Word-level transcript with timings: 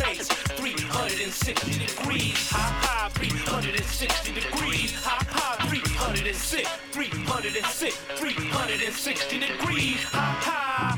rotates 0.00 0.28
360 0.28 1.78
degrees. 1.78 2.50
High, 2.50 2.58
high, 2.58 3.08
360 3.10 4.32
degrees. 4.32 4.92
High, 4.94 5.24
high, 5.28 5.68
306, 5.68 6.68
306, 6.92 7.96
360 8.18 9.38
degrees. 9.38 10.02
High, 10.04 10.18
high, 10.40 10.93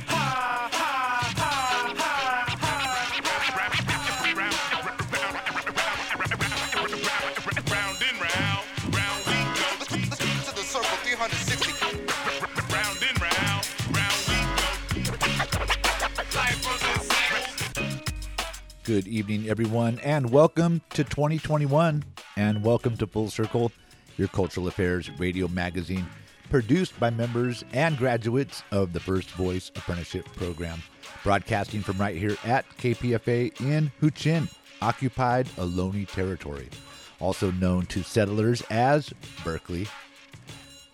Good 18.87 19.09
evening, 19.09 19.49
everyone, 19.49 19.99
and 20.05 20.31
welcome 20.31 20.81
to 20.91 21.03
2021, 21.03 22.05
and 22.37 22.63
welcome 22.63 22.97
to 22.99 23.07
Full 23.09 23.29
Circle, 23.29 23.73
your 24.17 24.29
cultural 24.29 24.69
affairs 24.69 25.11
radio 25.19 25.49
magazine, 25.49 26.07
produced 26.51 26.99
by 27.01 27.11
members 27.11 27.65
and 27.73 27.99
graduates 27.99 28.63
of 28.71 28.93
the 28.93 29.01
First 29.01 29.31
Voice 29.31 29.73
Apprenticeship 29.75 30.27
Program, 30.37 30.81
broadcasting 31.25 31.81
from 31.81 31.99
right 31.99 32.17
here 32.17 32.37
at 32.45 32.65
KPFA 32.79 33.61
in 33.61 33.91
Huichin, 34.01 34.49
occupied 34.81 35.47
Ohlone 35.57 36.07
territory, 36.09 36.69
also 37.19 37.51
known 37.51 37.87
to 37.87 38.05
settlers 38.05 38.63
as 38.71 39.13
Berkeley. 39.43 39.89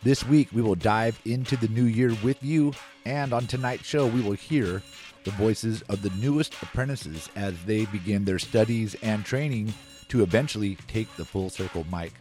This 0.03 0.27
week, 0.27 0.49
we 0.55 0.63
will 0.63 0.77
dive 0.77 1.21
into 1.27 1.59
the 1.59 1.69
new 1.69 1.85
year 1.85 2.17
with 2.25 2.43
you, 2.43 2.73
and 3.05 3.35
on 3.35 3.47
tonight's 3.47 3.85
show, 3.85 4.07
we 4.07 4.23
will 4.23 4.33
hear 4.33 4.83
the 5.25 5.31
voices 5.33 5.83
of 5.83 6.03
the 6.03 6.11
newest 6.21 6.55
apprentices 6.63 7.29
as 7.37 7.55
they 7.65 7.85
begin 7.87 8.25
their 8.25 8.39
studies 8.39 8.97
and 9.03 9.25
training 9.25 9.73
to 10.09 10.23
eventually 10.23 10.77
take 10.89 11.15
the 11.17 11.25
full 11.25 11.51
circle 11.51 11.87
mic. 11.91 12.13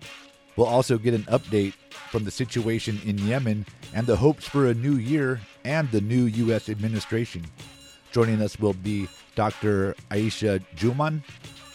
We'll 0.56 0.68
also 0.68 0.98
get 0.98 1.14
an 1.14 1.24
update 1.24 1.74
from 2.10 2.24
the 2.24 2.32
situation 2.32 3.00
in 3.06 3.18
Yemen 3.18 3.66
and 3.94 4.06
the 4.06 4.18
hopes 4.18 4.48
for 4.48 4.68
a 4.68 4.74
new 4.74 4.96
year 4.96 5.40
and 5.64 5.90
the 5.92 6.02
new 6.02 6.26
U.S. 6.26 6.70
administration. 6.70 7.46
Joining 8.12 8.42
us 8.42 8.60
will 8.60 8.74
be 8.74 9.08
Dr. 9.36 9.96
Aisha 10.10 10.64
Jumaan 10.76 11.24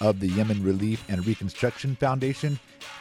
of 0.01 0.21
the 0.21 0.29
Yemen 0.29 0.63
Relief 0.63 1.03
and 1.09 1.27
Reconstruction 1.27 1.97
Foundation 1.97 2.61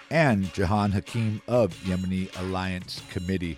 and 0.09 0.53
Jehan 0.53 0.91
Hakim 0.91 1.41
of 1.47 1.73
Yemeni 1.83 2.29
Alliance 2.39 3.01
Committee. 3.09 3.57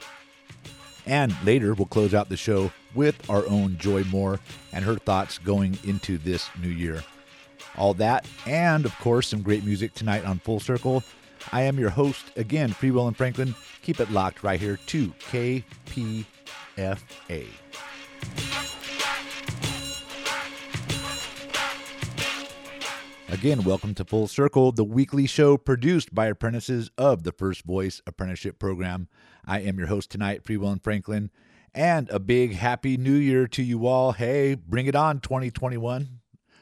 And 1.05 1.36
later, 1.45 1.73
we'll 1.73 1.86
close 1.86 2.14
out 2.14 2.30
the 2.30 2.38
show 2.38 2.72
with 2.98 3.30
our 3.30 3.48
own 3.48 3.78
Joy 3.78 4.03
Moore 4.06 4.40
and 4.73 4.84
her 4.84 4.95
thoughts 4.95 5.38
going 5.38 5.78
into 5.84 6.17
this 6.17 6.50
new 6.59 6.67
year. 6.67 7.04
All 7.78 7.94
that, 7.94 8.26
and 8.48 8.86
of 8.86 8.98
course, 8.98 9.28
some 9.28 9.44
great 9.44 9.64
music 9.64 9.94
tonight 9.94 10.26
on 10.26 10.39
Full 10.39 10.59
Circle. 10.59 11.04
I 11.52 11.62
am 11.62 11.80
your 11.80 11.92
host, 11.92 12.26
again, 12.36 12.73
Free 12.73 12.89
Will 12.89 13.08
and 13.08 13.16
Franklin. 13.16 13.54
Keep 13.84 14.00
it 14.00 14.12
locked 14.12 14.44
right 14.44 14.59
here 14.59 14.80
to 14.88 15.09
KPFA. 15.31 16.26
Again, 23.30 23.64
welcome 23.64 23.94
to 23.94 24.06
Full 24.06 24.28
Circle, 24.28 24.72
the 24.72 24.84
weekly 24.84 25.28
show 25.28 25.58
produced 25.58 26.16
by 26.16 26.26
apprentices 26.26 26.89
of 26.98 27.22
the 27.23 27.32
First 27.32 27.64
Voice 27.64 28.02
Apprenticeship 28.08 28.58
Program. 28.58 29.08
I 29.45 29.59
am 29.59 29.78
your 29.78 29.88
host 29.88 30.09
tonight, 30.09 30.44
Free 30.44 30.58
Will 30.58 30.72
and 30.72 30.84
Franklin, 30.84 31.30
and 31.78 32.09
a 32.09 32.20
big 32.20 32.56
happy 32.56 32.97
new 32.97 33.14
year 33.14 33.47
to 33.47 33.61
you 33.61 33.86
all. 33.86 34.11
Hey, 34.11 34.56
bring 34.56 34.88
it 34.88 34.95
on, 34.95 35.20
2021. 35.20 36.09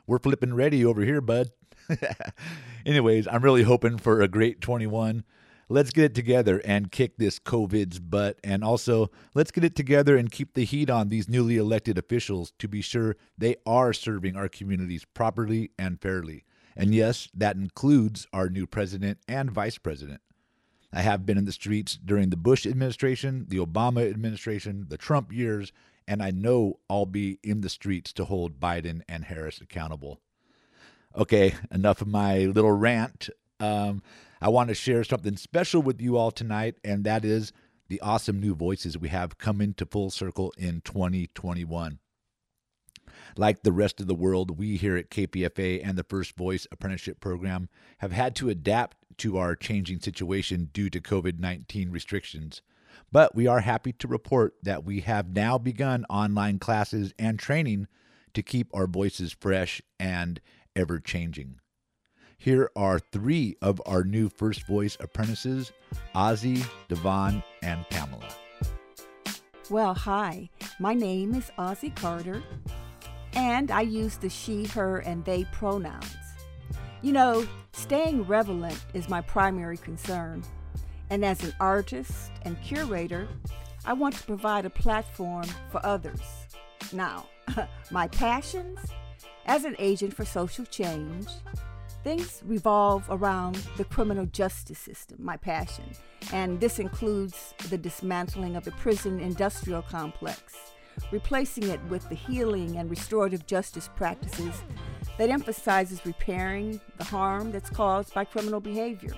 We're 0.05 0.19
flipping 0.19 0.53
ready 0.53 0.83
over 0.83 1.03
here, 1.03 1.21
bud. 1.21 1.52
Anyways, 2.86 3.26
I'm 3.26 3.42
really 3.42 3.64
hoping 3.64 3.98
for 3.98 4.21
a 4.21 4.27
great 4.27 4.59
21. 4.59 5.23
Let's 5.70 5.92
get 5.92 6.03
it 6.03 6.15
together 6.15 6.61
and 6.65 6.92
kick 6.92 7.17
this 7.17 7.39
COVID's 7.39 7.99
butt. 7.99 8.39
And 8.43 8.61
also, 8.61 9.09
let's 9.33 9.52
get 9.52 9.64
it 9.64 9.76
together 9.76 10.17
and 10.17 10.30
keep 10.30 10.53
the 10.53 10.65
heat 10.65 10.89
on 10.89 11.08
these 11.08 11.30
newly 11.30 11.55
elected 11.55 11.97
officials 11.97 12.52
to 12.59 12.67
be 12.67 12.82
sure 12.82 13.15
they 13.37 13.55
are 13.65 13.93
serving 13.93 14.36
our 14.36 14.49
communities 14.49 15.05
properly 15.05 15.71
and 15.80 16.02
fairly. 16.02 16.43
And 16.76 16.93
yes, 16.93 17.30
that 17.33 17.55
includes 17.55 18.27
our 18.33 18.49
new 18.49 18.67
president 18.67 19.20
and 19.30 19.49
vice 19.49 19.77
president. 19.77 20.20
I 20.95 21.02
have 21.02 21.26
been 21.26 21.38
in 21.38 21.44
the 21.44 21.52
streets 21.52 22.00
during 22.04 22.30
the 22.30 22.38
Bush 22.38 22.66
administration, 22.66 23.48
the 23.50 23.58
Obama 23.58 24.10
administration, 24.10 24.86
the 24.88 24.98
Trump 24.98 25.33
years, 25.33 25.73
and 26.08 26.23
I 26.23 26.32
know 26.32 26.80
I'll 26.89 27.06
be 27.06 27.38
in 27.44 27.60
the 27.60 27.70
streets 27.70 28.14
to 28.14 28.23
hold 28.23 28.61
Biden 28.61 29.02
and 29.10 29.26
Harris 29.26 29.60
accountable. 29.60 30.22
Okay, 31.14 31.54
enough 31.70 32.02
of 32.02 32.08
my 32.08 32.45
little 32.45 32.72
rant. 32.72 33.30
Um, 33.60 34.04
I 34.42 34.48
want 34.48 34.70
to 34.70 34.73
share 34.73 35.04
something 35.04 35.36
special 35.36 35.82
with 35.82 36.00
you 36.00 36.16
all 36.16 36.32
tonight, 36.32 36.76
and 36.82 37.04
that 37.04 37.26
is 37.26 37.52
the 37.89 38.00
awesome 38.00 38.39
new 38.39 38.56
voices 38.56 38.98
we 38.98 39.10
have 39.10 39.38
come 39.38 39.60
into 39.60 39.86
full 39.86 40.10
circle 40.10 40.54
in 40.58 40.80
2021. 40.80 42.00
Like 43.38 43.64
the 43.64 43.73
rest 43.73 44.00
of 44.00 44.08
the 44.08 44.16
world, 44.16 44.58
we 44.58 44.77
here 44.77 44.95
at 44.95 45.10
KPFA 45.10 45.82
and 45.83 45.98
the 45.98 46.04
First 46.04 46.38
Voice 46.38 46.67
Apprenticeship 46.72 47.20
Program 47.20 47.67
have 47.98 48.14
had 48.14 48.33
to 48.38 48.50
adapt 48.50 48.98
to 49.17 49.37
our 49.37 49.55
changing 49.55 49.99
situation 49.99 50.70
due 50.73 50.89
to 50.89 51.02
COVID 51.02 51.39
19 51.39 51.92
restrictions. 51.92 52.61
But 53.11 53.36
we 53.36 53.48
are 53.48 53.61
happy 53.61 53.93
to 53.93 54.08
report 54.08 54.55
that 54.64 54.83
we 54.83 55.02
have 55.02 55.36
now 55.36 55.58
begun 55.58 56.05
online 56.09 56.59
classes 56.59 57.14
and 57.20 57.37
training 57.37 57.87
to 58.33 58.43
keep 58.43 58.67
our 58.73 58.87
voices 58.87 59.36
fresh 59.39 59.81
and 59.99 60.42
ever 60.76 60.99
changing. 60.99 61.59
Here 62.37 62.70
are 62.76 62.99
three 62.99 63.55
of 63.61 63.81
our 63.86 64.03
new 64.03 64.30
First 64.30 64.67
Voice 64.67 64.98
apprentices 64.99 65.71
Ozzy, 66.14 66.65
Devon, 66.89 67.42
and 67.64 67.87
Pamela. 67.89 68.27
Well, 69.70 69.93
hi. 69.93 70.49
My 70.80 70.93
name 70.93 71.33
is 71.33 71.52
Ozzy 71.58 71.95
Carter, 71.95 72.43
and 73.33 73.71
I 73.71 73.82
use 73.82 74.17
the 74.17 74.30
she, 74.30 74.65
her, 74.65 74.99
and 74.99 75.23
they 75.26 75.45
pronouns. 75.45 76.24
You 77.02 77.11
know, 77.11 77.48
staying 77.73 78.23
relevant 78.23 78.83
is 78.94 79.10
my 79.10 79.22
primary 79.22 79.78
concern. 79.78 80.44
And 81.10 81.23
as 81.23 81.44
an 81.44 81.54
artist 81.60 82.32
and 82.44 82.60
curator, 82.61 83.28
I 83.86 83.94
want 83.94 84.16
to 84.16 84.23
provide 84.23 84.66
a 84.66 84.70
platform 84.70 85.45
for 85.70 85.86
others. 85.86 86.22
Now, 86.92 87.28
my 87.92 88.08
passions 88.08 88.80
as 89.45 89.66
an 89.66 89.76
agent 89.78 90.16
for 90.16 90.26
social 90.26 90.66
change, 90.66 91.28
things 92.04 92.42
revolve 92.45 93.06
around 93.10 93.56
the 93.77 93.86
criminal 93.86 94.26
justice 94.26 94.80
system, 94.80 95.17
my 95.22 95.38
passion. 95.38 95.86
And 96.33 96.60
this 96.60 96.80
includes 96.80 97.54
the 97.70 97.77
dismantling 97.77 98.56
of 98.56 98.64
the 98.64 98.72
prison 98.72 99.20
industrial 99.20 99.83
complex, 99.83 100.56
replacing 101.12 101.70
it 101.70 101.83
with 101.89 102.08
the 102.10 102.16
healing 102.16 102.77
and 102.77 102.89
restorative 102.89 103.45
justice 103.45 103.89
practices 103.95 104.64
that 105.17 105.30
emphasizes 105.30 106.05
repairing 106.05 106.80
the 106.98 107.03
harm 107.03 107.52
that's 107.52 107.70
caused 107.70 108.14
by 108.14 108.26
criminal 108.26 108.59
behavior. 108.59 109.14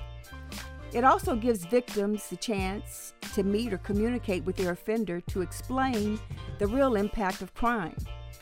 It 0.93 1.03
also 1.03 1.35
gives 1.35 1.65
victims 1.65 2.29
the 2.29 2.37
chance 2.37 3.13
to 3.33 3.43
meet 3.43 3.73
or 3.73 3.77
communicate 3.79 4.45
with 4.45 4.55
their 4.55 4.71
offender 4.71 5.21
to 5.21 5.41
explain 5.41 6.19
the 6.59 6.67
real 6.67 6.95
impact 6.95 7.41
of 7.41 7.53
crime. 7.53 7.95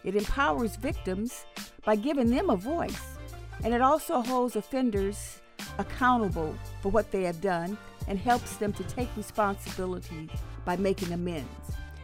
It 0.04 0.16
empowers 0.16 0.76
victims 0.76 1.46
by 1.84 1.96
giving 1.96 2.30
them 2.30 2.50
a 2.50 2.56
voice, 2.56 3.18
and 3.64 3.74
it 3.74 3.82
also 3.82 4.22
holds 4.22 4.56
offenders 4.56 5.42
accountable 5.80 6.56
for 6.82 6.90
what 6.90 7.12
they 7.12 7.24
have 7.24 7.42
done 7.42 7.78
and 8.08 8.20
helps 8.20 8.58
them 8.58 8.72
to 8.74 8.84
take 8.84 9.10
responsibility 9.18 10.30
by 10.64 10.78
making 10.78 11.12
amends. 11.12 11.50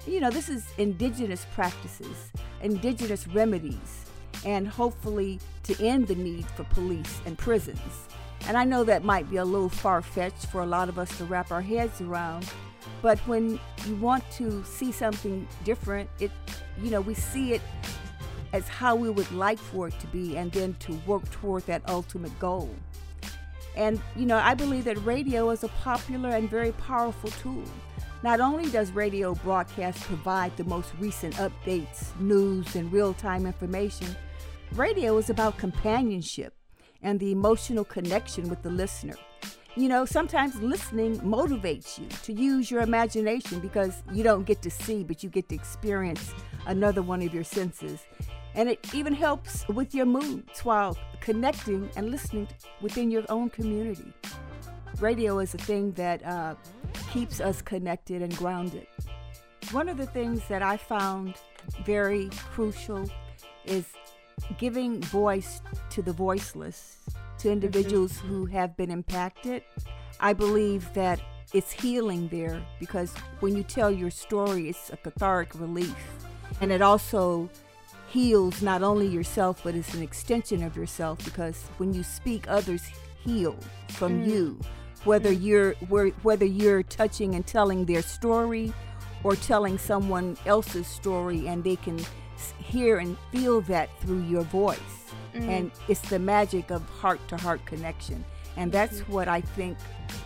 You 0.07 0.19
know, 0.19 0.31
this 0.31 0.49
is 0.49 0.65
indigenous 0.79 1.45
practices, 1.53 2.31
indigenous 2.63 3.27
remedies, 3.27 4.05
and 4.45 4.67
hopefully 4.67 5.39
to 5.63 5.85
end 5.85 6.07
the 6.07 6.15
need 6.15 6.45
for 6.45 6.63
police 6.65 7.21
and 7.25 7.37
prisons. 7.37 8.07
And 8.47 8.57
I 8.57 8.63
know 8.63 8.83
that 8.83 9.03
might 9.03 9.29
be 9.29 9.37
a 9.37 9.45
little 9.45 9.69
far 9.69 10.01
fetched 10.01 10.47
for 10.47 10.61
a 10.61 10.65
lot 10.65 10.89
of 10.89 10.97
us 10.97 11.15
to 11.17 11.25
wrap 11.25 11.51
our 11.51 11.61
heads 11.61 12.01
around, 12.01 12.49
but 13.01 13.19
when 13.19 13.59
you 13.85 13.95
want 13.97 14.29
to 14.31 14.63
see 14.63 14.91
something 14.91 15.47
different, 15.63 16.09
it, 16.19 16.31
you 16.81 16.89
know, 16.89 17.01
we 17.01 17.13
see 17.13 17.53
it 17.53 17.61
as 18.53 18.67
how 18.67 18.95
we 18.95 19.09
would 19.09 19.31
like 19.31 19.59
for 19.59 19.87
it 19.87 19.99
to 19.99 20.07
be 20.07 20.37
and 20.37 20.51
then 20.51 20.75
to 20.79 20.93
work 21.05 21.29
toward 21.31 21.65
that 21.67 21.81
ultimate 21.87 22.37
goal. 22.39 22.69
And, 23.75 24.01
you 24.15 24.25
know, 24.25 24.37
I 24.37 24.53
believe 24.53 24.83
that 24.85 24.97
radio 25.05 25.49
is 25.51 25.63
a 25.63 25.69
popular 25.69 26.29
and 26.29 26.49
very 26.49 26.73
powerful 26.73 27.29
tool. 27.29 27.63
Not 28.23 28.39
only 28.39 28.69
does 28.69 28.91
radio 28.91 29.33
broadcast 29.33 30.01
provide 30.03 30.55
the 30.57 30.63
most 30.65 30.91
recent 30.99 31.35
updates, 31.35 32.15
news, 32.19 32.75
and 32.75 32.91
real 32.91 33.13
time 33.13 33.45
information, 33.45 34.15
radio 34.73 35.17
is 35.17 35.29
about 35.29 35.57
companionship 35.57 36.53
and 37.01 37.19
the 37.19 37.31
emotional 37.31 37.83
connection 37.83 38.49
with 38.49 38.61
the 38.61 38.69
listener. 38.69 39.15
You 39.75 39.89
know, 39.89 40.05
sometimes 40.05 40.61
listening 40.61 41.19
motivates 41.19 41.97
you 41.97 42.07
to 42.23 42.33
use 42.33 42.69
your 42.69 42.81
imagination 42.81 43.59
because 43.59 44.03
you 44.11 44.23
don't 44.23 44.45
get 44.45 44.61
to 44.63 44.69
see, 44.69 45.03
but 45.03 45.23
you 45.23 45.29
get 45.29 45.49
to 45.49 45.55
experience 45.55 46.33
another 46.67 47.01
one 47.01 47.21
of 47.21 47.33
your 47.33 47.43
senses. 47.43 48.05
And 48.53 48.69
it 48.69 48.93
even 48.93 49.13
helps 49.13 49.67
with 49.69 49.95
your 49.95 50.05
moods 50.05 50.59
while 50.65 50.97
connecting 51.21 51.89
and 51.95 52.11
listening 52.11 52.47
within 52.81 53.09
your 53.09 53.23
own 53.29 53.49
community. 53.49 54.13
Radio 54.99 55.39
is 55.39 55.53
a 55.53 55.57
thing 55.57 55.93
that 55.93 56.25
uh, 56.25 56.55
keeps 57.11 57.39
us 57.39 57.61
connected 57.61 58.21
and 58.21 58.35
grounded. 58.37 58.87
One 59.71 59.87
of 59.87 59.97
the 59.97 60.05
things 60.05 60.41
that 60.49 60.61
I 60.61 60.75
found 60.75 61.35
very 61.85 62.29
crucial 62.51 63.09
is 63.65 63.85
giving 64.57 65.01
voice 65.01 65.61
to 65.91 66.01
the 66.01 66.13
voiceless, 66.13 66.97
to 67.39 67.51
individuals 67.51 68.17
who 68.17 68.45
have 68.45 68.75
been 68.77 68.91
impacted. 68.91 69.63
I 70.19 70.33
believe 70.33 70.91
that 70.93 71.19
it's 71.53 71.71
healing 71.71 72.27
there 72.29 72.63
because 72.79 73.13
when 73.39 73.55
you 73.55 73.63
tell 73.63 73.91
your 73.91 74.11
story, 74.11 74.69
it's 74.69 74.89
a 74.91 74.97
cathartic 74.97 75.59
relief. 75.59 75.95
And 76.61 76.71
it 76.71 76.81
also 76.81 77.49
heals 78.09 78.61
not 78.61 78.83
only 78.83 79.07
yourself, 79.07 79.61
but 79.63 79.75
it's 79.75 79.93
an 79.93 80.03
extension 80.03 80.63
of 80.63 80.75
yourself 80.75 81.23
because 81.23 81.63
when 81.77 81.93
you 81.93 82.03
speak, 82.03 82.47
others 82.47 82.83
heal 83.23 83.57
from 83.89 84.23
mm. 84.23 84.29
you. 84.29 84.59
Whether 85.03 85.33
mm. 85.33 85.41
you're 85.41 85.73
whether 86.21 86.45
you're 86.45 86.83
touching 86.83 87.35
and 87.35 87.45
telling 87.45 87.85
their 87.85 88.01
story, 88.01 88.73
or 89.23 89.35
telling 89.35 89.77
someone 89.77 90.37
else's 90.45 90.87
story, 90.87 91.47
and 91.47 91.63
they 91.63 91.75
can 91.75 91.99
hear 92.59 92.99
and 92.99 93.17
feel 93.31 93.61
that 93.61 93.89
through 94.01 94.23
your 94.23 94.43
voice. 94.43 94.79
Mm. 95.33 95.47
And 95.47 95.71
it's 95.87 96.01
the 96.01 96.19
magic 96.19 96.71
of 96.71 96.81
heart 96.89 97.19
to 97.29 97.37
heart 97.37 97.65
connection. 97.65 98.23
And 98.57 98.71
that's 98.71 98.99
mm-hmm. 98.99 99.13
what 99.13 99.27
I 99.27 99.41
think 99.41 99.77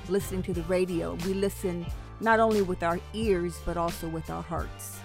listening 0.09 0.43
to 0.43 0.53
the 0.53 0.63
radio. 0.63 1.13
We 1.25 1.33
listen 1.33 1.85
not 2.19 2.39
only 2.39 2.61
with 2.61 2.81
our 2.83 2.99
ears, 3.13 3.59
but 3.65 3.77
also 3.77 4.07
with 4.07 4.29
our 4.29 4.43
hearts. 4.43 4.99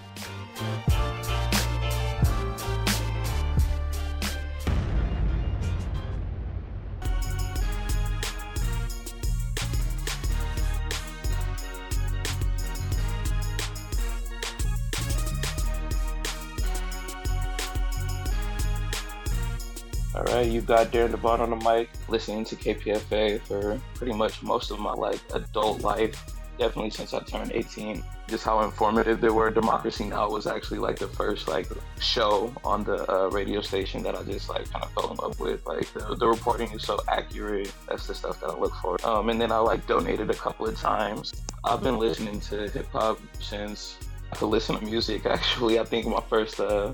You 20.51 20.59
got 20.59 20.91
Daring 20.91 21.11
Devon 21.11 21.39
on 21.39 21.49
the 21.49 21.55
mic, 21.55 21.89
listening 22.09 22.43
to 22.43 22.57
KPFA 22.57 23.39
for 23.43 23.79
pretty 23.95 24.11
much 24.11 24.43
most 24.43 24.69
of 24.69 24.79
my 24.79 24.91
like 24.91 25.21
adult 25.33 25.81
life. 25.81 26.21
Definitely 26.59 26.89
since 26.89 27.13
I 27.13 27.21
turned 27.21 27.53
18. 27.53 28.03
Just 28.27 28.43
how 28.43 28.59
informative 28.61 29.21
they 29.21 29.29
were. 29.29 29.49
Democracy 29.49 30.03
Now 30.03 30.29
was 30.29 30.47
actually 30.47 30.79
like 30.79 30.99
the 30.99 31.07
first 31.07 31.47
like 31.47 31.67
show 32.01 32.53
on 32.65 32.83
the 32.83 33.09
uh, 33.09 33.29
radio 33.29 33.61
station 33.61 34.03
that 34.03 34.13
I 34.13 34.23
just 34.23 34.49
like 34.49 34.69
kind 34.69 34.83
of 34.83 34.91
fell 34.91 35.11
in 35.11 35.17
love 35.17 35.39
with. 35.39 35.65
Like 35.65 35.91
the, 35.93 36.15
the 36.15 36.27
reporting 36.27 36.69
is 36.71 36.83
so 36.83 36.99
accurate. 37.07 37.71
That's 37.87 38.05
the 38.05 38.13
stuff 38.13 38.41
that 38.41 38.49
I 38.49 38.59
look 38.59 38.73
for. 38.81 38.97
Um, 39.07 39.29
and 39.29 39.39
then 39.39 39.53
I 39.53 39.57
like 39.59 39.87
donated 39.87 40.29
a 40.29 40.35
couple 40.35 40.67
of 40.67 40.77
times. 40.77 41.33
I've 41.63 41.81
been 41.81 41.97
listening 41.97 42.41
to 42.41 42.69
hip 42.69 42.91
hop 42.91 43.19
since 43.39 43.97
I 44.33 44.35
could 44.35 44.47
listen 44.47 44.77
to 44.77 44.83
music. 44.83 45.25
Actually, 45.27 45.79
I 45.79 45.85
think 45.85 46.07
my 46.07 46.21
first 46.29 46.59
uh, 46.59 46.93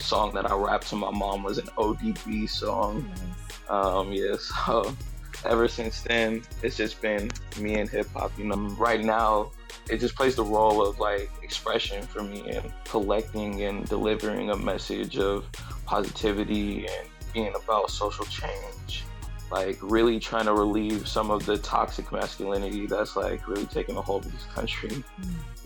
song 0.00 0.32
that 0.34 0.50
I 0.50 0.54
rapped 0.54 0.88
to 0.88 0.96
my 0.96 1.10
mom 1.10 1.42
was 1.42 1.58
an 1.58 1.66
ODB 1.76 2.48
song. 2.48 3.10
Um, 3.68 4.12
yeah, 4.12 4.36
so 4.64 4.94
ever 5.44 5.68
since 5.68 6.02
then, 6.02 6.42
it's 6.62 6.76
just 6.76 7.00
been 7.00 7.30
me 7.58 7.74
and 7.74 7.88
hip 7.88 8.08
hop. 8.12 8.32
You 8.38 8.46
know, 8.46 8.56
right 8.78 9.02
now, 9.02 9.50
it 9.90 9.98
just 9.98 10.14
plays 10.14 10.36
the 10.36 10.44
role 10.44 10.84
of 10.86 10.98
like 10.98 11.30
expression 11.42 12.02
for 12.02 12.22
me 12.22 12.48
and 12.50 12.72
collecting 12.84 13.62
and 13.62 13.86
delivering 13.88 14.50
a 14.50 14.56
message 14.56 15.18
of 15.18 15.46
positivity 15.86 16.86
and 16.86 17.08
being 17.32 17.54
about 17.54 17.90
social 17.90 18.24
change. 18.26 19.04
Like 19.50 19.78
really 19.80 20.20
trying 20.20 20.44
to 20.44 20.52
relieve 20.52 21.08
some 21.08 21.30
of 21.30 21.46
the 21.46 21.56
toxic 21.58 22.12
masculinity 22.12 22.86
that's 22.86 23.16
like 23.16 23.46
really 23.48 23.64
taking 23.66 23.96
a 23.96 24.02
hold 24.02 24.26
of 24.26 24.32
this 24.32 24.44
country. 24.54 25.02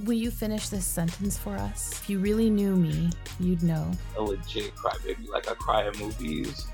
Will 0.05 0.12
you 0.12 0.31
finish 0.31 0.69
this 0.69 0.87
sentence 0.87 1.37
for 1.37 1.56
us? 1.56 1.93
If 1.93 2.08
you 2.08 2.19
really 2.20 2.49
knew 2.49 2.76
me, 2.76 3.11
you'd 3.40 3.62
know. 3.62 3.90
a 4.17 4.23
legit 4.23 4.75
crybaby. 4.76 5.29
Like 5.29 5.50
I 5.50 5.55
cry 5.55 5.87
at 5.87 5.99
movies, 5.99 6.67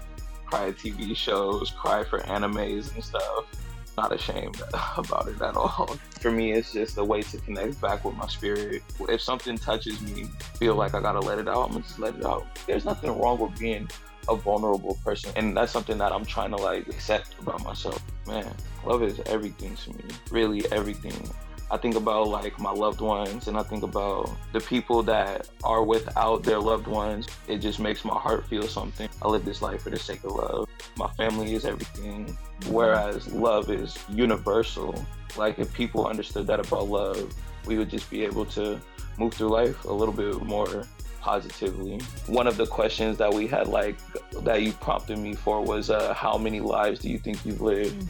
cry 0.45 0.69
at 0.69 0.77
TV 0.77 1.17
shows, 1.17 1.71
cry 1.71 2.05
for 2.05 2.21
animes 2.21 2.95
and 2.95 3.03
stuff. 3.03 3.47
Not 3.97 4.13
ashamed 4.13 4.63
about 4.97 5.29
it 5.29 5.41
at 5.41 5.57
all. 5.57 5.97
For 6.21 6.31
me, 6.31 6.53
it's 6.53 6.73
just 6.73 6.99
a 6.99 7.05
way 7.05 7.23
to 7.23 7.39
connect 7.39 7.81
back 7.81 8.05
with 8.05 8.15
my 8.15 8.29
spirit. 8.29 8.83
If 9.09 9.21
something 9.23 9.57
touches 9.59 10.01
me, 10.03 10.27
feel 10.59 10.75
like 10.75 10.95
I 10.95 11.01
gotta 11.01 11.21
let 11.21 11.39
it 11.39 11.49
out, 11.49 11.65
I'm 11.65 11.73
gonna 11.73 11.83
just 11.83 11.99
let 11.99 12.15
it 12.15 12.25
out. 12.25 12.47
There's 12.67 12.85
nothing 12.85 13.19
wrong 13.19 13.39
with 13.39 13.59
being 13.59 13.89
a 14.29 14.37
vulnerable 14.37 14.99
person, 15.05 15.33
and 15.37 15.57
that's 15.57 15.73
something 15.73 15.99
that 15.99 16.13
I'm 16.13 16.25
trying 16.25 16.51
to 16.51 16.57
like 16.57 16.89
accept 16.89 17.35
about 17.41 17.65
myself. 17.65 18.03
Man, 18.27 18.53
love 18.85 19.03
is 19.03 19.21
everything 19.27 19.77
to 19.77 19.91
me. 19.91 20.05
Really, 20.31 20.71
everything. 20.73 21.29
I 21.71 21.77
think 21.77 21.97
about 21.97 22.29
like 22.29 22.59
my 22.59 22.73
loved 22.73 23.03
ones 23.03 23.47
and 23.47 23.59
I 23.59 23.63
think 23.63 23.83
about 23.83 24.31
the 24.55 24.61
people 24.61 25.03
that 25.03 25.51
are 25.63 25.83
without 25.83 26.43
their 26.43 26.59
loved 26.59 26.87
ones. 26.87 27.27
It 27.47 27.59
just 27.59 27.79
makes 27.79 28.07
my 28.07 28.19
heart 28.19 28.47
feel 28.47 28.63
something. 28.63 29.09
I 29.21 29.29
live 29.29 29.45
this 29.45 29.61
life 29.61 29.83
for 29.83 29.91
the 29.91 29.99
sake 29.99 30.25
of 30.25 30.33
love. 30.33 30.69
My 30.97 31.09
family 31.09 31.55
is 31.55 31.67
everything, 31.67 32.39
whereas 32.71 33.31
love 33.33 33.71
is 33.71 33.99
universal. 34.09 34.95
Like 35.37 35.59
if 35.59 35.73
people 35.75 36.07
understood 36.07 36.47
that 36.47 36.59
about 36.59 36.89
love, 36.89 37.35
we 37.67 37.77
would 37.77 37.91
just 37.91 38.09
be 38.09 38.25
able 38.25 38.47
to 38.47 38.81
move 39.19 39.35
through 39.35 39.51
life 39.51 39.85
a 39.85 39.93
little 39.93 40.15
bit 40.15 40.43
more 40.43 40.85
positively. 41.29 42.01
One 42.27 42.47
of 42.47 42.57
the 42.57 42.67
questions 42.67 43.19
that 43.19 43.33
we 43.33 43.47
had 43.47 43.67
like 43.69 43.97
that 44.45 44.63
you 44.63 44.73
prompted 44.73 45.19
me 45.19 45.35
for 45.35 45.63
was 45.63 45.91
uh, 45.91 46.15
how 46.15 46.39
many 46.39 46.61
lives 46.61 47.01
do 47.01 47.11
you 47.11 47.19
think 47.19 47.45
you've 47.45 47.61
lived? 47.61 48.09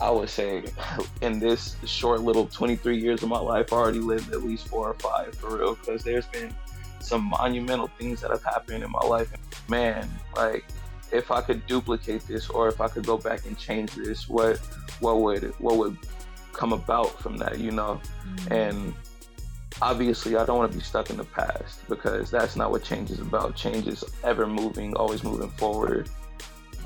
I 0.00 0.10
would 0.10 0.28
say 0.28 0.64
in 1.22 1.38
this 1.38 1.76
short 1.86 2.22
little 2.22 2.46
23 2.46 2.98
years 2.98 3.22
of 3.22 3.28
my 3.28 3.38
life, 3.38 3.72
I 3.72 3.76
already 3.76 4.00
lived 4.00 4.32
at 4.32 4.42
least 4.42 4.66
four 4.66 4.88
or 4.88 4.94
five 4.94 5.36
for 5.36 5.56
real, 5.56 5.76
because 5.76 6.02
there's 6.02 6.26
been 6.26 6.52
some 6.98 7.22
monumental 7.40 7.90
things 7.98 8.22
that 8.22 8.32
have 8.32 8.42
happened 8.42 8.82
in 8.82 8.90
my 8.90 9.06
life. 9.06 9.32
Man, 9.68 10.10
like 10.34 10.64
if 11.12 11.30
I 11.30 11.40
could 11.42 11.64
duplicate 11.68 12.26
this 12.26 12.50
or 12.50 12.66
if 12.66 12.80
I 12.80 12.88
could 12.88 13.06
go 13.06 13.18
back 13.18 13.46
and 13.46 13.56
change 13.56 13.94
this, 13.94 14.28
what 14.28 14.58
what 14.98 15.20
would 15.20 15.44
what 15.60 15.76
would 15.76 15.96
come 16.52 16.72
about 16.72 17.20
from 17.20 17.36
that, 17.36 17.60
you 17.60 17.70
know? 17.70 18.00
And 18.50 18.94
obviously 19.82 20.36
I 20.36 20.44
don't 20.44 20.58
want 20.58 20.72
to 20.72 20.78
be 20.78 20.84
stuck 20.84 21.10
in 21.10 21.16
the 21.16 21.24
past 21.24 21.86
because 21.88 22.30
that's 22.30 22.56
not 22.56 22.70
what 22.70 22.82
change 22.82 23.10
is 23.10 23.20
about. 23.20 23.54
Change 23.56 23.86
is 23.88 24.04
ever 24.24 24.46
moving, 24.46 24.96
always 24.96 25.22
moving 25.22 25.50
forward 25.50 26.08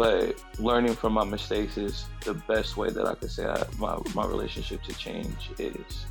but 0.00 0.42
learning 0.58 0.94
from 0.94 1.12
my 1.12 1.24
mistakes 1.24 1.76
is 1.76 2.06
the 2.24 2.32
best 2.32 2.78
way 2.78 2.88
that 2.88 3.06
I 3.06 3.14
could 3.14 3.30
say 3.30 3.44
I, 3.44 3.62
my, 3.78 3.98
my 4.14 4.26
relationship 4.26 4.82
to 4.84 4.94
change 4.94 5.50
is. 5.58 6.06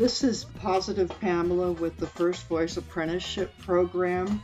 This 0.00 0.24
is 0.24 0.44
Positive 0.44 1.12
Pamela 1.20 1.72
with 1.72 1.98
the 1.98 2.06
First 2.06 2.46
Voice 2.46 2.78
Apprenticeship 2.78 3.52
Program. 3.58 4.40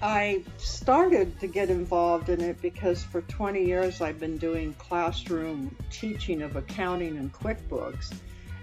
I 0.00 0.44
started 0.58 1.40
to 1.40 1.48
get 1.48 1.70
involved 1.70 2.28
in 2.28 2.40
it 2.40 2.62
because 2.62 3.02
for 3.02 3.22
20 3.22 3.64
years 3.64 4.00
I've 4.00 4.20
been 4.20 4.36
doing 4.36 4.72
classroom 4.74 5.74
teaching 5.90 6.40
of 6.40 6.54
accounting 6.54 7.16
and 7.16 7.32
QuickBooks 7.32 8.14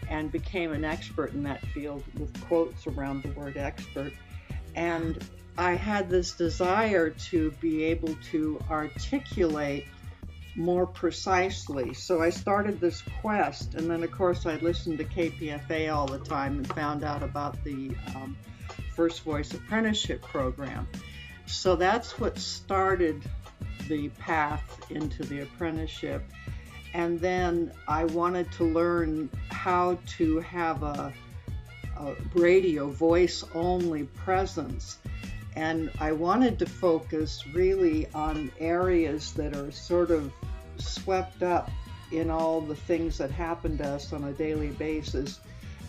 and 0.08 0.32
became 0.32 0.72
an 0.72 0.86
expert 0.86 1.34
in 1.34 1.44
that 1.44 1.60
field 1.60 2.06
with 2.18 2.42
quotes 2.48 2.88
around 2.88 3.24
the 3.24 3.32
word 3.34 3.58
expert. 3.58 4.14
And 4.76 5.22
I 5.58 5.74
had 5.74 6.10
this 6.10 6.32
desire 6.32 7.10
to 7.32 7.52
be 7.60 7.84
able 7.84 8.16
to 8.32 8.62
articulate 8.70 9.88
more 10.56 10.86
precisely. 10.86 11.94
So 11.94 12.22
I 12.22 12.30
started 12.30 12.80
this 12.80 13.02
quest, 13.22 13.76
and 13.76 13.90
then 13.90 14.04
of 14.04 14.12
course 14.12 14.46
I 14.46 14.56
listened 14.56 14.98
to 14.98 15.06
KPFA 15.06 15.94
all 15.94 16.08
the 16.08 16.20
time 16.20 16.58
and 16.58 16.68
found 16.74 17.04
out 17.04 17.24
about 17.24 17.64
the 17.64 17.92
um, 18.16 18.38
First 18.96 19.22
Voice 19.24 19.54
Apprenticeship 19.54 20.22
Program. 20.22 20.88
So 21.46 21.76
that's 21.76 22.20
what 22.20 22.38
started 22.38 23.24
the 23.88 24.10
path 24.10 24.90
into 24.90 25.24
the 25.24 25.42
apprenticeship. 25.42 26.24
And 26.94 27.20
then 27.20 27.72
I 27.88 28.06
wanted 28.06 28.52
to 28.54 28.66
learn 28.66 29.30
how 29.50 29.98
to 30.18 30.40
have 30.40 30.84
a, 30.84 31.14
a 31.98 32.16
radio 32.34 32.90
voice 32.90 33.44
only 33.54 34.04
presence. 34.04 34.98
And 35.56 35.92
I 36.00 36.12
wanted 36.12 36.60
to 36.60 36.66
focus 36.66 37.46
really 37.54 38.08
on 38.14 38.52
areas 38.60 39.34
that 39.34 39.56
are 39.56 39.72
sort 39.72 40.12
of 40.12 40.32
swept 40.78 41.44
up 41.44 41.70
in 42.12 42.30
all 42.30 42.62
the 42.62 42.76
things 42.76 43.18
that 43.18 43.32
happen 43.32 43.78
to 43.78 43.88
us 43.88 44.14
on 44.14 44.24
a 44.26 44.34
daily 44.34 44.70
basis 44.72 45.40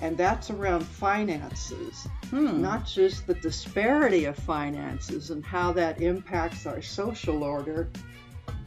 and 0.02 0.16
that's 0.16 0.50
around 0.50 0.84
finances, 0.84 2.08
Hmm. 2.28 2.60
not 2.60 2.84
just 2.84 3.24
the 3.28 3.34
disparity 3.34 4.24
of 4.24 4.36
finances 4.36 5.30
and 5.30 5.44
how 5.44 5.72
that 5.74 6.02
impacts 6.02 6.66
our 6.66 6.82
social 6.82 7.44
order, 7.44 7.88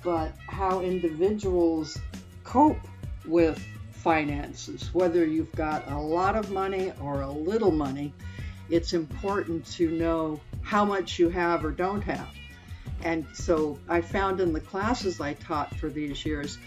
but 0.02 0.32
how 0.48 0.80
individuals 0.80 1.98
cope 2.46 2.88
with 3.28 3.62
finances. 3.92 4.94
Whether 4.94 5.26
you've 5.26 5.52
got 5.52 5.86
a 5.92 5.98
lot 5.98 6.38
of 6.38 6.52
money 6.52 6.94
or 7.02 7.22
a 7.22 7.30
little 7.30 7.72
money, 7.72 8.14
it's 8.70 8.94
important 8.94 9.66
to 9.74 9.92
know 9.92 10.40
how 10.66 10.84
much 10.84 11.20
you 11.20 11.30
have 11.30 11.64
or 11.64 11.72
don't 11.72 12.02
have. 12.02 12.28
And 13.04 13.26
so 13.34 13.80
I 13.88 14.02
found 14.02 14.42
in 14.42 14.52
the 14.52 14.60
classes 14.60 15.22
I 15.22 15.34
taught 15.36 15.76
for 15.76 15.90
these 15.90 16.26
years, 16.26 16.58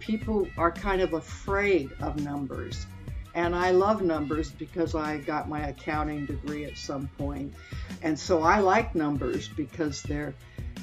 people 0.00 0.48
are 0.58 0.72
kind 0.72 1.00
of 1.00 1.12
afraid 1.12 1.90
of 2.00 2.20
numbers. 2.22 2.86
And 3.34 3.54
I 3.54 3.70
love 3.70 4.02
numbers 4.02 4.50
because 4.50 4.94
I 4.94 5.18
got 5.18 5.48
my 5.48 5.68
accounting 5.68 6.26
degree 6.26 6.64
at 6.64 6.76
some 6.76 7.08
point. 7.16 7.54
And 8.02 8.18
so 8.18 8.42
I 8.42 8.58
like 8.58 8.94
numbers 8.94 9.48
because 9.48 10.02
they're 10.02 10.34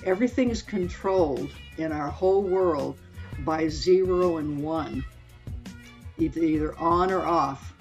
everything 0.06 0.50
is 0.50 0.62
controlled 0.62 1.51
in 1.78 1.92
our 1.92 2.10
whole 2.10 2.42
world 2.42 2.98
by 3.40 3.68
zero 3.68 4.38
and 4.38 4.63
one, 4.63 5.04
either, 6.18 6.42
either 6.42 6.78
on 6.78 7.12
or 7.12 7.22
off. 7.22 7.74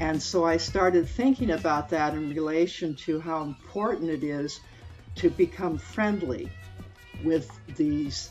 And 0.00 0.20
so 0.20 0.44
I 0.44 0.56
started 0.56 1.08
thinking 1.08 1.52
about 1.52 1.88
that 1.90 2.14
in 2.14 2.30
relation 2.30 2.94
to 2.96 3.20
how 3.20 3.42
important 3.42 4.10
it 4.10 4.24
is 4.24 4.60
to 5.16 5.30
become 5.30 5.78
friendly 5.78 6.50
with 7.22 7.50
these 7.76 8.30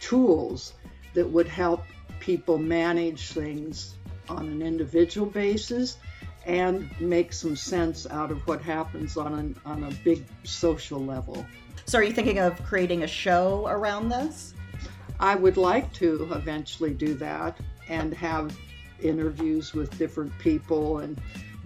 tools 0.00 0.74
that 1.14 1.28
would 1.28 1.46
help 1.46 1.84
people 2.20 2.56
manage 2.56 3.32
things 3.32 3.94
on 4.28 4.46
an 4.46 4.62
individual 4.62 5.26
basis 5.26 5.98
and 6.46 6.88
make 7.00 7.32
some 7.32 7.54
sense 7.54 8.06
out 8.06 8.30
of 8.30 8.46
what 8.46 8.60
happens 8.62 9.16
on, 9.16 9.34
an, 9.34 9.56
on 9.64 9.84
a 9.84 9.90
big 10.04 10.24
social 10.44 11.04
level. 11.04 11.44
So, 11.84 11.98
are 11.98 12.02
you 12.02 12.12
thinking 12.12 12.38
of 12.38 12.62
creating 12.64 13.02
a 13.02 13.06
show 13.06 13.66
around 13.66 14.08
this? 14.08 14.54
I 15.20 15.34
would 15.34 15.56
like 15.56 15.92
to 15.94 16.28
eventually 16.32 16.94
do 16.94 17.14
that 17.14 17.58
and 17.88 18.14
have 18.14 18.56
interviews 19.02 19.72
with 19.74 19.96
different 19.98 20.36
people 20.38 20.98
and 20.98 21.20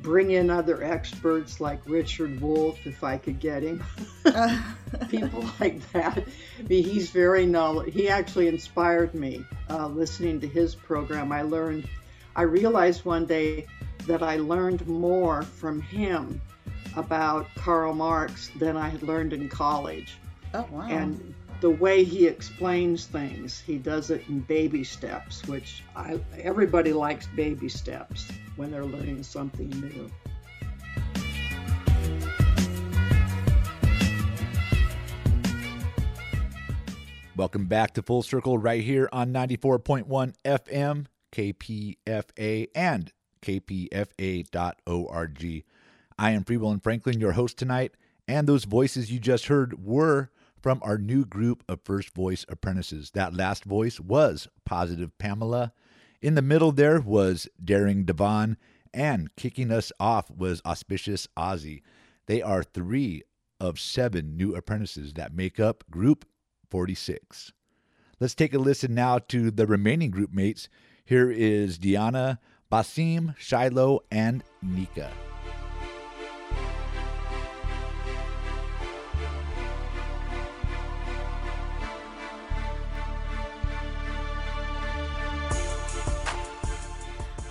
bring 0.06 0.30
in 0.30 0.50
other 0.50 0.84
experts 0.84 1.60
like 1.60 1.80
Richard 1.86 2.40
Wolff 2.40 2.86
if 2.86 3.02
I 3.02 3.18
could 3.18 3.40
get 3.40 3.62
him. 3.62 3.82
people 5.08 5.44
like 5.58 5.80
that. 5.92 6.18
I 6.18 6.62
mean, 6.62 6.84
he's 6.84 7.10
very 7.10 7.46
knowledgeable. 7.46 7.92
He 7.92 8.08
actually 8.08 8.48
inspired 8.48 9.14
me 9.14 9.44
uh, 9.68 9.88
listening 9.88 10.40
to 10.40 10.46
his 10.46 10.74
program. 10.74 11.32
I 11.32 11.42
learned, 11.42 11.88
I 12.36 12.42
realized 12.42 13.04
one 13.04 13.26
day 13.26 13.66
that 14.06 14.22
I 14.22 14.36
learned 14.36 14.86
more 14.86 15.42
from 15.42 15.80
him 15.80 16.40
about 16.94 17.52
Karl 17.56 17.92
Marx 17.92 18.50
than 18.56 18.76
I 18.76 18.88
had 18.88 19.02
learned 19.02 19.32
in 19.32 19.48
college. 19.48 20.18
Oh, 20.54 20.66
wow. 20.70 20.86
And 20.88 21.34
the 21.60 21.70
way 21.70 22.04
he 22.04 22.26
explains 22.26 23.06
things, 23.06 23.60
he 23.60 23.78
does 23.78 24.10
it 24.10 24.28
in 24.28 24.40
baby 24.40 24.84
steps, 24.84 25.46
which 25.46 25.82
I, 25.94 26.20
everybody 26.38 26.92
likes 26.92 27.26
baby 27.28 27.68
steps 27.68 28.30
when 28.56 28.70
they're 28.70 28.84
learning 28.84 29.22
something 29.22 29.70
new. 29.70 30.10
Welcome 37.36 37.66
back 37.66 37.94
to 37.94 38.02
Full 38.02 38.22
Circle 38.22 38.58
right 38.58 38.82
here 38.82 39.08
on 39.12 39.32
94.1 39.32 40.34
FM, 40.44 41.06
KPFA, 41.32 42.68
and 42.74 43.12
kpfa.org. 43.42 44.44
I 46.18 46.30
am 46.30 46.44
Free 46.44 46.56
Will 46.56 46.70
and 46.70 46.82
Franklin, 46.82 47.20
your 47.20 47.32
host 47.32 47.58
tonight, 47.58 47.92
and 48.26 48.46
those 48.46 48.64
voices 48.64 49.12
you 49.12 49.18
just 49.18 49.46
heard 49.46 49.84
were 49.84 50.30
from 50.66 50.80
our 50.82 50.98
new 50.98 51.24
group 51.24 51.62
of 51.68 51.80
First 51.84 52.12
Voice 52.12 52.44
apprentices. 52.48 53.12
That 53.12 53.32
last 53.32 53.62
voice 53.62 54.00
was 54.00 54.48
Positive 54.64 55.16
Pamela. 55.16 55.72
In 56.20 56.34
the 56.34 56.42
middle 56.42 56.72
there 56.72 57.00
was 57.00 57.46
Daring 57.64 58.04
Devon, 58.04 58.56
and 58.92 59.30
kicking 59.36 59.70
us 59.70 59.92
off 60.00 60.28
was 60.28 60.60
Auspicious 60.66 61.28
Ozzy. 61.36 61.82
They 62.26 62.42
are 62.42 62.64
three 62.64 63.22
of 63.60 63.78
seven 63.78 64.36
new 64.36 64.56
apprentices 64.56 65.12
that 65.12 65.32
make 65.32 65.60
up 65.60 65.84
Group 65.88 66.26
46. 66.68 67.52
Let's 68.18 68.34
take 68.34 68.52
a 68.52 68.58
listen 68.58 68.92
now 68.92 69.20
to 69.20 69.52
the 69.52 69.68
remaining 69.68 70.10
group 70.10 70.32
mates. 70.32 70.68
Here 71.04 71.30
is 71.30 71.78
Diana, 71.78 72.40
Basim, 72.72 73.36
Shiloh, 73.38 74.00
and 74.10 74.42
Nika. 74.62 75.12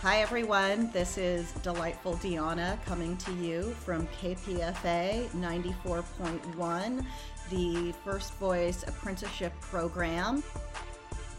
Hi, 0.06 0.22
everyone. 0.22 0.92
This 0.92 1.18
is 1.18 1.52
Delightful 1.64 2.18
Diana 2.18 2.78
coming 2.86 3.18
to 3.18 3.34
you 3.34 3.72
from 3.84 4.08
KPFA 4.22 5.28
94.1, 5.30 7.04
the 7.50 7.92
First 8.04 8.36
Voice 8.36 8.84
Apprenticeship 8.84 9.52
Program. 9.62 10.44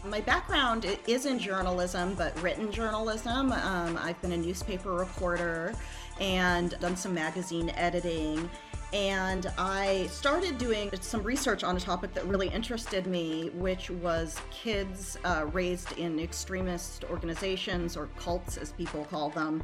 My 0.03 0.19
background 0.19 0.85
is 1.07 1.25
in 1.25 1.39
journalism, 1.39 2.13
but 2.15 2.37
written 2.41 2.69
journalism. 2.69 3.53
Um, 3.53 3.97
I've 4.01 4.21
been 4.21 4.33
a 4.33 4.37
newspaper 4.37 4.91
reporter 4.91 5.73
and 6.19 6.77
done 6.81 6.97
some 6.97 7.13
magazine 7.13 7.69
editing. 7.69 8.49
And 8.93 9.51
I 9.57 10.07
started 10.07 10.57
doing 10.57 10.89
some 11.01 11.21
research 11.21 11.63
on 11.63 11.75
a 11.75 11.79
topic 11.79 12.13
that 12.13 12.25
really 12.25 12.47
interested 12.47 13.05
me, 13.05 13.49
which 13.53 13.89
was 13.89 14.39
kids 14.49 15.17
uh, 15.25 15.45
raised 15.51 15.91
in 15.97 16.19
extremist 16.19 17.03
organizations 17.05 17.97
or 17.97 18.07
cults, 18.17 18.55
as 18.55 18.71
people 18.71 19.03
call 19.05 19.29
them. 19.29 19.63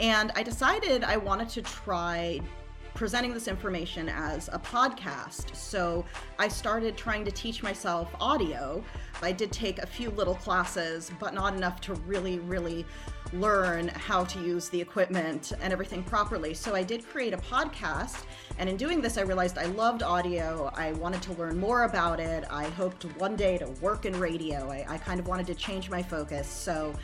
And 0.00 0.32
I 0.34 0.42
decided 0.42 1.04
I 1.04 1.16
wanted 1.16 1.48
to 1.50 1.62
try 1.62 2.40
presenting 2.94 3.34
this 3.34 3.46
information 3.46 4.08
as 4.08 4.48
a 4.48 4.58
podcast. 4.58 5.54
So 5.54 6.04
I 6.38 6.48
started 6.48 6.96
trying 6.96 7.24
to 7.26 7.30
teach 7.30 7.62
myself 7.62 8.10
audio. 8.20 8.82
I 9.22 9.32
did 9.32 9.52
take 9.52 9.78
a 9.78 9.86
few 9.86 10.10
little 10.10 10.34
classes, 10.34 11.12
but 11.20 11.34
not 11.34 11.54
enough 11.54 11.80
to 11.82 11.94
really, 11.94 12.38
really 12.40 12.86
learn 13.32 13.88
how 13.88 14.24
to 14.24 14.40
use 14.40 14.68
the 14.70 14.80
equipment 14.80 15.52
and 15.60 15.72
everything 15.72 16.02
properly. 16.04 16.54
So 16.54 16.74
I 16.74 16.82
did 16.82 17.06
create 17.06 17.34
a 17.34 17.38
podcast. 17.38 18.24
And 18.58 18.68
in 18.70 18.76
doing 18.76 19.00
this, 19.00 19.18
I 19.18 19.22
realized 19.22 19.58
I 19.58 19.66
loved 19.66 20.02
audio. 20.02 20.70
I 20.74 20.92
wanted 20.92 21.22
to 21.22 21.32
learn 21.34 21.58
more 21.58 21.84
about 21.84 22.20
it. 22.20 22.44
I 22.50 22.64
hoped 22.70 23.04
one 23.18 23.36
day 23.36 23.58
to 23.58 23.66
work 23.82 24.06
in 24.06 24.18
radio. 24.18 24.70
I, 24.70 24.84
I 24.88 24.98
kind 24.98 25.20
of 25.20 25.28
wanted 25.28 25.46
to 25.48 25.54
change 25.54 25.90
my 25.90 26.02
focus. 26.02 26.48
So 26.48 26.94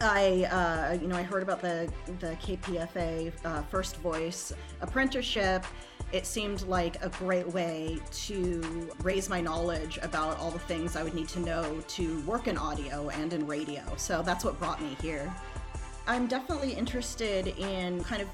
I, 0.00 0.44
uh, 0.50 0.98
you 1.00 1.08
know, 1.08 1.16
I 1.16 1.22
heard 1.22 1.42
about 1.42 1.62
the 1.62 1.90
the 2.20 2.36
KPFA 2.42 3.32
uh, 3.44 3.62
First 3.62 3.96
Voice 3.96 4.52
apprenticeship. 4.80 5.64
It 6.12 6.26
seemed 6.26 6.62
like 6.62 7.02
a 7.02 7.08
great 7.08 7.48
way 7.48 7.98
to 8.12 8.90
raise 9.02 9.28
my 9.28 9.40
knowledge 9.40 9.98
about 10.02 10.38
all 10.38 10.50
the 10.50 10.58
things 10.60 10.96
I 10.96 11.02
would 11.02 11.14
need 11.14 11.28
to 11.28 11.40
know 11.40 11.82
to 11.88 12.20
work 12.20 12.46
in 12.46 12.56
audio 12.56 13.08
and 13.10 13.32
in 13.32 13.46
radio. 13.46 13.82
So 13.96 14.22
that's 14.22 14.44
what 14.44 14.58
brought 14.58 14.80
me 14.82 14.96
here. 15.00 15.34
I'm 16.06 16.26
definitely 16.28 16.72
interested 16.72 17.48
in 17.58 18.04
kind 18.04 18.22
of 18.22 18.28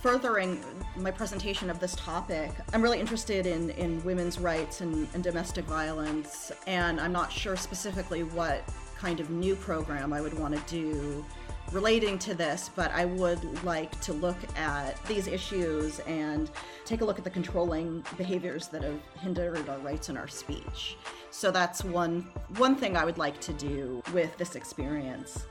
furthering 0.00 0.64
my 0.96 1.10
presentation 1.10 1.68
of 1.68 1.78
this 1.78 1.94
topic, 1.94 2.50
I'm 2.72 2.82
really 2.82 2.98
interested 2.98 3.46
in, 3.46 3.70
in 3.70 4.02
women's 4.02 4.38
rights 4.38 4.80
and, 4.80 5.06
and 5.12 5.22
domestic 5.22 5.66
violence, 5.66 6.50
and 6.66 6.98
I'm 6.98 7.12
not 7.12 7.30
sure 7.30 7.56
specifically 7.56 8.22
what 8.22 8.64
kind 8.96 9.20
of 9.20 9.30
new 9.30 9.54
program 9.56 10.12
I 10.12 10.20
would 10.20 10.38
want 10.38 10.54
to 10.56 10.74
do 10.74 11.24
relating 11.70 12.18
to 12.18 12.34
this, 12.34 12.70
but 12.74 12.90
I 12.92 13.04
would 13.04 13.62
like 13.62 13.98
to 14.00 14.12
look 14.12 14.36
at 14.56 15.02
these 15.04 15.28
issues 15.28 16.00
and 16.00 16.50
take 16.84 17.02
a 17.02 17.04
look 17.04 17.18
at 17.18 17.24
the 17.24 17.30
controlling 17.30 18.02
behaviors 18.16 18.68
that 18.68 18.82
have 18.82 19.00
hindered 19.20 19.68
our 19.68 19.78
rights 19.78 20.08
and 20.08 20.18
our 20.18 20.28
speech. 20.28 20.96
So 21.30 21.50
that's 21.50 21.84
one 21.84 22.22
one 22.56 22.74
thing 22.74 22.96
I 22.96 23.04
would 23.04 23.18
like 23.18 23.40
to 23.42 23.52
do 23.52 24.02
with 24.12 24.36
this 24.36 24.56
experience 24.56 25.46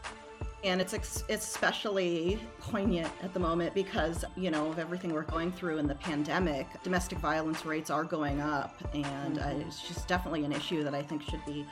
and 0.63 0.82
it's 0.82 0.94
ex- 0.94 1.24
especially 1.30 2.39
poignant 2.60 3.12
at 3.24 3.34
the 3.34 3.39
moment 3.39 3.74
because 3.74 4.25
you 4.36 4.51
know 4.51 4.70
of 4.70 4.80
everything 4.80 5.13
we're 5.13 5.24
going 5.24 5.51
through 5.51 5.78
in 5.78 5.88
the 5.88 5.96
pandemic. 5.96 6.68
Domestic 6.84 7.18
violence 7.20 7.66
rates 7.66 7.89
are 7.89 8.04
going 8.04 8.42
up 8.42 8.75
and 8.94 9.39
uh, 9.39 9.66
it's 9.66 9.88
just 9.88 10.08
definitely 10.08 10.44
an 10.44 10.51
issue 10.51 10.84
that 10.84 10.94
i 10.94 11.01
think 11.01 11.22
should 11.24 11.44
be 11.46 11.66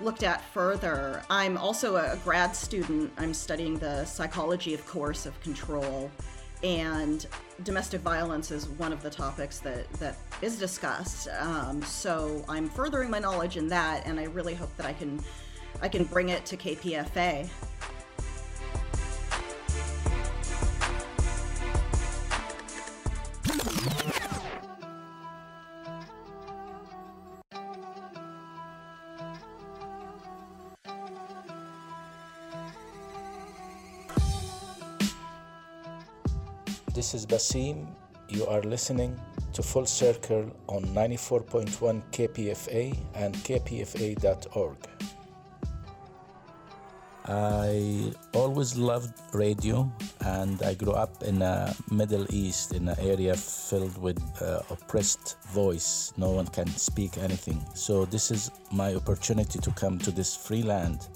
looked 0.00 0.22
at 0.22 0.42
further. 0.52 1.22
I'm 1.28 1.56
also 1.58 1.96
a 1.96 2.16
grad 2.24 2.54
student. 2.54 3.12
I'm 3.18 3.34
studying 3.34 3.78
the 3.78 4.04
psychology 4.04 4.74
of 4.74 4.86
coercive 4.86 5.38
control. 5.40 6.10
And 6.62 7.26
domestic 7.64 8.00
violence 8.00 8.50
is 8.50 8.68
one 8.68 8.92
of 8.92 9.02
the 9.02 9.10
topics 9.10 9.58
that, 9.60 9.92
that 9.94 10.16
is 10.42 10.58
discussed. 10.58 11.28
Um, 11.40 11.82
so 11.82 12.44
i'm 12.48 12.68
furthering 12.68 13.10
my 13.10 13.18
knowledge 13.18 13.56
in 13.56 13.68
that 13.68 14.06
and 14.06 14.18
i 14.20 14.24
really 14.24 14.54
hope 14.54 14.74
that 14.76 14.86
i 14.86 14.92
can 14.92 15.20
i 15.82 15.88
can 15.88 16.04
bring 16.04 16.28
it 16.28 16.44
to 16.46 16.56
kpfa 16.56 17.48
This 37.08 37.22
is 37.22 37.26
Basim. 37.26 37.86
You 38.28 38.44
are 38.48 38.60
listening 38.60 39.18
to 39.54 39.62
Full 39.62 39.86
Circle 39.86 40.52
on 40.66 40.82
94.1 40.92 42.02
KPFA 42.12 42.94
and 43.14 43.34
kpfa.org. 43.34 44.76
I 47.24 48.12
always 48.34 48.76
loved 48.76 49.14
radio, 49.32 49.90
and 50.26 50.62
I 50.62 50.74
grew 50.74 50.92
up 50.92 51.22
in 51.22 51.38
the 51.38 51.74
Middle 51.90 52.26
East 52.28 52.74
in 52.74 52.86
an 52.88 53.00
area 53.00 53.34
filled 53.34 53.96
with 53.96 54.20
uh, 54.42 54.60
oppressed 54.68 55.38
voice. 55.54 56.12
No 56.18 56.32
one 56.32 56.48
can 56.48 56.66
speak 56.66 57.16
anything. 57.16 57.64
So 57.72 58.04
this 58.04 58.30
is 58.30 58.50
my 58.70 58.94
opportunity 58.94 59.58
to 59.60 59.70
come 59.70 59.98
to 60.00 60.10
this 60.10 60.36
free 60.36 60.62
land 60.62 61.08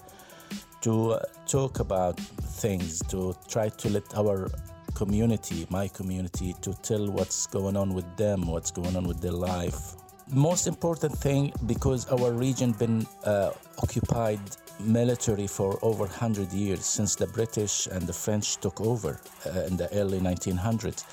to 0.81 1.13
uh, 1.13 1.23
talk 1.47 1.81
about 1.81 2.19
things, 2.19 3.03
to 3.09 3.37
try 3.47 3.69
to 3.69 3.91
let 3.91 4.17
our 4.17 4.49
community, 4.95 5.67
my 5.71 5.89
community, 5.89 6.55
to 6.63 6.75
tell 6.83 7.11
what's 7.11 7.47
going 7.47 7.77
on 7.77 7.95
with 7.95 8.17
them, 8.17 8.47
what's 8.47 8.71
going 8.71 8.97
on 8.97 9.07
with 9.07 9.21
their 9.21 9.33
life. 9.33 9.95
Most 10.31 10.67
important 10.67 11.17
thing 11.19 11.53
because 11.67 12.07
our 12.11 12.33
region 12.33 12.73
been 12.73 13.07
uh, 13.25 13.51
occupied 13.83 14.41
military 14.81 15.47
for 15.47 15.79
over 15.83 16.05
100 16.05 16.53
years 16.53 16.85
since 16.85 17.15
the 17.15 17.27
British 17.27 17.87
and 17.87 18.07
the 18.07 18.13
French 18.13 18.57
took 18.59 18.81
over 18.81 19.21
uh, 19.47 19.61
in 19.61 19.77
the 19.77 19.93
early 19.95 20.19
1900s. 20.21 21.05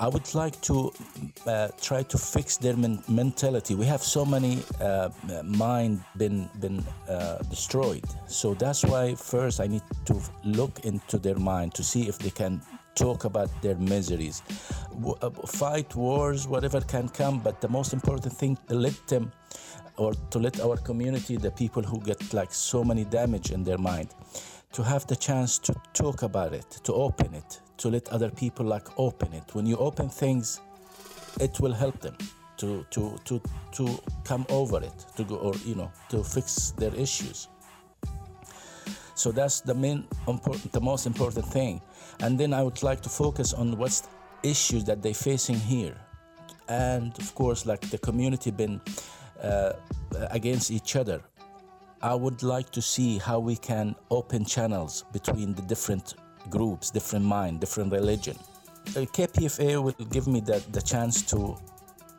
I 0.00 0.06
would 0.06 0.32
like 0.34 0.60
to 0.62 0.92
uh, 1.46 1.68
try 1.80 2.04
to 2.04 2.18
fix 2.18 2.56
their 2.56 2.76
men- 2.76 3.02
mentality. 3.08 3.74
We 3.74 3.86
have 3.86 4.02
so 4.02 4.24
many 4.24 4.62
uh, 4.80 5.08
mind 5.42 6.04
been 6.16 6.48
been 6.60 6.84
uh, 7.08 7.38
destroyed, 7.50 8.04
so 8.28 8.54
that's 8.54 8.84
why 8.84 9.16
first 9.16 9.60
I 9.60 9.66
need 9.66 9.82
to 10.04 10.20
look 10.44 10.84
into 10.84 11.18
their 11.18 11.34
mind 11.34 11.74
to 11.74 11.82
see 11.82 12.08
if 12.08 12.16
they 12.18 12.30
can 12.30 12.62
talk 12.98 13.24
about 13.24 13.50
their 13.62 13.76
miseries, 13.76 14.42
uh, 15.22 15.30
fight 15.30 15.94
wars, 15.94 16.48
whatever 16.48 16.80
can 16.80 17.08
come. 17.08 17.38
But 17.38 17.60
the 17.60 17.68
most 17.68 17.92
important 17.92 18.32
thing, 18.32 18.58
to 18.68 18.74
let 18.74 19.06
them 19.06 19.32
or 19.96 20.12
to 20.30 20.38
let 20.38 20.60
our 20.60 20.76
community, 20.76 21.36
the 21.36 21.50
people 21.50 21.82
who 21.82 22.00
get 22.00 22.32
like 22.32 22.52
so 22.52 22.84
many 22.84 23.04
damage 23.04 23.50
in 23.50 23.64
their 23.64 23.78
mind, 23.78 24.08
to 24.72 24.82
have 24.82 25.06
the 25.06 25.16
chance 25.16 25.58
to 25.58 25.74
talk 25.92 26.22
about 26.22 26.52
it, 26.52 26.70
to 26.84 26.92
open 26.92 27.34
it, 27.34 27.60
to 27.78 27.88
let 27.88 28.08
other 28.08 28.30
people 28.30 28.66
like 28.66 28.86
open 28.98 29.32
it. 29.32 29.54
When 29.54 29.66
you 29.66 29.76
open 29.76 30.08
things, 30.08 30.60
it 31.40 31.60
will 31.60 31.72
help 31.72 32.00
them 32.00 32.16
to 32.58 32.84
to 32.90 33.16
to 33.24 33.40
to 33.72 33.98
come 34.24 34.44
over 34.48 34.82
it, 34.82 34.98
to 35.16 35.24
go 35.24 35.36
or 35.36 35.54
you 35.64 35.74
know 35.74 35.90
to 36.10 36.22
fix 36.22 36.72
their 36.72 36.94
issues. 36.94 37.48
So 39.18 39.32
that's 39.32 39.60
the 39.60 39.74
main 39.74 40.06
the 40.72 40.80
most 40.80 41.04
important 41.06 41.44
thing. 41.44 41.80
And 42.20 42.38
then 42.38 42.54
I 42.54 42.62
would 42.62 42.84
like 42.84 43.00
to 43.02 43.08
focus 43.08 43.52
on 43.52 43.76
what's 43.76 44.06
issues 44.44 44.84
that 44.84 45.02
they're 45.02 45.22
facing 45.30 45.58
here, 45.58 45.96
and 46.68 47.18
of 47.18 47.34
course, 47.34 47.66
like 47.66 47.80
the 47.90 47.98
community 47.98 48.52
been 48.52 48.80
uh, 49.42 49.72
against 50.30 50.70
each 50.70 50.94
other. 50.94 51.20
I 52.00 52.14
would 52.14 52.44
like 52.44 52.70
to 52.70 52.80
see 52.80 53.18
how 53.18 53.40
we 53.40 53.56
can 53.56 53.96
open 54.08 54.44
channels 54.44 55.04
between 55.12 55.52
the 55.52 55.62
different 55.62 56.14
groups, 56.48 56.90
different 56.90 57.24
mind, 57.24 57.58
different 57.58 57.90
religion. 57.92 58.36
Uh, 58.90 59.02
KPFA 59.18 59.82
will 59.82 60.06
give 60.10 60.28
me 60.28 60.38
the, 60.38 60.62
the 60.70 60.80
chance 60.80 61.22
to 61.22 61.58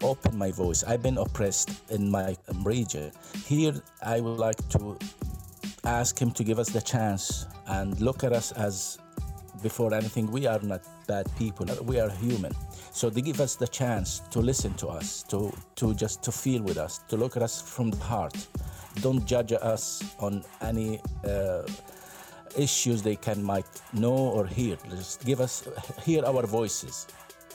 open 0.02 0.38
my 0.38 0.52
voice. 0.52 0.84
I've 0.84 1.02
been 1.02 1.18
oppressed 1.18 1.72
in 1.90 2.12
my 2.12 2.36
um, 2.50 2.64
region. 2.64 3.12
Here, 3.46 3.74
I 4.04 4.20
would 4.20 4.38
like 4.38 4.58
to 4.70 4.98
ask 5.84 6.20
him 6.20 6.32
to 6.32 6.44
give 6.44 6.60
us 6.60 6.70
the 6.70 6.82
chance 6.82 7.46
and 7.68 8.00
look 8.02 8.24
at 8.24 8.34
us 8.34 8.52
as 8.54 8.98
before 9.62 9.94
anything 9.94 10.32
we 10.32 10.48
are 10.48 10.60
not 10.62 10.82
bad 11.08 11.28
people 11.38 11.66
we 11.84 12.00
are 12.00 12.10
human. 12.10 12.54
So 12.92 13.10
they 13.10 13.22
give 13.22 13.40
us 13.42 13.56
the 13.56 13.68
chance 13.68 14.20
to 14.32 14.40
listen 14.40 14.74
to 14.76 14.88
us 14.88 15.24
to 15.24 15.52
to 15.76 15.94
just 15.94 16.24
to 16.24 16.32
feel 16.32 16.62
with 16.62 16.78
us 16.78 17.00
to 17.10 17.18
look 17.18 17.36
at 17.38 17.44
us 17.44 17.62
from 17.62 17.92
the 17.92 18.04
heart. 18.04 18.36
Don't 19.02 19.26
judge 19.26 19.54
us 19.54 20.04
on 20.20 20.44
any 20.62 21.00
uh, 21.26 21.64
issues 22.58 23.02
they 23.02 23.16
can 23.16 23.44
might 23.44 23.70
know 23.94 24.16
or 24.16 24.46
hear. 24.46 24.78
Just 24.90 25.26
give 25.26 25.42
us 25.42 25.68
hear 26.06 26.26
our 26.26 26.46
voices. 26.48 27.08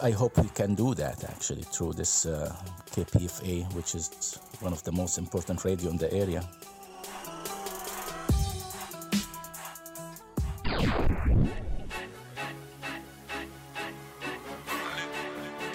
I 0.02 0.10
hope 0.10 0.38
we 0.38 0.48
can 0.48 0.74
do 0.74 0.94
that 0.94 1.22
actually 1.24 1.62
through 1.62 1.92
this 1.92 2.26
uh, 2.26 2.52
kpfa 2.90 3.72
which 3.74 3.94
is 3.94 4.40
one 4.60 4.72
of 4.72 4.82
the 4.82 4.90
most 4.92 5.18
important 5.18 5.64
radio 5.64 5.90
in 5.90 5.96
the 5.96 6.12
area 6.12 6.42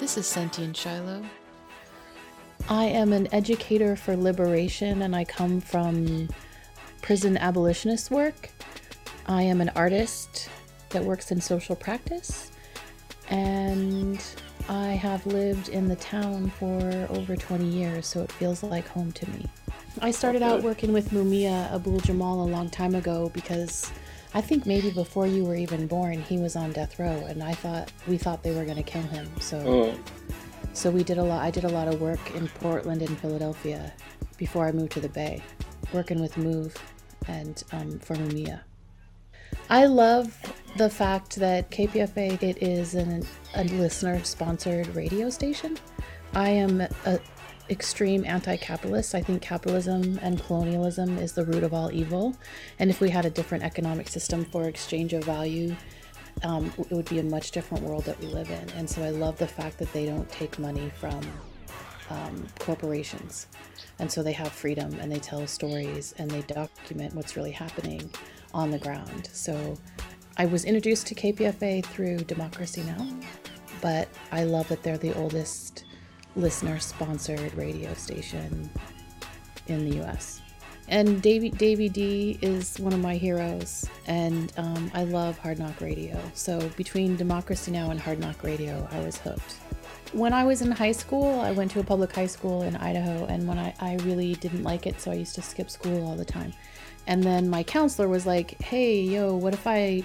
This 0.09 0.25
is 0.25 0.25
Sentient 0.25 0.75
Shiloh. 0.75 1.23
I 2.67 2.85
am 2.85 3.13
an 3.13 3.31
educator 3.31 3.95
for 3.95 4.17
liberation 4.17 5.03
and 5.03 5.15
I 5.15 5.23
come 5.23 5.61
from 5.61 6.29
prison 7.03 7.37
abolitionist 7.37 8.09
work. 8.09 8.49
I 9.27 9.43
am 9.43 9.61
an 9.61 9.69
artist 9.75 10.49
that 10.89 11.03
works 11.03 11.31
in 11.31 11.39
social 11.39 11.75
practice 11.75 12.49
and 13.29 14.19
I 14.67 14.93
have 14.93 15.27
lived 15.27 15.69
in 15.69 15.87
the 15.87 15.97
town 15.97 16.49
for 16.57 17.05
over 17.11 17.35
20 17.35 17.65
years, 17.65 18.07
so 18.07 18.23
it 18.23 18.31
feels 18.31 18.63
like 18.63 18.87
home 18.87 19.11
to 19.11 19.29
me. 19.29 19.45
I 20.01 20.09
started 20.09 20.41
out 20.41 20.63
working 20.63 20.91
with 20.91 21.11
Mumia 21.11 21.71
Abu-Jamal 21.71 22.45
a 22.45 22.49
long 22.49 22.71
time 22.71 22.95
ago 22.95 23.29
because 23.31 23.91
I 24.33 24.41
think 24.41 24.65
maybe 24.65 24.91
before 24.91 25.25
you 25.25 25.43
were 25.43 25.55
even 25.55 25.87
born, 25.87 26.21
he 26.21 26.37
was 26.37 26.55
on 26.55 26.71
death 26.71 26.99
row, 26.99 27.25
and 27.27 27.41
I 27.41 27.53
thought 27.53 27.91
we 28.07 28.17
thought 28.17 28.43
they 28.43 28.53
were 28.53 28.65
going 28.65 28.77
to 28.77 28.83
kill 28.83 29.01
him. 29.01 29.27
So, 29.39 29.97
so 30.73 30.91
we 30.91 31.03
did 31.03 31.17
a 31.17 31.23
lot. 31.23 31.43
I 31.43 31.49
did 31.49 31.63
a 31.63 31.69
lot 31.69 31.87
of 31.87 31.99
work 31.99 32.19
in 32.35 32.47
Portland 32.47 33.01
and 33.01 33.17
Philadelphia 33.19 33.91
before 34.37 34.67
I 34.67 34.71
moved 34.71 34.91
to 34.93 34.99
the 34.99 35.09
Bay, 35.09 35.41
working 35.93 36.21
with 36.21 36.37
Move 36.37 36.75
and 37.27 37.63
um, 37.71 37.97
for 37.99 38.15
Mumia. 38.15 38.61
I 39.69 39.85
love 39.85 40.37
the 40.77 40.89
fact 40.89 41.35
that 41.37 41.71
KPFA 41.71 42.41
it 42.41 42.61
is 42.61 42.95
an, 42.95 43.25
a 43.55 43.63
listener 43.65 44.23
sponsored 44.23 44.95
radio 44.95 45.29
station. 45.29 45.77
I 46.33 46.49
am 46.49 46.81
a 46.81 47.19
extreme 47.69 48.25
anti-capitalist. 48.25 49.15
I 49.15 49.21
think 49.21 49.41
capitalism 49.41 50.19
and 50.21 50.41
colonialism 50.43 51.17
is 51.17 51.34
the 51.34 51.45
root 51.45 51.63
of 51.63 51.73
all 51.73 51.91
evil, 51.91 52.36
and 52.79 52.89
if 52.89 53.01
we 53.01 53.10
had 53.10 53.25
a 53.25 53.29
different 53.29 53.63
economic 53.63 54.08
system 54.08 54.45
for 54.45 54.67
exchange 54.67 55.13
of 55.13 55.23
value, 55.23 55.75
um, 56.43 56.71
it 56.77 56.91
would 56.91 57.10
be 57.10 57.19
a 57.19 57.23
much 57.23 57.51
different 57.51 57.84
world 57.84 58.05
that 58.05 58.19
we 58.19 58.27
live 58.27 58.49
in. 58.49 58.69
And 58.71 58.89
so 58.89 59.03
I 59.03 59.10
love 59.10 59.38
the 59.38 59.47
fact 59.47 59.77
that 59.79 59.91
they 59.93 60.05
don't 60.05 60.29
take 60.29 60.58
money 60.58 60.91
from 60.99 61.19
um, 62.10 62.47
corporations, 62.60 63.47
and 63.99 64.12
so 64.12 64.23
they 64.23 64.32
have 64.34 64.51
freedom 64.51 64.97
and 64.99 65.12
they 65.12 65.19
tell 65.19 65.45
stories 65.45 66.13
and 66.17 66.32
they 66.32 66.41
document 66.41 67.13
what's 67.13 67.36
really 67.36 67.51
happening 67.51 68.10
on 68.53 68.71
the 68.71 68.79
ground. 68.79 69.29
So 69.32 69.77
I 70.38 70.45
was 70.45 70.65
introduced 70.65 71.05
to 71.08 71.15
KPFA 71.15 71.86
through 71.86 72.19
Democracy 72.19 72.82
Now, 72.84 73.08
but 73.82 74.08
I 74.32 74.43
love 74.43 74.67
that 74.69 74.84
they're 74.84 74.97
the 74.97 75.13
oldest 75.15 75.84
listener 76.35 76.79
sponsored 76.79 77.53
radio 77.55 77.93
station 77.93 78.69
in 79.67 79.89
the 79.89 80.03
US. 80.03 80.41
And 80.89 81.21
Davy, 81.21 81.51
Davy 81.51 81.87
D 81.87 82.39
is 82.41 82.79
one 82.79 82.93
of 82.93 82.99
my 82.99 83.15
heroes, 83.15 83.87
and 84.07 84.51
um, 84.57 84.89
I 84.95 85.03
love 85.03 85.37
Hard 85.37 85.59
Knock 85.59 85.81
Radio. 85.81 86.19
So 86.33 86.67
between 86.69 87.15
Democracy 87.15 87.69
Now! 87.69 87.91
and 87.91 87.99
Hard 87.99 88.19
Knock 88.19 88.43
Radio, 88.43 88.87
I 88.91 88.99
was 89.01 89.17
hooked. 89.17 89.57
When 90.13 90.33
I 90.33 90.43
was 90.43 90.63
in 90.63 90.71
high 90.71 90.93
school, 90.93 91.41
I 91.41 91.51
went 91.51 91.69
to 91.71 91.79
a 91.79 91.83
public 91.83 92.11
high 92.11 92.25
school 92.25 92.63
in 92.63 92.75
Idaho, 92.75 93.25
and 93.25 93.47
when 93.47 93.59
I, 93.59 93.75
I 93.79 93.97
really 93.97 94.33
didn't 94.35 94.63
like 94.63 94.87
it, 94.87 94.99
so 94.99 95.11
I 95.11 95.15
used 95.15 95.35
to 95.35 95.43
skip 95.43 95.69
school 95.69 96.07
all 96.07 96.15
the 96.15 96.25
time. 96.25 96.53
And 97.05 97.23
then 97.23 97.47
my 97.47 97.61
counselor 97.61 98.07
was 98.07 98.25
like, 98.25 98.59
"Hey, 98.59 98.99
yo, 98.99 99.35
what 99.35 99.53
if 99.53 99.67
I 99.67 100.03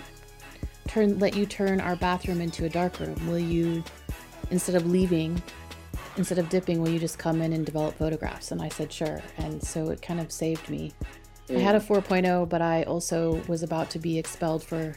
turn 0.87 1.18
let 1.18 1.34
you 1.34 1.46
turn 1.46 1.80
our 1.80 1.96
bathroom 1.96 2.42
into 2.42 2.66
a 2.66 2.68
dark 2.68 3.00
room? 3.00 3.16
Will 3.26 3.38
you, 3.38 3.82
instead 4.50 4.74
of 4.74 4.87
leaving, 4.87 5.42
instead 6.16 6.38
of 6.38 6.48
dipping, 6.48 6.81
will 6.81 6.90
you 6.90 6.98
just 6.98 7.18
come 7.18 7.42
in 7.42 7.53
and 7.53 7.64
develop 7.64 7.96
photographs?" 7.96 8.50
And 8.50 8.61
I 8.61 8.68
said, 8.68 8.92
"Sure." 8.92 9.20
And 9.38 9.62
so 9.62 9.90
it 9.90 10.03
kind 10.03 10.20
of 10.20 10.33
saved 10.33 10.68
me. 10.68 10.92
I 11.50 11.59
had 11.59 11.74
a 11.74 11.81
4.0, 11.81 12.48
but 12.48 12.62
I 12.62 12.85
also 12.85 13.42
was 13.48 13.62
about 13.62 13.90
to 13.90 13.98
be 13.98 14.18
expelled 14.18 14.64
for 14.64 14.96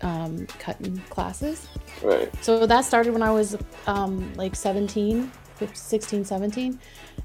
um, 0.00 0.46
cutting 0.58 0.98
classes. 1.10 1.68
Right. 2.02 2.32
So 2.42 2.66
that 2.66 2.84
started 2.84 3.12
when 3.12 3.22
I 3.22 3.30
was 3.30 3.56
um, 3.86 4.32
like 4.34 4.56
17, 4.56 5.30
15, 5.56 5.74
16, 5.74 6.24
17. 6.24 6.80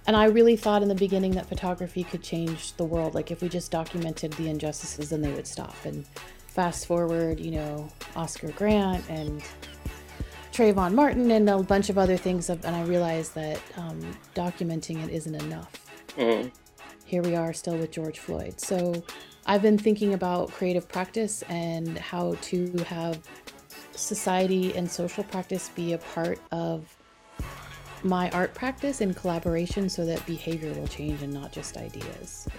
And 0.07 0.15
I 0.15 0.25
really 0.25 0.55
thought 0.55 0.81
in 0.81 0.89
the 0.89 0.95
beginning 0.95 1.31
that 1.31 1.47
photography 1.47 2.03
could 2.03 2.21
change 2.21 2.73
the 2.73 2.85
world. 2.85 3.15
Like 3.15 3.31
if 3.31 3.41
we 3.41 3.49
just 3.49 3.71
documented 3.71 4.33
the 4.33 4.49
injustices, 4.49 5.09
then 5.09 5.21
they 5.21 5.31
would 5.31 5.47
stop. 5.47 5.75
And 5.85 6.05
fast 6.47 6.85
forward, 6.85 7.39
you 7.39 7.51
know, 7.51 7.89
Oscar 8.15 8.51
Grant 8.51 9.07
and 9.09 9.41
Trayvon 10.59 10.93
Martin 10.93 11.31
and 11.31 11.49
a 11.49 11.63
bunch 11.63 11.89
of 11.89 11.97
other 11.97 12.17
things. 12.17 12.49
And 12.49 12.65
I 12.65 12.83
realized 12.83 13.33
that 13.35 13.61
um, 13.77 14.01
documenting 14.35 15.01
it 15.01 15.09
isn't 15.09 15.35
enough. 15.35 15.71
Mhm. 16.17 16.51
Here 17.05 17.21
we 17.21 17.33
are 17.33 17.53
still 17.53 17.77
with 17.77 17.91
George 17.91 18.19
Floyd. 18.19 18.59
So 18.59 19.01
I've 19.45 19.61
been 19.61 19.77
thinking 19.77 20.15
about 20.15 20.51
creative 20.51 20.89
practice 20.89 21.43
and 21.43 21.97
how 21.97 22.35
to 22.41 22.77
have 22.87 23.19
society 23.95 24.75
and 24.75 24.91
social 24.91 25.23
practice 25.23 25.69
be 25.69 25.93
a 25.93 25.97
part 25.97 26.39
of 26.51 26.93
my 28.03 28.29
art 28.31 28.53
practice 28.53 28.99
in 28.99 29.13
collaboration 29.13 29.87
so 29.87 30.05
that 30.05 30.25
behavior 30.25 30.73
will 30.73 30.87
change 30.87 31.21
and 31.21 31.33
not 31.33 31.53
just 31.53 31.77
ideas. 31.77 32.49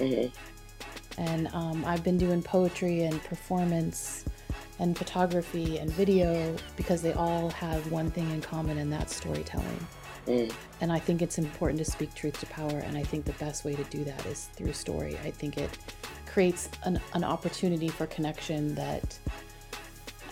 And 1.18 1.48
um, 1.48 1.84
I've 1.84 2.02
been 2.02 2.16
doing 2.16 2.42
poetry 2.42 3.02
and 3.02 3.22
performance 3.24 4.24
and 4.80 4.96
photography 4.96 5.78
and 5.78 5.90
video 5.92 6.56
because 6.74 7.02
they 7.02 7.12
all 7.12 7.50
have 7.50 7.92
one 7.92 8.10
thing 8.10 8.28
in 8.30 8.40
common, 8.40 8.78
and 8.78 8.92
that's 8.92 9.14
storytelling. 9.14 9.86
And 10.80 10.90
I 10.90 10.98
think 10.98 11.22
it's 11.22 11.38
important 11.38 11.78
to 11.78 11.84
speak 11.84 12.14
truth 12.14 12.40
to 12.40 12.46
power, 12.46 12.78
and 12.78 12.96
I 12.96 13.02
think 13.02 13.24
the 13.26 13.32
best 13.34 13.64
way 13.64 13.74
to 13.74 13.84
do 13.84 14.02
that 14.04 14.26
is 14.26 14.46
through 14.56 14.72
story. 14.72 15.18
I 15.22 15.30
think 15.30 15.58
it 15.58 15.78
creates 16.26 16.70
an, 16.84 16.98
an 17.14 17.24
opportunity 17.24 17.88
for 17.88 18.06
connection 18.06 18.74
that 18.74 19.18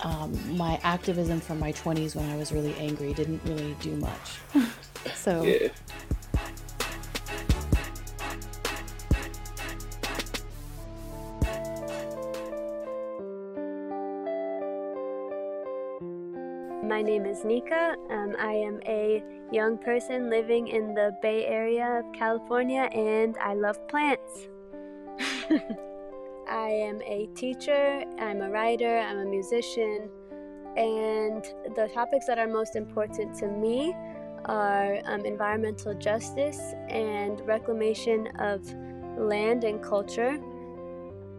um, 0.01 0.57
my 0.57 0.79
activism 0.83 1.39
from 1.39 1.59
my 1.59 1.71
20s 1.73 2.15
when 2.15 2.29
I 2.29 2.37
was 2.37 2.51
really 2.51 2.73
angry 2.75 3.13
didn't 3.13 3.41
really 3.45 3.75
do 3.81 3.95
much. 3.97 4.39
so. 5.15 5.43
Yeah. 5.43 5.69
My 16.99 17.03
name 17.03 17.25
is 17.25 17.45
Nika. 17.45 17.95
Um, 18.09 18.35
I 18.37 18.51
am 18.51 18.81
a 18.85 19.23
young 19.53 19.77
person 19.77 20.29
living 20.29 20.67
in 20.67 20.93
the 20.93 21.15
Bay 21.21 21.45
Area 21.45 22.03
of 22.03 22.11
California 22.11 22.89
and 22.91 23.37
I 23.37 23.53
love 23.53 23.77
plants. 23.87 24.49
I 26.49 26.67
am 26.67 27.01
a 27.03 27.29
teacher, 27.35 28.03
I'm 28.19 28.41
a 28.41 28.49
writer, 28.49 28.97
I'm 28.97 29.19
a 29.19 29.25
musician, 29.25 30.09
and 30.75 31.41
the 31.77 31.89
topics 31.93 32.25
that 32.25 32.37
are 32.37 32.49
most 32.49 32.75
important 32.75 33.33
to 33.37 33.47
me 33.47 33.95
are 34.43 34.99
um, 35.05 35.25
environmental 35.25 35.93
justice 35.93 36.59
and 36.89 37.39
reclamation 37.47 38.27
of 38.39 38.61
land 39.17 39.63
and 39.63 39.81
culture. 39.81 40.37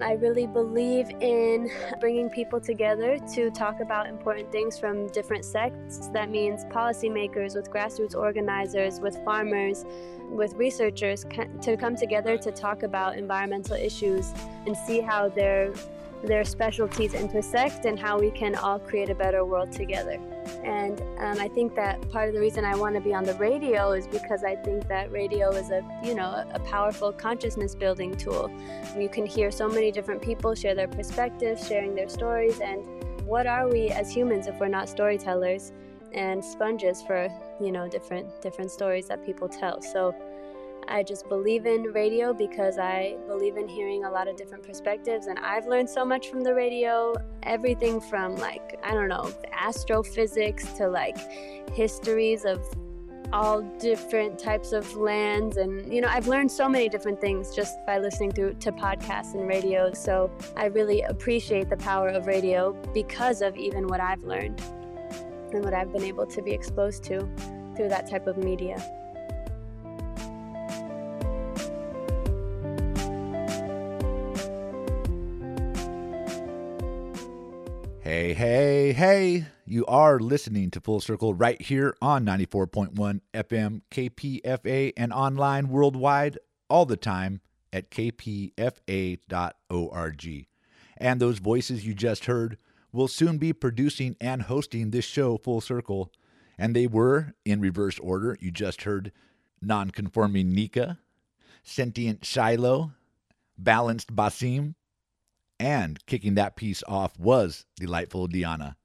I 0.02 0.12
really 0.14 0.46
believe 0.46 1.10
in 1.20 1.70
bringing 2.00 2.30
people 2.30 2.60
together 2.60 3.18
to 3.34 3.50
talk 3.50 3.80
about 3.80 4.06
important 4.06 4.50
things 4.50 4.78
from 4.78 5.08
different 5.08 5.44
sects. 5.44 6.08
That 6.08 6.30
means 6.30 6.64
policymakers, 6.64 7.54
with 7.54 7.70
grassroots 7.70 8.14
organizers, 8.14 9.00
with 9.00 9.22
farmers, 9.24 9.84
with 10.30 10.54
researchers 10.54 11.26
to 11.62 11.76
come 11.76 11.96
together 11.96 12.38
to 12.38 12.50
talk 12.50 12.82
about 12.82 13.18
environmental 13.18 13.76
issues 13.76 14.32
and 14.66 14.76
see 14.76 15.00
how 15.00 15.28
their 15.28 15.72
their 16.22 16.44
specialties 16.44 17.14
intersect 17.14 17.86
and 17.86 17.98
how 17.98 18.18
we 18.18 18.30
can 18.30 18.54
all 18.54 18.78
create 18.78 19.08
a 19.08 19.14
better 19.14 19.44
world 19.44 19.72
together. 19.72 20.20
And 20.64 21.00
um, 21.18 21.38
I 21.40 21.48
think 21.48 21.74
that 21.76 22.10
part 22.10 22.28
of 22.28 22.34
the 22.34 22.40
reason 22.40 22.64
I 22.64 22.74
want 22.76 22.94
to 22.94 23.00
be 23.00 23.14
on 23.14 23.24
the 23.24 23.34
radio 23.34 23.92
is 23.92 24.06
because 24.06 24.44
I 24.44 24.56
think 24.56 24.88
that 24.88 25.10
radio 25.10 25.50
is 25.50 25.70
a 25.70 25.82
you 26.04 26.14
know 26.14 26.44
a 26.52 26.58
powerful 26.60 27.12
consciousness 27.12 27.74
building 27.74 28.16
tool. 28.16 28.50
You 28.96 29.08
can 29.08 29.24
hear 29.24 29.50
so 29.50 29.68
many 29.68 29.90
different 29.90 30.20
people 30.20 30.54
share 30.54 30.74
their 30.74 30.88
perspectives, 30.88 31.66
sharing 31.66 31.94
their 31.94 32.08
stories, 32.08 32.60
and 32.60 32.84
what 33.24 33.46
are 33.46 33.68
we 33.68 33.88
as 33.88 34.10
humans 34.10 34.46
if 34.46 34.58
we're 34.58 34.68
not 34.68 34.88
storytellers 34.88 35.72
and 36.12 36.44
sponges 36.44 37.02
for 37.02 37.28
you 37.60 37.72
know 37.72 37.88
different 37.88 38.42
different 38.42 38.70
stories 38.70 39.08
that 39.08 39.24
people 39.24 39.48
tell. 39.48 39.80
So. 39.80 40.14
I 40.90 41.04
just 41.04 41.28
believe 41.28 41.66
in 41.66 41.84
radio 41.84 42.32
because 42.34 42.76
I 42.76 43.16
believe 43.28 43.56
in 43.56 43.68
hearing 43.68 44.04
a 44.04 44.10
lot 44.10 44.26
of 44.26 44.36
different 44.36 44.64
perspectives, 44.64 45.28
and 45.28 45.38
I've 45.38 45.66
learned 45.66 45.88
so 45.88 46.04
much 46.04 46.28
from 46.28 46.42
the 46.42 46.52
radio. 46.52 47.14
Everything 47.44 48.00
from, 48.00 48.36
like, 48.36 48.78
I 48.82 48.92
don't 48.92 49.08
know, 49.08 49.32
astrophysics 49.52 50.72
to 50.74 50.88
like 50.88 51.16
histories 51.72 52.44
of 52.44 52.60
all 53.32 53.62
different 53.78 54.38
types 54.38 54.72
of 54.72 54.96
lands. 54.96 55.56
And, 55.56 55.92
you 55.92 56.00
know, 56.00 56.08
I've 56.08 56.26
learned 56.26 56.50
so 56.50 56.68
many 56.68 56.88
different 56.88 57.20
things 57.20 57.54
just 57.54 57.78
by 57.86 57.98
listening 57.98 58.32
to, 58.32 58.54
to 58.54 58.72
podcasts 58.72 59.34
and 59.34 59.46
radio. 59.46 59.92
So 59.92 60.30
I 60.56 60.66
really 60.66 61.02
appreciate 61.02 61.70
the 61.70 61.76
power 61.76 62.08
of 62.08 62.26
radio 62.26 62.72
because 62.92 63.40
of 63.40 63.56
even 63.56 63.86
what 63.86 64.00
I've 64.00 64.24
learned 64.24 64.60
and 65.52 65.64
what 65.64 65.74
I've 65.74 65.92
been 65.92 66.04
able 66.04 66.26
to 66.26 66.42
be 66.42 66.50
exposed 66.50 67.04
to 67.04 67.20
through 67.76 67.88
that 67.90 68.10
type 68.10 68.26
of 68.26 68.36
media. 68.36 68.82
Hey, 78.10 78.34
hey, 78.34 78.92
hey. 78.92 79.46
You 79.64 79.86
are 79.86 80.18
listening 80.18 80.72
to 80.72 80.80
Full 80.80 80.98
Circle 80.98 81.32
right 81.32 81.62
here 81.62 81.94
on 82.02 82.26
94.1 82.26 83.20
FM 83.32 83.82
KPFA 83.88 84.92
and 84.96 85.12
online 85.12 85.68
worldwide 85.68 86.36
all 86.68 86.86
the 86.86 86.96
time 86.96 87.40
at 87.72 87.88
kpfa.org. 87.92 88.56
And 90.96 91.20
those 91.20 91.38
voices 91.38 91.86
you 91.86 91.94
just 91.94 92.24
heard 92.24 92.58
will 92.90 93.06
soon 93.06 93.38
be 93.38 93.52
producing 93.52 94.16
and 94.20 94.42
hosting 94.42 94.90
this 94.90 95.04
show 95.04 95.36
Full 95.36 95.60
Circle. 95.60 96.10
And 96.58 96.74
they 96.74 96.88
were, 96.88 97.34
in 97.44 97.60
reverse 97.60 98.00
order, 98.00 98.36
you 98.40 98.50
just 98.50 98.82
heard 98.82 99.12
Nonconforming 99.62 100.50
Nika, 100.50 100.98
Sentient 101.62 102.24
Shiloh, 102.24 102.90
Balanced 103.56 104.16
Basim, 104.16 104.74
and 105.60 106.04
kicking 106.06 106.34
that 106.34 106.56
piece 106.56 106.82
off 106.88 107.18
was 107.18 107.66
Delightful 107.76 108.26
Diana. 108.28 108.76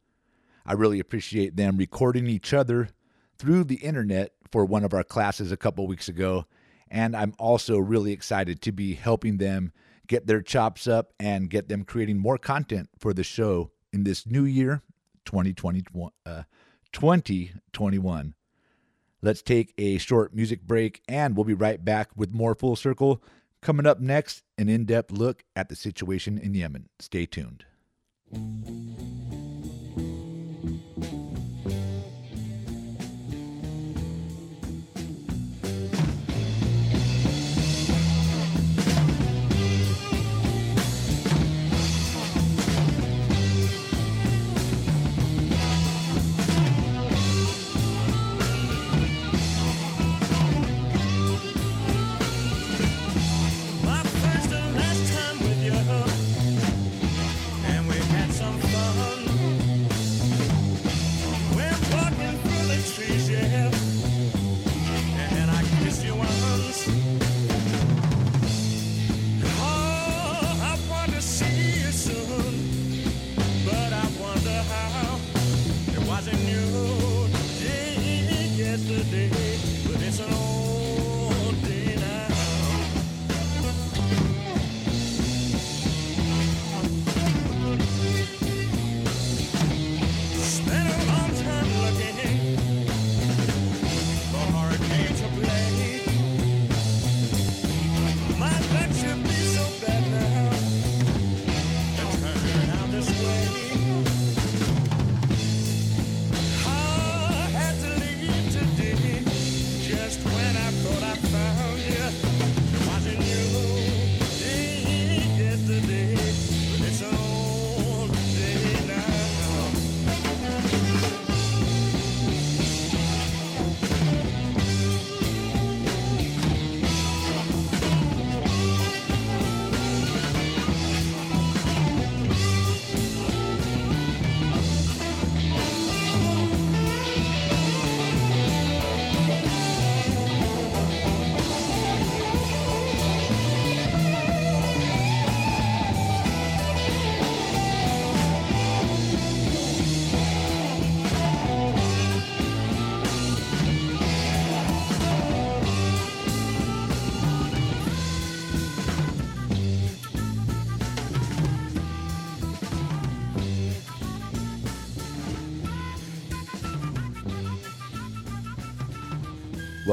I 0.66 0.74
really 0.74 1.00
appreciate 1.00 1.56
them 1.56 1.78
recording 1.78 2.28
each 2.28 2.54
other 2.54 2.90
through 3.38 3.64
the 3.64 3.76
internet 3.76 4.34
for 4.52 4.66
one 4.66 4.84
of 4.84 4.94
our 4.94 5.04
classes 5.04 5.52
a 5.52 5.58
couple 5.58 5.88
weeks 5.88 6.10
ago. 6.10 6.46
And 6.92 7.16
I'm 7.16 7.34
also 7.40 7.78
really 7.78 8.12
excited 8.12 8.62
to 8.64 8.72
be 8.74 8.94
helping 8.94 9.38
them 9.38 9.72
get 10.08 10.28
their 10.28 10.42
chops 10.42 10.86
up 10.86 11.14
and 11.20 11.50
get 11.50 11.70
them 11.70 11.86
creating 11.86 12.18
more 12.18 12.38
content 12.38 12.90
for 13.00 13.14
the 13.14 13.24
show 13.24 13.72
in 13.94 14.04
this 14.04 14.28
new 14.28 14.44
year, 14.44 14.84
2021. 15.24 16.12
Uh, 16.26 16.44
2021. 16.92 18.34
Let's 19.22 19.42
take 19.42 19.74
a 19.78 19.98
short 19.98 20.34
music 20.34 20.62
break 20.62 21.02
and 21.08 21.36
we'll 21.36 21.46
be 21.46 21.54
right 21.54 21.84
back 21.84 22.10
with 22.16 22.32
more 22.32 22.56
Full 22.56 22.76
Circle. 22.76 23.22
Coming 23.66 23.88
up 23.88 24.00
next, 24.00 24.44
an 24.60 24.70
in 24.70 24.86
depth 24.86 25.10
look 25.10 25.44
at 25.56 25.70
the 25.70 25.76
situation 25.76 26.38
in 26.38 26.54
Yemen. 26.54 26.88
Stay 27.00 27.26
tuned. 27.26 27.66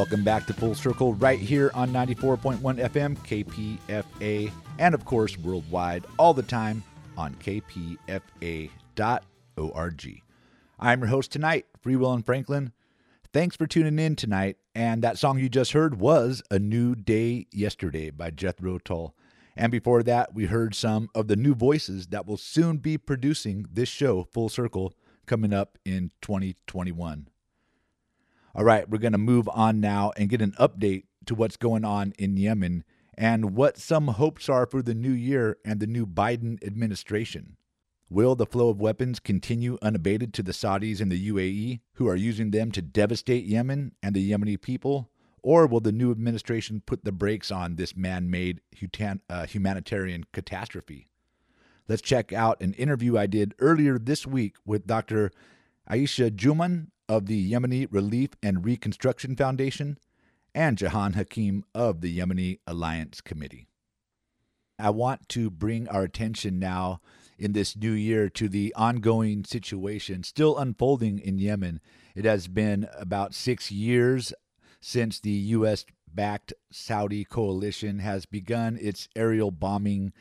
Welcome 0.03 0.25
back 0.25 0.47
to 0.49 0.53
Full 0.53 0.75
Circle 0.75 1.15
right 1.15 1.38
here 1.38 1.71
on 1.75 1.93
94.1 1.93 2.59
FM, 2.59 3.17
KPFA, 3.19 4.51
and 4.81 4.95
of 4.97 5.05
course 5.05 5.38
worldwide 5.38 6.05
all 6.19 6.35
the 6.35 6.43
time 6.43 6.83
on 7.17 7.37
kpfa.org. 7.37 8.11
I'm 10.81 10.99
your 10.99 11.09
host 11.09 11.31
tonight, 11.31 11.67
Free 11.81 11.95
Will 11.95 12.12
and 12.12 12.27
Franklin. 12.27 12.73
Thanks 13.33 13.55
for 13.55 13.69
tuning 13.69 14.01
in 14.01 14.17
tonight. 14.17 14.57
And 14.75 15.03
that 15.03 15.19
song 15.19 15.38
you 15.38 15.49
just 15.49 15.71
heard 15.71 16.01
was 16.01 16.43
A 16.51 16.59
New 16.59 16.97
Day 16.97 17.47
Yesterday 17.53 18.11
by 18.11 18.31
Jethro 18.31 18.79
Tull. 18.79 19.15
And 19.57 19.71
before 19.71 20.03
that, 20.03 20.35
we 20.35 20.47
heard 20.47 20.75
some 20.75 21.11
of 21.15 21.29
the 21.29 21.37
new 21.37 21.55
voices 21.55 22.09
that 22.09 22.27
will 22.27 22.37
soon 22.37 22.79
be 22.79 22.99
producing 22.99 23.67
this 23.73 23.88
show, 23.88 24.25
Full 24.25 24.49
Circle, 24.49 24.95
coming 25.27 25.53
up 25.53 25.79
in 25.85 26.11
2021. 26.23 27.29
All 28.55 28.65
right, 28.65 28.87
we're 28.88 28.99
going 28.99 29.12
to 29.12 29.19
move 29.19 29.49
on 29.49 29.81
now 29.81 30.12
and 30.17 30.29
get 30.29 30.43
an 30.43 30.53
update 30.61 31.05
to 31.25 31.35
what's 31.35 31.57
going 31.57 31.87
on 31.87 32.12
in 32.19 32.37
Yemen 32.37 32.85
and 33.17 33.57
what 33.57 33.79
some 33.79 34.09
hopes 34.09 34.49
are 34.51 34.67
for 34.67 34.83
the 34.83 34.95
new 34.95 35.12
year 35.12 35.57
and 35.65 35.81
the 35.81 35.87
new 35.87 36.07
Biden 36.07 36.62
administration. 36.62 37.57
Will 38.11 38.35
the 38.35 38.45
flow 38.45 38.69
of 38.69 38.79
weapons 38.79 39.21
continue 39.21 39.79
unabated 39.81 40.35
to 40.35 40.43
the 40.43 40.53
Saudis 40.53 41.01
and 41.01 41.11
the 41.11 41.31
UAE, 41.31 41.81
who 41.95 42.07
are 42.07 42.15
using 42.15 42.51
them 42.51 42.71
to 42.73 42.83
devastate 42.83 43.45
Yemen 43.45 43.93
and 44.03 44.15
the 44.15 44.31
Yemeni 44.31 44.61
people? 44.61 45.11
Or 45.43 45.67
will 45.67 45.81
the 45.81 45.91
new 45.91 46.11
administration 46.11 46.83
put 46.85 47.07
the 47.07 47.11
brakes 47.11 47.51
on 47.51 47.77
this 47.77 47.97
man 47.97 48.31
made 48.31 48.61
uh, 49.31 49.47
humanitarian 49.47 50.25
catastrophe? 50.31 51.09
Let's 51.88 52.03
check 52.03 52.35
out 52.35 52.61
an 52.61 52.75
interview 52.75 53.17
I 53.17 53.27
did 53.27 53.55
earlier 53.59 53.99
this 53.99 54.27
week 54.27 54.57
with 54.67 54.87
Dr. 54.87 55.33
Aisha 55.91 56.31
Jumaan 56.31 56.88
of 57.09 57.27
the 57.27 57.53
Yemeni 57.53 57.87
Relief 57.91 58.31
and 58.43 58.65
Reconstruction 58.65 59.37
Foundation 59.37 59.99
and 60.55 60.79
Jehan 60.79 61.15
Hakim 61.15 61.65
of 61.75 62.01
the 62.01 62.19
Yemeni 62.19 62.59
Alliance 62.67 63.21
Committee. 63.21 63.67
I 64.79 64.91
want 64.91 65.29
to 65.31 65.51
bring 65.51 65.88
our 65.88 66.03
attention 66.03 66.59
now 66.59 67.01
in 67.38 67.53
this 67.53 67.77
new 67.77 67.93
year 67.93 68.29
to 68.31 68.49
the 68.49 68.75
ongoing 68.77 69.45
situation 69.45 70.23
still 70.23 70.59
unfolding 70.59 71.19
in 71.19 71.38
Yemen. 71.38 71.81
It 72.15 72.25
has 72.25 72.49
been 72.49 72.88
about 72.99 73.35
six 73.35 73.71
years 73.71 74.33
since 74.81 75.21
the 75.21 75.31
U.S. 75.31 75.85
backed 76.12 76.53
Saudi 76.71 77.25
coalition 77.25 78.01
has 78.01 78.27
begun 78.27 78.79
its 78.81 79.09
aerial 79.15 79.51
bombing 79.51 80.12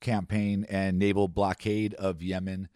campaign 0.00 0.66
and 0.68 0.98
naval 0.98 1.28
blockade 1.28 1.94
of 1.94 2.22
Yemen. 2.22 2.68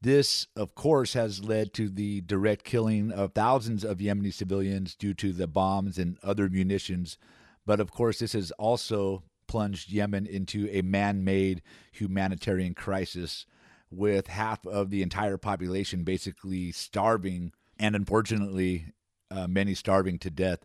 This, 0.00 0.46
of 0.54 0.74
course, 0.74 1.14
has 1.14 1.42
led 1.42 1.72
to 1.74 1.88
the 1.88 2.20
direct 2.20 2.64
killing 2.64 3.10
of 3.10 3.32
thousands 3.32 3.84
of 3.84 3.98
Yemeni 3.98 4.32
civilians 4.32 4.94
due 4.94 5.14
to 5.14 5.32
the 5.32 5.48
bombs 5.48 5.98
and 5.98 6.18
other 6.22 6.48
munitions. 6.48 7.18
But 7.66 7.80
of 7.80 7.90
course, 7.90 8.20
this 8.20 8.32
has 8.32 8.52
also 8.52 9.24
plunged 9.48 9.90
Yemen 9.90 10.26
into 10.26 10.68
a 10.70 10.82
man 10.82 11.24
made 11.24 11.62
humanitarian 11.90 12.74
crisis 12.74 13.44
with 13.90 14.28
half 14.28 14.64
of 14.66 14.90
the 14.90 15.02
entire 15.02 15.38
population 15.38 16.04
basically 16.04 16.70
starving 16.70 17.52
and 17.78 17.96
unfortunately 17.96 18.92
uh, 19.30 19.48
many 19.48 19.74
starving 19.74 20.18
to 20.20 20.30
death. 20.30 20.60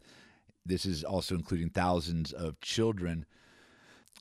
This 0.66 0.86
is 0.86 1.04
also 1.04 1.36
including 1.36 1.70
thousands 1.70 2.32
of 2.32 2.60
children. 2.62 3.26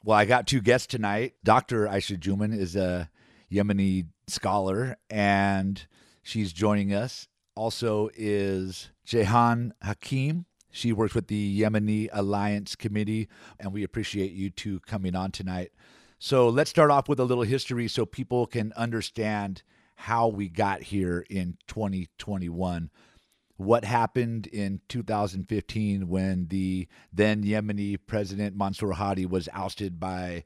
Well, 0.05 0.19
I 0.19 0.25
got 0.25 0.47
two 0.47 0.61
guests 0.61 0.87
tonight. 0.87 1.35
Dr. 1.45 1.87
Aisha 1.87 2.19
Jumaan 2.19 2.57
is 2.57 2.75
a 2.75 3.11
Yemeni 3.53 4.07
scholar 4.27 4.97
and 5.11 5.87
she's 6.23 6.53
joining 6.53 6.95
us. 6.95 7.29
Also 7.55 8.09
is 8.15 8.91
Jehan 9.05 9.75
Hakim. 9.83 10.47
She 10.71 10.93
works 10.93 11.15
with 11.15 11.27
the 11.27 11.61
Yemeni 11.61 12.09
Alliance 12.13 12.75
Committee, 12.75 13.29
and 13.61 13.75
we 13.75 13.85
appreciate 13.85 14.33
you 14.33 14.49
two 14.49 14.81
coming 14.81 15.15
on 15.15 15.31
tonight. 15.31 15.71
So 16.19 16.49
let's 16.49 16.71
start 16.71 16.91
off 16.91 17.09
with 17.09 17.21
a 17.21 17.25
little 17.25 17.45
history 17.45 17.89
so 17.89 18.07
people 18.07 18.47
can 18.47 18.73
understand 18.75 19.63
how 19.97 20.29
we 20.29 20.49
got 20.49 20.81
here 20.83 21.27
in 21.29 21.59
2021. 21.67 22.91
What 23.57 23.85
happened 23.85 24.47
in 24.47 24.81
2015 24.89 26.09
when 26.09 26.47
the 26.47 26.89
then 27.13 27.45
Yemeni 27.45 27.99
President 28.07 28.57
Mansour 28.57 28.93
Hadi 28.93 29.27
was 29.27 29.49
ousted 29.53 30.01
by 30.01 30.45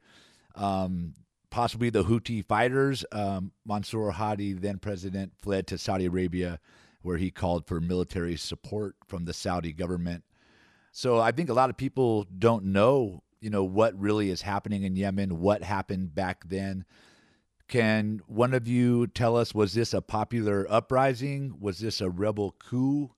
um, 0.56 1.14
possibly 1.56 1.88
the 1.88 2.04
Houthi 2.04 2.44
fighters? 2.44 3.02
Um, 3.12 3.50
Mansour 3.64 4.10
Hadi, 4.10 4.52
then 4.52 4.78
president, 4.78 5.32
fled 5.38 5.66
to 5.68 5.78
Saudi 5.78 6.04
Arabia 6.04 6.60
where 7.00 7.16
he 7.16 7.30
called 7.30 7.66
for 7.66 7.80
military 7.80 8.36
support 8.36 8.94
from 9.06 9.24
the 9.24 9.32
Saudi 9.32 9.72
government. 9.72 10.22
So 10.92 11.18
I 11.18 11.32
think 11.32 11.48
a 11.48 11.54
lot 11.54 11.70
of 11.70 11.78
people 11.78 12.26
don't 12.38 12.66
know, 12.66 13.22
you 13.40 13.48
know, 13.48 13.64
what 13.64 13.98
really 13.98 14.28
is 14.28 14.42
happening 14.42 14.82
in 14.82 14.96
Yemen, 14.96 15.40
what 15.40 15.62
happened 15.62 16.14
back 16.14 16.46
then. 16.46 16.84
Can 17.68 18.20
one 18.26 18.52
of 18.52 18.68
you 18.68 19.06
tell 19.06 19.34
us 19.34 19.54
was 19.54 19.72
this 19.72 19.94
a 19.94 20.02
popular 20.02 20.66
uprising? 20.68 21.54
Was 21.58 21.78
this 21.78 22.02
a 22.02 22.10
rebel 22.10 22.54
coup? 22.58 23.12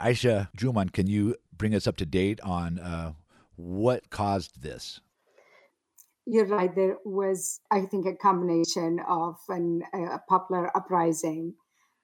Aisha 0.00 0.48
Jumaan, 0.56 0.92
can 0.92 1.08
you 1.08 1.34
bring 1.58 1.74
us 1.74 1.88
up 1.88 1.96
to 1.96 2.06
date 2.06 2.40
on 2.42 2.78
uh, 2.78 3.14
what 3.56 4.10
caused 4.10 4.62
this? 4.62 5.00
You're 6.26 6.46
right. 6.46 6.74
There 6.74 6.98
was, 7.04 7.60
I 7.70 7.82
think, 7.82 8.06
a 8.06 8.14
combination 8.14 9.00
of 9.08 9.36
an, 9.48 9.82
a 9.92 10.20
popular 10.28 10.74
uprising 10.76 11.54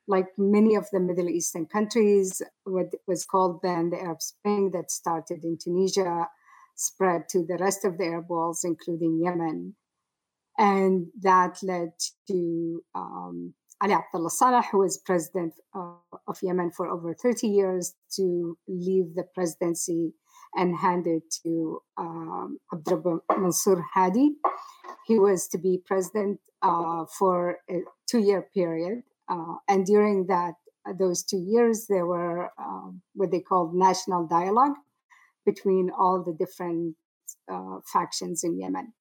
like 0.08 0.28
many 0.38 0.74
of 0.74 0.86
the 0.90 0.98
Middle 0.98 1.28
Eastern 1.28 1.66
countries, 1.66 2.40
what 2.64 2.86
was 3.06 3.26
called 3.26 3.60
then 3.62 3.90
the 3.90 4.00
Arab 4.00 4.22
Spring 4.22 4.70
that 4.72 4.90
started 4.90 5.44
in 5.44 5.58
Tunisia, 5.62 6.28
spread 6.74 7.28
to 7.28 7.44
the 7.46 7.58
rest 7.60 7.84
of 7.84 7.98
the 7.98 8.06
Arab 8.06 8.28
world, 8.30 8.56
including 8.64 9.20
Yemen. 9.22 9.76
And 10.56 11.08
that 11.20 11.58
led 11.62 11.90
to 12.28 12.82
um, 12.94 13.54
Ali 13.82 13.92
Abdullah 13.92 14.30
Saleh, 14.30 14.64
who 14.72 14.78
was 14.78 14.96
president 14.96 15.54
of, 15.74 15.98
of 16.26 16.38
Yemen 16.42 16.72
for 16.74 16.88
over 16.88 17.14
30 17.14 17.46
years, 17.46 17.94
to 18.16 18.56
leave 18.66 19.14
the 19.14 19.24
presidency 19.34 20.14
and 20.54 20.76
handed 20.76 21.22
to 21.42 21.82
um, 21.96 22.58
Abdrabbuh 22.72 23.20
Mansour 23.38 23.84
Hadi. 23.94 24.36
He 25.06 25.18
was 25.18 25.48
to 25.48 25.58
be 25.58 25.80
president 25.84 26.40
uh, 26.62 27.04
for 27.18 27.58
a 27.70 27.80
two 28.08 28.18
year 28.18 28.48
period 28.54 29.02
uh, 29.28 29.56
and 29.68 29.84
during 29.84 30.26
that 30.26 30.54
uh, 30.88 30.92
those 30.98 31.22
two 31.22 31.38
years, 31.38 31.86
there 31.88 32.06
were 32.06 32.50
um, 32.58 33.02
what 33.14 33.30
they 33.30 33.40
called 33.40 33.74
national 33.74 34.26
dialogue 34.26 34.76
between 35.44 35.90
all 35.90 36.22
the 36.22 36.32
different 36.32 36.96
uh, 37.50 37.78
factions 37.92 38.42
in 38.42 38.58
Yemen. 38.58 38.92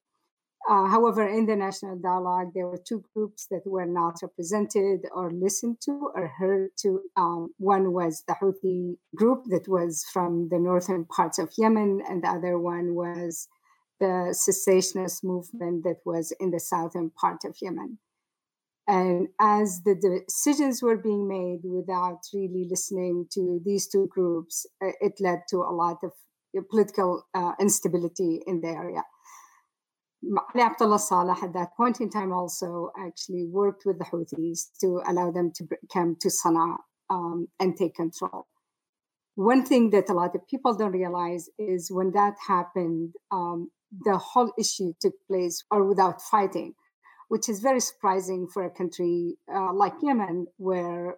Uh, 0.70 0.86
however, 0.88 1.26
in 1.26 1.46
the 1.46 1.56
national 1.56 1.98
dialogue, 1.98 2.52
there 2.54 2.68
were 2.68 2.78
two 2.78 3.02
groups 3.14 3.48
that 3.50 3.66
were 3.66 3.86
not 3.86 4.16
represented 4.22 5.00
or 5.16 5.32
listened 5.32 5.80
to 5.80 6.12
or 6.14 6.28
heard 6.28 6.72
to. 6.78 7.02
Um, 7.16 7.54
one 7.58 7.94
was 7.94 8.24
the 8.28 8.36
Houthi 8.42 8.98
group 9.16 9.46
that 9.46 9.70
was 9.70 10.06
from 10.12 10.50
the 10.52 10.60
northern 10.60 11.06
parts 11.06 11.40
of 11.40 11.54
Yemen, 11.58 12.02
and 12.10 12.22
the 12.22 12.28
other 12.28 12.60
one 12.60 12.96
was 12.96 13.48
the 14.02 14.36
secessionist 14.38 15.24
movement 15.24 15.86
that 15.86 16.02
was 16.06 16.34
in 16.38 16.52
the 16.52 16.60
southern 16.60 17.12
part 17.12 17.46
of 17.46 17.56
Yemen. 17.62 18.00
And 18.88 19.30
as 19.40 19.82
the 19.84 19.96
decisions 19.96 20.82
were 20.82 20.98
being 20.98 21.28
made 21.28 21.62
without 21.64 22.20
really 22.34 22.68
listening 22.70 23.28
to 23.34 23.62
these 23.64 23.88
two 23.88 24.08
groups, 24.08 24.66
uh, 24.84 24.92
it 25.00 25.14
led 25.20 25.40
to 25.50 25.58
a 25.58 25.74
lot 25.74 25.98
of 26.04 26.12
political 26.70 27.26
uh, 27.34 27.54
instability 27.60 28.42
in 28.46 28.62
the 28.62 28.70
area. 28.70 29.04
Ali 30.24 30.64
Abdullah 30.64 31.00
Saleh 31.00 31.44
at 31.44 31.54
that 31.54 31.76
point 31.78 32.02
in 32.02 32.10
time 32.10 32.34
also 32.34 32.92
actually 32.98 33.46
worked 33.50 33.84
with 33.86 34.00
the 34.00 34.06
Houthis 34.06 34.70
to 34.82 35.02
allow 35.08 35.32
them 35.32 35.52
to 35.56 35.68
come 35.94 36.16
to 36.22 36.30
Sana'a 36.30 36.78
um, 37.10 37.48
and 37.60 37.78
take 37.78 37.96
control. 37.96 38.48
One 39.36 39.64
thing 39.64 39.92
that 39.92 40.10
a 40.10 40.14
lot 40.14 40.36
of 40.36 40.48
people 40.48 40.76
don't 40.76 40.92
realize 40.92 41.50
is 41.60 41.92
when 41.92 42.12
that 42.14 42.34
happened, 42.48 43.14
um, 43.32 43.70
the 44.04 44.18
whole 44.18 44.52
issue 44.58 44.94
took 45.00 45.14
place 45.30 45.64
or 45.70 45.88
without 45.88 46.22
fighting 46.22 46.74
which 47.28 47.50
is 47.50 47.60
very 47.60 47.80
surprising 47.80 48.48
for 48.52 48.66
a 48.66 48.70
country 48.70 49.38
uh, 49.54 49.74
like 49.74 49.94
Yemen, 50.02 50.48
where 50.58 51.16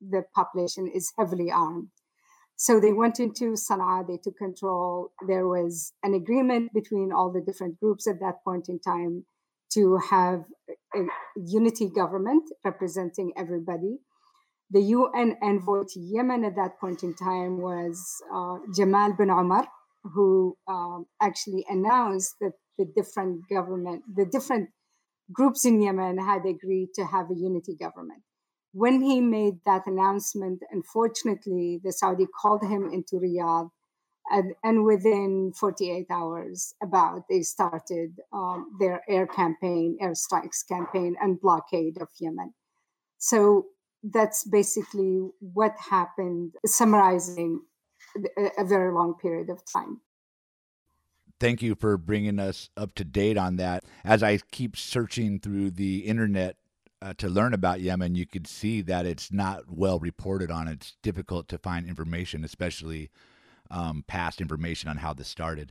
the 0.00 0.22
population 0.34 0.90
is 0.92 1.12
heavily 1.18 1.50
armed. 1.50 1.88
So 2.56 2.80
they 2.80 2.92
went 2.92 3.18
into 3.18 3.54
Sana'a, 3.54 4.06
they 4.06 4.18
took 4.22 4.36
control. 4.36 5.10
There 5.26 5.46
was 5.46 5.92
an 6.02 6.14
agreement 6.14 6.72
between 6.72 7.10
all 7.12 7.32
the 7.32 7.40
different 7.40 7.80
groups 7.80 8.06
at 8.06 8.20
that 8.20 8.44
point 8.44 8.68
in 8.68 8.78
time 8.78 9.24
to 9.74 9.98
have 10.10 10.44
a 10.94 11.00
unity 11.36 11.90
government 11.90 12.44
representing 12.64 13.32
everybody. 13.36 13.98
The 14.70 14.82
UN 14.82 15.36
envoy 15.42 15.82
to 15.88 16.00
Yemen 16.00 16.44
at 16.44 16.56
that 16.56 16.78
point 16.80 17.02
in 17.02 17.14
time 17.14 17.60
was 17.60 18.22
uh, 18.34 18.58
Jamal 18.74 19.12
Benomar, 19.12 19.66
who 20.04 20.56
um, 20.68 21.06
actually 21.20 21.64
announced 21.68 22.34
that 22.40 22.52
the 22.78 22.86
different 22.96 23.48
government, 23.48 24.02
the 24.14 24.26
different 24.26 24.70
groups 25.32 25.64
in 25.64 25.80
Yemen 25.80 26.18
had 26.18 26.44
agreed 26.46 26.88
to 26.94 27.04
have 27.04 27.30
a 27.30 27.34
unity 27.34 27.76
government. 27.78 28.22
When 28.74 29.02
he 29.02 29.20
made 29.20 29.60
that 29.66 29.86
announcement, 29.86 30.64
unfortunately, 30.72 31.80
the 31.84 31.92
Saudi 31.92 32.26
called 32.26 32.62
him 32.64 32.90
into 32.92 33.20
Riyadh 33.20 33.70
and, 34.30 34.54
and 34.64 34.84
within 34.84 35.52
48 35.54 36.06
hours 36.10 36.74
about 36.82 37.22
they 37.30 37.42
started 37.42 38.16
um, 38.32 38.76
their 38.80 39.02
air 39.08 39.28
campaign 39.28 39.96
airstrikes 40.02 40.66
campaign 40.68 41.14
and 41.20 41.40
blockade 41.40 42.00
of 42.00 42.08
yemen. 42.18 42.52
So 43.18 43.66
that's 44.02 44.42
basically 44.44 45.28
what 45.38 45.76
happened 45.78 46.54
summarizing 46.66 47.62
a, 48.36 48.50
a 48.58 48.64
very 48.64 48.92
long 48.92 49.14
period 49.14 49.50
of 49.50 49.60
time. 49.72 50.00
Thank 51.38 51.62
you 51.62 51.76
for 51.76 51.96
bringing 51.96 52.40
us 52.40 52.70
up 52.76 52.96
to 52.96 53.04
date 53.04 53.38
on 53.38 53.54
that. 53.56 53.84
As 54.04 54.24
i 54.24 54.38
keep 54.50 54.76
searching 54.76 55.38
through 55.38 55.72
the 55.72 55.98
internet 55.98 56.56
uh, 57.04 57.12
to 57.18 57.28
learn 57.28 57.52
about 57.52 57.80
Yemen, 57.80 58.14
you 58.14 58.24
could 58.24 58.46
see 58.46 58.80
that 58.80 59.04
it's 59.04 59.30
not 59.30 59.64
well 59.68 59.98
reported 59.98 60.50
on. 60.50 60.68
It's 60.68 60.96
difficult 61.02 61.48
to 61.48 61.58
find 61.58 61.86
information, 61.86 62.44
especially 62.44 63.10
um, 63.70 64.04
past 64.06 64.40
information 64.40 64.88
on 64.88 64.96
how 64.96 65.12
this 65.12 65.28
started. 65.28 65.70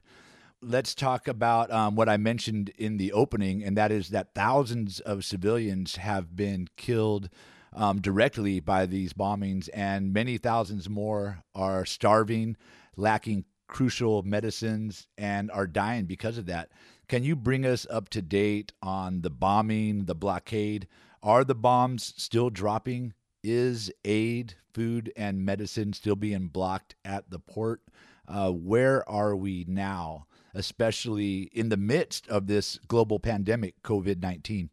Let's 0.61 0.93
talk 0.93 1.27
about 1.27 1.71
um, 1.71 1.95
what 1.95 2.07
I 2.07 2.17
mentioned 2.17 2.69
in 2.77 2.97
the 2.97 3.11
opening, 3.13 3.63
and 3.63 3.75
that 3.75 3.91
is 3.91 4.09
that 4.09 4.35
thousands 4.35 4.99
of 4.99 5.25
civilians 5.25 5.95
have 5.95 6.35
been 6.35 6.67
killed 6.77 7.29
um, 7.73 7.99
directly 7.99 8.59
by 8.59 8.85
these 8.85 9.13
bombings, 9.13 9.69
and 9.73 10.13
many 10.13 10.37
thousands 10.37 10.87
more 10.87 11.43
are 11.55 11.83
starving, 11.83 12.55
lacking 12.95 13.45
crucial 13.67 14.21
medicines, 14.21 15.07
and 15.17 15.49
are 15.49 15.65
dying 15.65 16.05
because 16.05 16.37
of 16.37 16.45
that. 16.45 16.69
Can 17.07 17.23
you 17.23 17.35
bring 17.35 17.65
us 17.65 17.87
up 17.89 18.09
to 18.09 18.21
date 18.21 18.71
on 18.83 19.21
the 19.21 19.31
bombing, 19.31 20.05
the 20.05 20.15
blockade? 20.15 20.87
Are 21.23 21.45
the 21.45 21.55
bombs 21.55 22.13
still 22.17 22.49
dropping? 22.49 23.13
Is 23.45 23.89
aid, 24.03 24.55
food, 24.73 25.11
and 25.15 25.45
medicine 25.45 25.93
still 25.93 26.17
being 26.17 26.47
blocked 26.47 26.95
at 27.05 27.29
the 27.29 27.39
port? 27.39 27.81
Uh, 28.27 28.51
where 28.51 29.07
are 29.09 29.33
we 29.33 29.63
now, 29.65 30.27
especially 30.53 31.43
in 31.53 31.69
the 31.69 31.77
midst 31.77 32.27
of 32.27 32.47
this 32.47 32.77
global 32.89 33.19
pandemic, 33.19 33.81
COVID 33.83 34.21
19? 34.21 34.69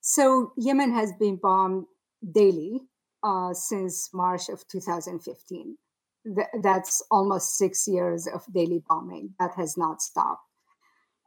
So, 0.00 0.52
Yemen 0.56 0.92
has 0.94 1.12
been 1.18 1.36
bombed 1.42 1.86
daily 2.32 2.82
uh, 3.24 3.52
since 3.52 4.08
March 4.14 4.48
of 4.48 4.66
2015. 4.68 5.76
Th- 6.24 6.46
that's 6.62 7.04
almost 7.10 7.56
six 7.56 7.88
years 7.88 8.28
of 8.32 8.44
daily 8.54 8.82
bombing. 8.88 9.34
That 9.40 9.54
has 9.56 9.76
not 9.76 10.00
stopped. 10.00 10.42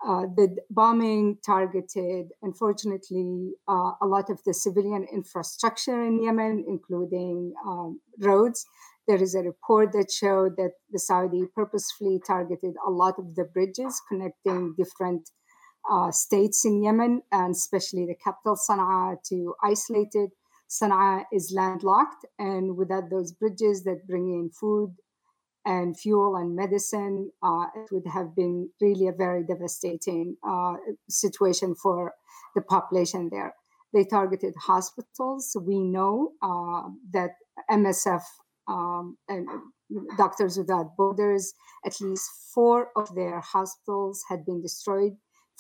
Uh, 0.04 0.24
the 0.36 0.56
bombing 0.70 1.38
targeted, 1.44 2.28
unfortunately, 2.42 3.54
uh, 3.68 3.92
a 4.02 4.06
lot 4.06 4.30
of 4.30 4.40
the 4.46 4.54
civilian 4.54 5.06
infrastructure 5.12 6.04
in 6.04 6.22
Yemen, 6.22 6.64
including 6.68 7.54
um, 7.66 8.00
roads. 8.20 8.66
There 9.08 9.22
is 9.22 9.36
a 9.36 9.42
report 9.42 9.94
that 9.94 10.12
showed 10.12 10.58
that 10.58 10.74
the 10.92 11.00
Saudi 11.00 11.46
purposefully 11.56 12.20
targeted 12.26 12.76
a 12.86 12.90
lot 12.92 13.16
of 13.18 13.36
the 13.36 13.46
bridges 13.46 14.02
connecting 14.10 14.76
different 14.78 15.30
uh, 15.90 16.12
states 16.12 16.66
in 16.66 16.84
Yemen, 16.84 17.22
and 17.32 17.52
especially 17.52 18.06
the 18.06 18.16
capital 18.16 18.58
Sana'a, 18.58 19.18
to 19.30 19.56
isolated. 19.64 20.32
Sana'a 20.68 21.26
is 21.32 21.54
landlocked, 21.56 22.26
and 22.40 22.76
without 22.76 23.10
those 23.10 23.32
bridges 23.32 23.84
that 23.84 24.08
bring 24.08 24.28
in 24.30 24.50
food 24.50 24.96
and 25.66 26.00
fuel 26.00 26.36
and 26.36 26.56
medicine, 26.56 27.32
uh, 27.42 27.66
it 27.76 27.92
would 27.92 28.08
have 28.14 28.36
been 28.36 28.70
really 28.80 29.08
a 29.08 29.12
very 29.12 29.44
devastating 29.44 30.36
uh, 30.48 30.74
situation 31.10 31.76
for 31.76 32.14
the 32.54 32.62
population 32.62 33.30
there. 33.32 33.54
They 33.94 34.04
targeted 34.04 34.54
hospitals. 34.60 35.56
We 35.60 35.80
know 35.80 36.34
uh, 36.42 36.90
that 37.14 37.32
MSF 37.72 38.22
um, 38.68 39.18
and 39.28 39.48
Doctors 40.18 40.58
Without 40.58 40.96
Borders, 40.98 41.54
at 41.86 42.00
least 42.02 42.30
four 42.54 42.90
of 42.96 43.14
their 43.16 43.40
hospitals 43.40 44.24
had 44.30 44.46
been 44.46 44.62
destroyed. 44.62 45.14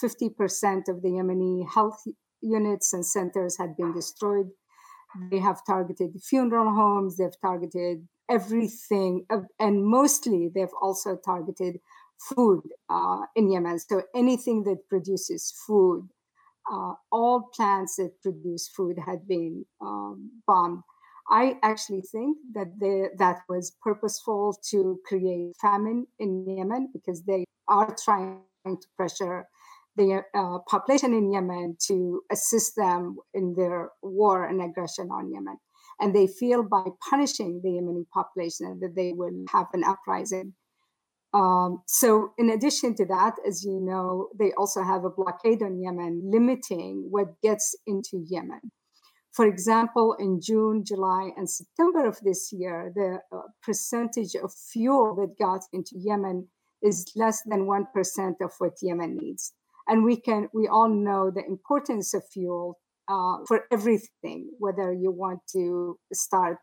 50% 0.03 0.89
of 0.89 1.01
the 1.01 1.09
Yemeni 1.09 1.67
health 1.67 2.03
units 2.41 2.93
and 2.93 3.05
centers 3.05 3.57
had 3.57 3.77
been 3.77 3.93
destroyed. 3.93 4.49
They 5.31 5.39
have 5.39 5.61
targeted 5.65 6.11
funeral 6.21 6.73
homes, 6.73 7.17
they've 7.17 7.39
targeted 7.41 8.07
everything, 8.29 9.25
and 9.59 9.85
mostly 9.85 10.49
they've 10.53 10.77
also 10.81 11.17
targeted 11.17 11.79
food 12.17 12.61
uh, 12.89 13.21
in 13.35 13.51
Yemen. 13.51 13.79
So 13.79 14.03
anything 14.15 14.63
that 14.63 14.87
produces 14.89 15.53
food, 15.67 16.09
uh, 16.71 16.93
all 17.11 17.49
plants 17.53 17.97
that 17.97 18.21
produce 18.21 18.67
food 18.67 18.97
had 19.05 19.27
been 19.27 19.65
um, 19.81 20.31
bombed. 20.47 20.81
I 21.29 21.57
actually 21.63 22.01
think 22.01 22.37
that 22.53 22.79
they, 22.79 23.09
that 23.17 23.39
was 23.49 23.75
purposeful 23.81 24.57
to 24.69 24.99
create 25.05 25.55
famine 25.59 26.05
in 26.19 26.47
Yemen 26.47 26.89
because 26.93 27.23
they 27.23 27.45
are 27.67 27.95
trying 28.03 28.41
to 28.65 28.87
pressure 28.95 29.47
the 29.95 30.23
uh, 30.33 30.59
population 30.67 31.13
in 31.13 31.31
Yemen 31.31 31.77
to 31.87 32.21
assist 32.31 32.75
them 32.75 33.17
in 33.33 33.55
their 33.55 33.89
war 34.01 34.45
and 34.45 34.61
aggression 34.61 35.09
on 35.09 35.31
Yemen. 35.31 35.57
And 35.99 36.15
they 36.15 36.27
feel 36.27 36.63
by 36.63 36.83
punishing 37.09 37.61
the 37.63 37.69
Yemeni 37.69 38.05
population 38.13 38.79
that 38.81 38.95
they 38.95 39.13
will 39.13 39.45
have 39.51 39.67
an 39.73 39.83
uprising. 39.83 40.53
Um, 41.33 41.83
so, 41.85 42.31
in 42.37 42.49
addition 42.49 42.95
to 42.95 43.05
that, 43.07 43.35
as 43.45 43.63
you 43.63 43.79
know, 43.81 44.29
they 44.37 44.53
also 44.53 44.83
have 44.83 45.03
a 45.03 45.09
blockade 45.09 45.61
on 45.61 45.81
Yemen 45.81 46.21
limiting 46.31 47.07
what 47.09 47.41
gets 47.41 47.75
into 47.85 48.23
Yemen. 48.25 48.71
For 49.33 49.45
example, 49.45 50.15
in 50.17 50.39
June, 50.39 50.85
July, 50.85 51.31
and 51.35 51.49
September 51.49 52.07
of 52.07 52.17
this 52.21 52.53
year, 52.53 52.93
the 52.95 53.19
uh, 53.35 53.41
percentage 53.61 54.33
of 54.35 54.53
fuel 54.53 55.13
that 55.15 55.37
got 55.37 55.59
into 55.73 55.91
Yemen 55.97 56.47
is 56.81 57.11
less 57.17 57.41
than 57.45 57.67
1% 57.67 58.35
of 58.41 58.53
what 58.59 58.77
Yemen 58.81 59.17
needs. 59.17 59.53
And 59.89 60.05
we 60.05 60.15
can, 60.15 60.47
we 60.53 60.69
all 60.69 60.87
know 60.87 61.31
the 61.31 61.45
importance 61.45 62.13
of 62.13 62.23
fuel 62.31 62.79
uh, 63.07 63.37
for 63.47 63.65
everything, 63.71 64.49
whether 64.59 64.93
you 64.93 65.11
want 65.11 65.39
to 65.53 65.97
start 66.13 66.57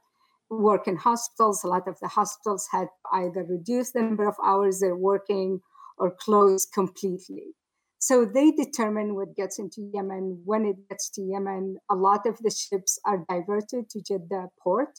work 0.50 0.86
in 0.86 0.96
hospitals. 0.96 1.64
A 1.64 1.68
lot 1.68 1.88
of 1.88 1.98
the 2.00 2.08
hospitals 2.08 2.68
had 2.70 2.88
either 3.12 3.42
reduced 3.42 3.94
the 3.94 4.02
number 4.02 4.28
of 4.28 4.36
hours 4.44 4.80
they're 4.80 4.96
working 4.96 5.60
or 5.98 6.10
closed 6.10 6.72
completely. 6.72 7.54
So 7.98 8.24
they 8.24 8.50
determine 8.50 9.14
what 9.14 9.36
gets 9.36 9.58
into 9.58 9.88
Yemen. 9.94 10.42
When 10.44 10.66
it 10.66 10.88
gets 10.88 11.08
to 11.10 11.22
Yemen, 11.22 11.76
a 11.88 11.94
lot 11.94 12.26
of 12.26 12.38
the 12.38 12.50
ships 12.50 12.98
are 13.06 13.24
diverted 13.28 13.88
to 13.90 14.02
Jeddah 14.02 14.48
port, 14.60 14.98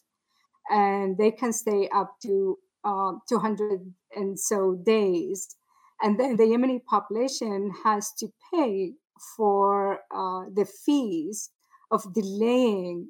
and 0.69 1.17
they 1.17 1.31
can 1.31 1.51
stay 1.51 1.89
up 1.93 2.15
to 2.23 2.57
uh, 2.85 3.13
200 3.27 3.93
and 4.15 4.39
so 4.39 4.75
days. 4.85 5.55
And 6.01 6.19
then 6.19 6.37
the 6.37 6.43
Yemeni 6.43 6.83
population 6.83 7.71
has 7.83 8.11
to 8.19 8.27
pay 8.53 8.93
for 9.35 9.99
uh, 10.13 10.45
the 10.53 10.65
fees 10.65 11.49
of 11.91 12.13
delaying 12.13 13.09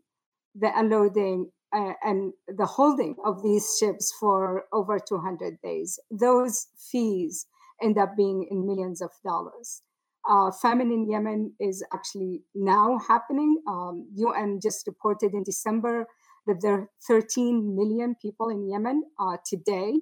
the 0.55 0.71
unloading 0.75 1.51
uh, 1.73 1.93
and 2.03 2.33
the 2.47 2.65
holding 2.65 3.15
of 3.25 3.41
these 3.41 3.77
ships 3.79 4.13
for 4.19 4.65
over 4.71 4.99
200 4.99 5.59
days. 5.63 5.99
Those 6.11 6.67
fees 6.77 7.47
end 7.81 7.97
up 7.97 8.15
being 8.15 8.47
in 8.49 8.65
millions 8.65 9.01
of 9.01 9.11
dollars. 9.25 9.81
Uh, 10.29 10.51
famine 10.51 10.91
in 10.91 11.09
Yemen 11.09 11.53
is 11.59 11.83
actually 11.93 12.43
now 12.55 12.99
happening. 13.07 13.61
Um, 13.67 14.07
UN 14.15 14.59
just 14.61 14.87
reported 14.87 15.33
in 15.33 15.43
December 15.43 16.07
that 16.47 16.61
there 16.61 16.73
are 16.73 16.89
13 17.07 17.75
million 17.75 18.15
people 18.21 18.49
in 18.49 18.69
Yemen 18.69 19.03
uh, 19.19 19.37
today 19.45 19.99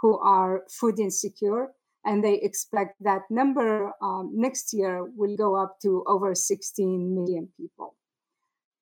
who 0.00 0.18
are 0.18 0.62
food 0.70 1.00
insecure 1.00 1.68
and 2.04 2.22
they 2.22 2.34
expect 2.34 3.02
that 3.02 3.22
number 3.30 3.92
um, 4.02 4.32
next 4.34 4.72
year 4.72 5.04
will 5.16 5.36
go 5.36 5.56
up 5.56 5.78
to 5.82 6.04
over 6.06 6.34
16 6.34 7.14
million 7.14 7.48
people. 7.56 7.96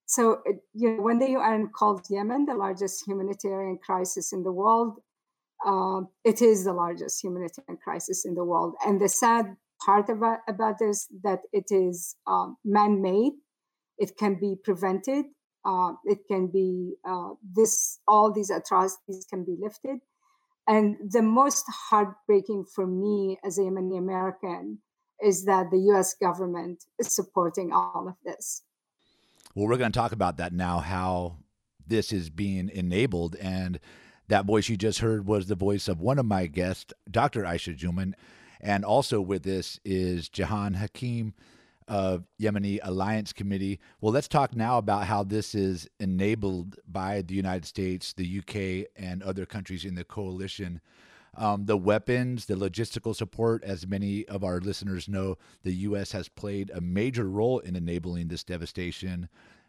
So, 0.06 0.42
you 0.74 0.96
know, 0.96 1.02
when 1.02 1.18
the 1.18 1.30
UN 1.30 1.70
called 1.74 2.06
Yemen 2.10 2.44
the 2.46 2.54
largest 2.54 3.06
humanitarian 3.06 3.78
crisis 3.78 4.32
in 4.32 4.42
the 4.42 4.52
world, 4.52 4.98
uh, 5.64 6.00
it 6.24 6.42
is 6.42 6.64
the 6.64 6.72
largest 6.72 7.22
humanitarian 7.22 7.78
crisis 7.82 8.24
in 8.24 8.34
the 8.34 8.44
world. 8.44 8.74
And 8.84 9.00
the 9.00 9.08
sad 9.08 9.56
part 9.84 10.08
about, 10.08 10.40
about 10.48 10.78
this 10.78 11.08
that 11.22 11.40
it 11.52 11.66
is 11.70 12.16
um, 12.26 12.56
man-made. 12.64 13.32
It 13.98 14.16
can 14.18 14.38
be 14.38 14.56
prevented. 14.62 15.26
Uh, 15.64 15.92
it 16.04 16.18
can 16.28 16.48
be 16.48 16.96
uh, 17.08 17.30
this. 17.54 18.00
All 18.08 18.32
these 18.32 18.50
atrocities 18.50 19.24
can 19.30 19.44
be 19.44 19.56
lifted 19.60 20.00
and 20.66 20.96
the 21.10 21.22
most 21.22 21.64
heartbreaking 21.68 22.64
for 22.74 22.86
me 22.86 23.38
as 23.44 23.58
a 23.58 23.62
Yemeni 23.62 23.98
American 23.98 24.78
is 25.22 25.44
that 25.44 25.70
the 25.70 25.78
US 25.92 26.14
government 26.14 26.84
is 26.98 27.14
supporting 27.14 27.72
all 27.72 28.06
of 28.08 28.14
this. 28.24 28.62
Well, 29.54 29.68
we're 29.68 29.76
going 29.76 29.92
to 29.92 29.98
talk 29.98 30.12
about 30.12 30.38
that 30.38 30.52
now, 30.52 30.78
how 30.78 31.38
this 31.86 32.12
is 32.12 32.30
being 32.30 32.70
enabled. 32.70 33.36
And 33.36 33.78
that 34.28 34.46
voice 34.46 34.68
you 34.68 34.76
just 34.76 35.00
heard 35.00 35.26
was 35.26 35.46
the 35.46 35.54
voice 35.54 35.88
of 35.88 36.00
one 36.00 36.18
of 36.18 36.26
my 36.26 36.46
guests, 36.46 36.92
Dr. 37.10 37.42
Aisha 37.42 37.76
Jumaan. 37.76 38.14
And 38.60 38.84
also 38.84 39.20
with 39.20 39.42
this 39.42 39.78
is 39.84 40.28
Jehan 40.28 40.74
Hakim, 40.74 41.34
of 41.88 42.24
Yemeni 42.40 42.78
Alliance 42.82 43.32
Committee. 43.32 43.80
Well, 44.00 44.12
let's 44.12 44.28
talk 44.28 44.54
now 44.54 44.78
about 44.78 45.06
how 45.06 45.24
this 45.24 45.54
is 45.54 45.88
enabled 46.00 46.76
by 46.86 47.22
the 47.22 47.34
United 47.34 47.66
States, 47.66 48.12
the 48.12 48.38
UK, 48.38 48.88
and 48.96 49.22
other 49.22 49.46
countries 49.46 49.84
in 49.84 49.94
the 49.94 50.04
coalition. 50.04 50.80
Um, 51.34 51.64
the 51.64 51.78
weapons, 51.78 52.44
the 52.44 52.54
logistical 52.54 53.16
support, 53.16 53.64
as 53.64 53.86
many 53.86 54.26
of 54.28 54.44
our 54.44 54.60
listeners 54.60 55.08
know, 55.08 55.38
the 55.62 55.72
U.S. 55.72 56.12
has 56.12 56.28
played 56.28 56.70
a 56.70 56.80
major 56.80 57.24
role 57.28 57.58
in 57.58 57.74
enabling 57.74 58.28
this 58.28 58.44
devastation. 58.44 59.28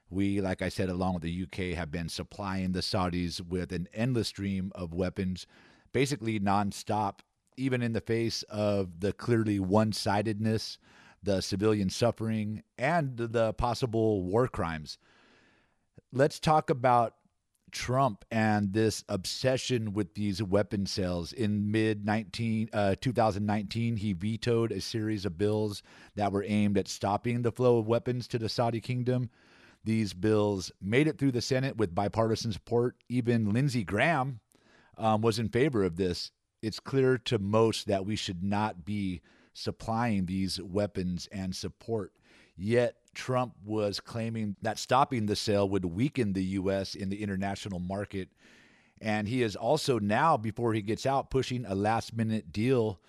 We, 0.09 0.41
like 0.41 0.61
I 0.61 0.69
said, 0.69 0.89
along 0.89 1.15
with 1.15 1.23
the 1.23 1.43
UK, 1.43 1.75
have 1.77 1.89
been 1.89 2.09
supplying 2.09 2.73
the 2.73 2.81
Saudis 2.81 3.39
with 3.39 3.71
an 3.71 3.87
endless 3.93 4.27
stream 4.27 4.71
of 4.75 4.93
weapons, 4.93 5.47
basically 5.93 6.39
nonstop, 6.39 7.19
even 7.55 7.81
in 7.81 7.93
the 7.93 8.01
face 8.01 8.43
of 8.43 8.99
the 8.99 9.13
clearly 9.13 9.59
one 9.59 9.93
sidedness, 9.93 10.77
the 11.23 11.41
civilian 11.41 11.89
suffering, 11.89 12.63
and 12.77 13.17
the 13.17 13.53
possible 13.53 14.23
war 14.23 14.47
crimes. 14.47 14.97
Let's 16.11 16.39
talk 16.39 16.69
about 16.69 17.15
Trump 17.73 18.23
and 18.31 18.71
this 18.71 19.03
obsession 19.09 19.93
with 19.93 20.13
these 20.13 20.41
weapon 20.41 20.85
sales. 20.85 21.33
In 21.33 21.71
mid 21.71 22.05
19, 22.05 22.69
uh, 22.71 22.95
2019, 23.01 23.97
he 23.97 24.13
vetoed 24.13 24.71
a 24.71 24.79
series 24.79 25.25
of 25.25 25.37
bills 25.37 25.83
that 26.15 26.31
were 26.31 26.45
aimed 26.47 26.77
at 26.77 26.87
stopping 26.87 27.41
the 27.41 27.51
flow 27.51 27.79
of 27.79 27.87
weapons 27.87 28.27
to 28.29 28.37
the 28.37 28.47
Saudi 28.47 28.79
kingdom. 28.79 29.29
These 29.83 30.13
bills 30.13 30.71
made 30.81 31.07
it 31.07 31.17
through 31.17 31.33
the 31.33 31.41
Senate 31.41 31.75
with 31.75 31.95
bipartisan 31.95 32.53
support. 32.53 32.95
Even 33.09 33.51
Lindsey 33.51 33.83
Graham 33.83 34.39
um, 34.97 35.21
was 35.21 35.39
in 35.39 35.49
favor 35.49 35.83
of 35.83 35.97
this. 35.97 36.31
It's 36.61 36.79
clear 36.79 37.17
to 37.17 37.39
most 37.39 37.87
that 37.87 38.05
we 38.05 38.15
should 38.15 38.43
not 38.43 38.85
be 38.85 39.21
supplying 39.53 40.25
these 40.25 40.61
weapons 40.61 41.27
and 41.31 41.55
support. 41.55 42.13
Yet 42.55 42.97
Trump 43.13 43.55
was 43.65 43.99
claiming 43.99 44.55
that 44.61 44.79
stopping 44.79 45.25
the 45.25 45.35
sale 45.35 45.67
would 45.69 45.85
weaken 45.85 46.33
the 46.33 46.43
U.S. 46.43 46.95
in 46.95 47.09
the 47.09 47.21
international 47.21 47.79
market. 47.79 48.29
And 49.01 49.27
he 49.27 49.43
is 49.43 49.55
also 49.55 49.99
now, 49.99 50.37
before 50.37 50.73
he 50.73 50.81
gets 50.81 51.05
out, 51.05 51.29
pushing 51.29 51.65
a 51.65 51.75
last 51.75 52.15
minute 52.15 52.51
deal 52.51 52.99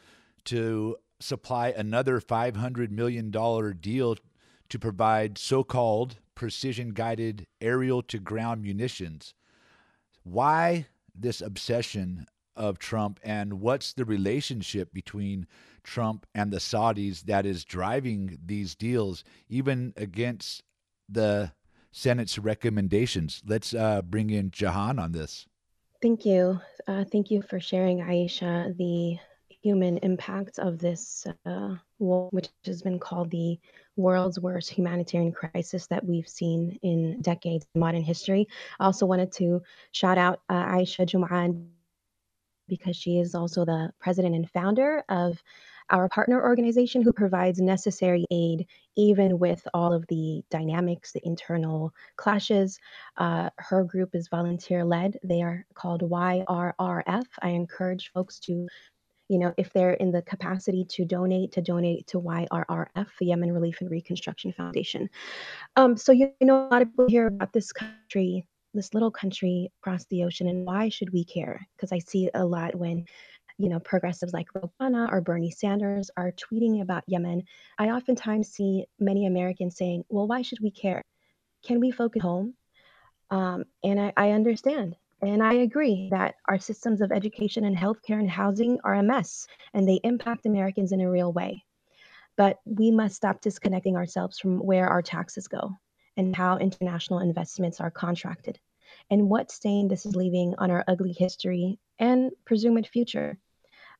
to 0.44 0.96
supply 1.20 1.68
another 1.68 2.20
$500 2.20 2.90
million 2.90 3.30
deal 3.80 4.16
to 4.68 4.78
provide 4.78 5.38
so 5.38 5.62
called 5.62 6.16
precision 6.34 6.90
guided 6.90 7.46
aerial 7.60 8.02
to 8.02 8.18
ground 8.18 8.62
munitions. 8.62 9.34
Why 10.24 10.86
this 11.14 11.40
obsession 11.40 12.26
of 12.56 12.78
Trump 12.78 13.20
and 13.22 13.60
what's 13.60 13.92
the 13.92 14.04
relationship 14.04 14.92
between 14.92 15.46
Trump 15.84 16.26
and 16.34 16.52
the 16.52 16.58
Saudis 16.58 17.22
that 17.22 17.46
is 17.46 17.64
driving 17.64 18.38
these 18.44 18.74
deals, 18.74 19.22
even 19.48 19.92
against 19.96 20.62
the 21.08 21.52
Senate's 21.92 22.38
recommendations. 22.38 23.42
Let's 23.46 23.72
uh, 23.72 24.02
bring 24.02 24.30
in 24.30 24.50
Jehan 24.50 24.98
on 24.98 25.12
this. 25.12 25.46
Thank 26.02 26.26
you. 26.26 26.60
Uh, 26.88 27.04
thank 27.04 27.30
you 27.30 27.40
for 27.42 27.60
sharing, 27.60 27.98
Aisha, 27.98 28.76
the 28.76 29.18
human 29.62 29.98
impact 29.98 30.58
of 30.58 30.78
this 30.78 31.26
uh, 31.46 31.74
war, 31.98 32.28
which 32.30 32.48
has 32.64 32.82
been 32.82 32.98
called 32.98 33.30
the 33.30 33.58
world's 33.96 34.38
worst 34.40 34.70
humanitarian 34.70 35.32
crisis 35.32 35.86
that 35.86 36.04
we've 36.04 36.28
seen 36.28 36.78
in 36.82 37.22
decades 37.22 37.66
in 37.74 37.80
modern 37.80 38.02
history. 38.02 38.46
I 38.80 38.86
also 38.86 39.06
wanted 39.06 39.32
to 39.32 39.62
shout 39.92 40.18
out 40.18 40.40
uh, 40.50 40.64
Aisha 40.64 41.06
Jumaan 41.06 41.68
because 42.68 42.96
she 42.96 43.18
is 43.18 43.34
also 43.34 43.64
the 43.64 43.90
president 44.00 44.34
and 44.34 44.50
founder 44.50 45.04
of 45.08 45.42
our 45.90 46.08
partner 46.08 46.42
organization 46.42 47.02
who 47.02 47.12
provides 47.12 47.60
necessary 47.60 48.24
aid 48.30 48.66
even 48.96 49.38
with 49.38 49.66
all 49.74 49.92
of 49.92 50.06
the 50.06 50.42
dynamics, 50.50 51.12
the 51.12 51.20
internal 51.26 51.92
clashes. 52.16 52.78
Uh, 53.18 53.50
her 53.58 53.84
group 53.84 54.14
is 54.14 54.28
volunteer 54.28 54.84
led. 54.84 55.18
They 55.22 55.42
are 55.42 55.66
called 55.74 56.00
YRRF. 56.02 57.26
I 57.42 57.48
encourage 57.48 58.10
folks 58.12 58.38
to 58.40 58.66
you 59.28 59.38
know, 59.38 59.54
if 59.56 59.72
they're 59.72 59.94
in 59.94 60.10
the 60.10 60.22
capacity 60.22 60.84
to 60.84 61.04
donate, 61.04 61.52
to 61.52 61.62
donate 61.62 62.06
to 62.08 62.20
YRRF, 62.20 63.06
the 63.18 63.26
Yemen 63.26 63.52
Relief 63.52 63.80
and 63.80 63.90
Reconstruction 63.90 64.52
Foundation. 64.52 65.08
Um, 65.76 65.96
so, 65.96 66.12
you, 66.12 66.30
you 66.40 66.46
know, 66.46 66.66
a 66.66 66.68
lot 66.68 66.82
of 66.82 66.88
people 66.88 67.06
hear 67.08 67.28
about 67.28 67.52
this 67.52 67.72
country, 67.72 68.46
this 68.74 68.94
little 68.94 69.10
country 69.10 69.72
across 69.80 70.04
the 70.06 70.24
ocean, 70.24 70.48
and 70.48 70.66
why 70.66 70.88
should 70.88 71.12
we 71.12 71.24
care? 71.24 71.66
Because 71.76 71.92
I 71.92 71.98
see 71.98 72.30
a 72.34 72.44
lot 72.44 72.74
when 72.74 73.06
you 73.58 73.68
know, 73.68 73.78
progressives 73.80 74.32
like 74.32 74.48
Ro 74.54 74.70
Khanna 74.80 75.10
or 75.12 75.20
Bernie 75.20 75.50
Sanders 75.50 76.10
are 76.16 76.32
tweeting 76.32 76.82
about 76.82 77.04
Yemen, 77.06 77.44
I 77.78 77.90
oftentimes 77.90 78.48
see 78.48 78.86
many 78.98 79.26
Americans 79.26 79.76
saying, 79.76 80.04
well, 80.08 80.26
why 80.26 80.42
should 80.42 80.58
we 80.60 80.70
care? 80.70 81.02
Can 81.64 81.80
we 81.80 81.90
focus 81.90 82.22
home? 82.22 82.54
Um, 83.30 83.64
and 83.82 84.00
I, 84.00 84.12
I 84.16 84.30
understand. 84.32 84.96
And 85.22 85.42
I 85.42 85.54
agree 85.54 86.08
that 86.10 86.34
our 86.48 86.58
systems 86.58 87.00
of 87.00 87.12
education 87.12 87.64
and 87.64 87.76
healthcare 87.76 88.18
and 88.18 88.28
housing 88.28 88.78
are 88.84 88.94
a 88.94 89.02
mess 89.02 89.46
and 89.72 89.88
they 89.88 90.00
impact 90.04 90.46
Americans 90.46 90.92
in 90.92 91.00
a 91.00 91.10
real 91.10 91.32
way. 91.32 91.64
But 92.36 92.58
we 92.64 92.90
must 92.90 93.14
stop 93.14 93.40
disconnecting 93.40 93.96
ourselves 93.96 94.38
from 94.38 94.58
where 94.58 94.88
our 94.88 95.00
taxes 95.00 95.46
go 95.46 95.78
and 96.16 96.34
how 96.34 96.58
international 96.58 97.20
investments 97.20 97.80
are 97.80 97.90
contracted 97.90 98.58
and 99.10 99.28
what 99.28 99.50
stain 99.50 99.88
this 99.88 100.06
is 100.06 100.16
leaving 100.16 100.54
on 100.58 100.70
our 100.70 100.84
ugly 100.88 101.12
history 101.12 101.78
and 101.98 102.30
presumed 102.44 102.86
future. 102.86 103.38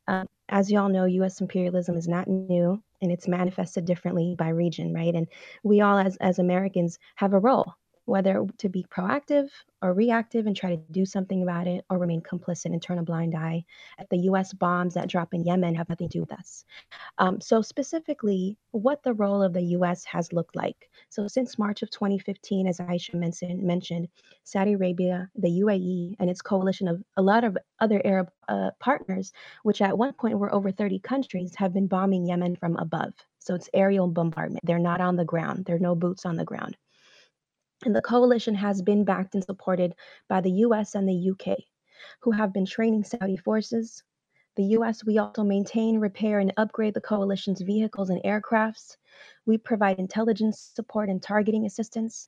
Um, 0.06 0.28
as 0.48 0.70
you 0.70 0.78
all 0.78 0.88
know, 0.88 1.04
US 1.06 1.40
imperialism 1.40 1.96
is 1.96 2.08
not 2.08 2.28
new 2.28 2.82
and 3.00 3.10
it's 3.10 3.28
manifested 3.28 3.84
differently 3.84 4.34
by 4.38 4.48
region, 4.48 4.92
right? 4.92 5.14
And 5.14 5.26
we 5.62 5.80
all, 5.80 5.98
as, 5.98 6.16
as 6.16 6.38
Americans, 6.38 6.98
have 7.16 7.32
a 7.32 7.38
role 7.38 7.74
whether 8.06 8.46
to 8.58 8.68
be 8.68 8.84
proactive 8.84 9.48
or 9.82 9.92
reactive 9.92 10.46
and 10.46 10.56
try 10.56 10.70
to 10.70 10.82
do 10.90 11.04
something 11.04 11.42
about 11.42 11.66
it 11.66 11.84
or 11.90 11.98
remain 11.98 12.20
complicit 12.22 12.66
and 12.66 12.82
turn 12.82 12.98
a 12.98 13.02
blind 13.02 13.34
eye. 13.34 13.64
At 13.98 14.08
the 14.10 14.18
US 14.30 14.52
bombs 14.52 14.94
that 14.94 15.08
drop 15.08 15.34
in 15.34 15.44
Yemen 15.44 15.74
have 15.74 15.88
nothing 15.88 16.08
to 16.08 16.18
do 16.18 16.20
with 16.20 16.32
us. 16.32 16.64
Um, 17.18 17.40
so, 17.40 17.62
specifically, 17.62 18.58
what 18.72 19.02
the 19.02 19.14
role 19.14 19.42
of 19.42 19.52
the 19.52 19.62
US 19.78 20.04
has 20.04 20.32
looked 20.32 20.56
like. 20.56 20.90
So, 21.08 21.28
since 21.28 21.58
March 21.58 21.82
of 21.82 21.90
2015, 21.90 22.66
as 22.66 22.78
Aisha 22.78 23.14
mentioned, 23.14 23.62
mentioned 23.62 24.08
Saudi 24.44 24.72
Arabia, 24.72 25.30
the 25.36 25.60
UAE, 25.60 26.16
and 26.18 26.28
its 26.28 26.42
coalition 26.42 26.88
of 26.88 27.02
a 27.16 27.22
lot 27.22 27.44
of 27.44 27.56
other 27.80 28.00
Arab 28.04 28.30
uh, 28.48 28.70
partners, 28.80 29.32
which 29.62 29.80
at 29.80 29.96
one 29.96 30.12
point 30.12 30.38
were 30.38 30.52
over 30.54 30.70
30 30.70 30.98
countries, 31.00 31.54
have 31.56 31.72
been 31.72 31.86
bombing 31.86 32.26
Yemen 32.26 32.56
from 32.56 32.76
above. 32.76 33.14
So, 33.38 33.54
it's 33.54 33.70
aerial 33.74 34.08
bombardment. 34.08 34.64
They're 34.64 34.78
not 34.78 35.00
on 35.00 35.16
the 35.16 35.24
ground, 35.24 35.64
there 35.64 35.76
are 35.76 35.80
no 35.80 35.94
boots 35.94 36.26
on 36.26 36.36
the 36.36 36.44
ground. 36.44 36.76
And 37.84 37.94
the 37.94 38.00
coalition 38.00 38.54
has 38.54 38.80
been 38.80 39.04
backed 39.04 39.34
and 39.34 39.44
supported 39.44 39.94
by 40.26 40.40
the 40.40 40.50
US 40.50 40.94
and 40.94 41.06
the 41.06 41.30
UK, 41.30 41.58
who 42.20 42.30
have 42.30 42.50
been 42.50 42.64
training 42.64 43.04
Saudi 43.04 43.36
forces. 43.36 44.02
The 44.56 44.64
US, 44.78 45.04
we 45.04 45.18
also 45.18 45.44
maintain, 45.44 45.98
repair, 45.98 46.38
and 46.38 46.52
upgrade 46.56 46.94
the 46.94 47.02
coalition's 47.02 47.60
vehicles 47.60 48.08
and 48.08 48.22
aircrafts. 48.22 48.96
We 49.44 49.58
provide 49.58 49.98
intelligence 49.98 50.72
support 50.74 51.10
and 51.10 51.22
targeting 51.22 51.66
assistance. 51.66 52.26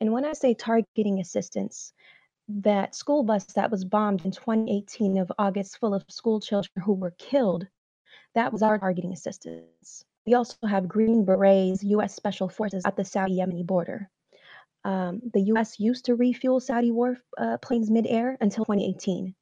And 0.00 0.12
when 0.12 0.24
I 0.24 0.34
say 0.34 0.54
targeting 0.54 1.18
assistance, 1.18 1.92
that 2.48 2.94
school 2.94 3.24
bus 3.24 3.44
that 3.54 3.72
was 3.72 3.84
bombed 3.84 4.24
in 4.24 4.30
2018 4.30 5.18
of 5.18 5.32
August, 5.36 5.78
full 5.78 5.94
of 5.94 6.04
school 6.08 6.38
children 6.40 6.84
who 6.84 6.92
were 6.92 7.14
killed, 7.18 7.66
that 8.34 8.52
was 8.52 8.62
our 8.62 8.78
targeting 8.78 9.12
assistance. 9.12 10.04
We 10.26 10.34
also 10.34 10.64
have 10.68 10.86
Green 10.86 11.24
Berets, 11.24 11.82
US 11.82 12.14
Special 12.14 12.48
Forces 12.48 12.84
at 12.84 12.96
the 12.96 13.04
Saudi 13.04 13.38
Yemeni 13.38 13.66
border. 13.66 14.08
Um, 14.84 15.20
the 15.32 15.42
US 15.52 15.78
used 15.78 16.04
to 16.06 16.16
refuel 16.16 16.60
Saudi 16.60 16.90
war 16.90 17.16
uh, 17.38 17.58
planes 17.58 17.90
midair 17.90 18.36
until 18.40 18.64
2018. 18.64 19.34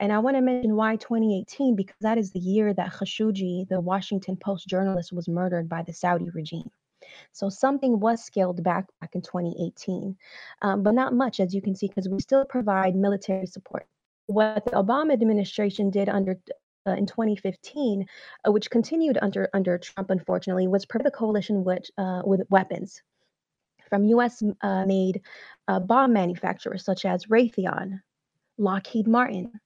And 0.00 0.12
I 0.12 0.18
want 0.18 0.36
to 0.36 0.40
mention 0.40 0.76
why 0.76 0.96
2018 0.96 1.74
because 1.74 1.96
that 2.00 2.18
is 2.18 2.30
the 2.30 2.38
year 2.38 2.72
that 2.72 2.92
Khashoggi, 2.92 3.68
the 3.68 3.80
Washington 3.80 4.36
Post 4.36 4.68
journalist, 4.68 5.12
was 5.12 5.28
murdered 5.28 5.68
by 5.68 5.82
the 5.82 5.92
Saudi 5.92 6.30
regime. 6.30 6.70
So 7.32 7.48
something 7.48 7.98
was 8.00 8.24
scaled 8.24 8.62
back 8.62 8.86
back 9.00 9.14
in 9.14 9.22
2018, 9.22 10.16
um, 10.62 10.82
but 10.82 10.94
not 10.94 11.14
much, 11.14 11.40
as 11.40 11.54
you 11.54 11.62
can 11.62 11.74
see, 11.74 11.88
because 11.88 12.08
we 12.08 12.20
still 12.20 12.44
provide 12.44 12.94
military 12.94 13.46
support. 13.46 13.86
What 14.26 14.64
the 14.64 14.72
Obama 14.72 15.12
administration 15.12 15.90
did 15.90 16.08
under 16.08 16.38
uh, 16.86 16.92
in 16.92 17.06
2015, 17.06 18.06
uh, 18.46 18.52
which 18.52 18.70
continued 18.70 19.18
under 19.20 19.48
under 19.54 19.78
Trump, 19.78 20.10
unfortunately, 20.10 20.68
was 20.68 20.84
provide 20.84 21.02
the 21.02 21.10
coalition 21.10 21.64
with 21.64 21.90
uh, 21.96 22.22
with 22.24 22.42
weapons 22.50 23.02
from 23.88 24.04
US 24.04 24.42
uh, 24.62 24.84
made 24.86 25.22
uh, 25.68 25.80
bomb 25.80 26.12
manufacturers 26.12 26.84
such 26.84 27.04
as 27.04 27.26
Raytheon, 27.26 28.00
Lockheed 28.58 29.06
Martin, 29.06 29.60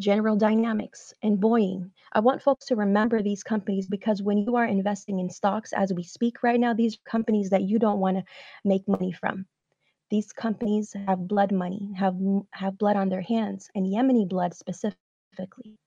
General 0.00 0.36
Dynamics, 0.36 1.14
and 1.22 1.38
Boeing. 1.38 1.90
I 2.12 2.20
want 2.20 2.42
folks 2.42 2.66
to 2.66 2.76
remember 2.76 3.22
these 3.22 3.42
companies 3.42 3.86
because 3.86 4.22
when 4.22 4.38
you 4.38 4.56
are 4.56 4.64
investing 4.64 5.20
in 5.20 5.30
stocks 5.30 5.72
as 5.72 5.92
we 5.92 6.02
speak 6.02 6.42
right 6.42 6.58
now, 6.58 6.74
these 6.74 6.96
are 6.96 7.10
companies 7.10 7.50
that 7.50 7.62
you 7.62 7.78
don't 7.78 8.00
want 8.00 8.16
to 8.16 8.24
make 8.64 8.86
money 8.88 9.12
from. 9.12 9.46
These 10.10 10.32
companies 10.32 10.94
have 11.06 11.28
blood 11.28 11.52
money, 11.52 11.90
have 11.96 12.16
have 12.52 12.76
blood 12.78 12.96
on 12.96 13.08
their 13.08 13.22
hands, 13.22 13.70
and 13.74 13.86
Yemeni 13.86 14.28
blood 14.28 14.54
specifically. 14.54 15.78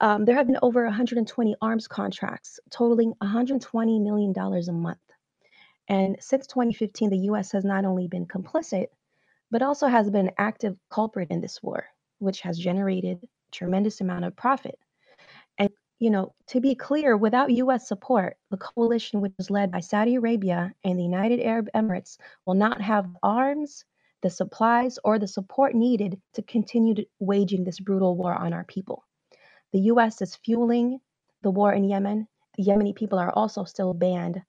Um, 0.00 0.24
there 0.24 0.36
have 0.36 0.46
been 0.46 0.58
over 0.62 0.84
120 0.84 1.56
arms 1.60 1.88
contracts 1.88 2.58
totaling 2.70 3.14
120 3.20 3.98
million 4.00 4.32
dollars 4.32 4.68
a 4.68 4.72
month 4.72 4.98
And 5.88 6.16
since 6.20 6.46
2015, 6.46 7.10
the 7.10 7.18
US 7.30 7.52
has 7.52 7.64
not 7.64 7.84
only 7.84 8.08
been 8.08 8.26
complicit, 8.26 8.88
but 9.50 9.62
also 9.62 9.86
has 9.86 10.10
been 10.10 10.28
an 10.28 10.34
active 10.36 10.76
culprit 10.90 11.30
in 11.30 11.40
this 11.40 11.62
war, 11.62 11.86
which 12.18 12.40
has 12.42 12.58
generated 12.58 13.18
a 13.22 13.28
tremendous 13.52 14.00
amount 14.00 14.26
of 14.26 14.36
profit. 14.36 14.78
And, 15.56 15.70
you 15.98 16.10
know, 16.10 16.34
to 16.48 16.60
be 16.60 16.74
clear, 16.74 17.16
without 17.16 17.50
US 17.50 17.88
support, 17.88 18.36
the 18.50 18.58
coalition, 18.58 19.22
which 19.22 19.32
is 19.38 19.50
led 19.50 19.70
by 19.70 19.80
Saudi 19.80 20.16
Arabia 20.16 20.74
and 20.84 20.98
the 20.98 21.04
United 21.04 21.40
Arab 21.40 21.68
Emirates, 21.74 22.18
will 22.44 22.54
not 22.54 22.82
have 22.82 23.08
arms, 23.22 23.86
the 24.22 24.28
supplies, 24.28 24.98
or 25.04 25.18
the 25.18 25.26
support 25.26 25.74
needed 25.74 26.20
to 26.34 26.42
continue 26.42 26.96
waging 27.18 27.64
this 27.64 27.80
brutal 27.80 28.14
war 28.14 28.34
on 28.34 28.52
our 28.52 28.64
people. 28.64 29.04
The 29.72 29.80
US 29.92 30.20
is 30.20 30.36
fueling 30.36 31.00
the 31.42 31.50
war 31.50 31.72
in 31.72 31.84
Yemen. 31.84 32.28
The 32.56 32.64
Yemeni 32.64 32.94
people 32.94 33.18
are 33.18 33.32
also 33.32 33.64
still 33.64 33.94
banned 33.94 34.42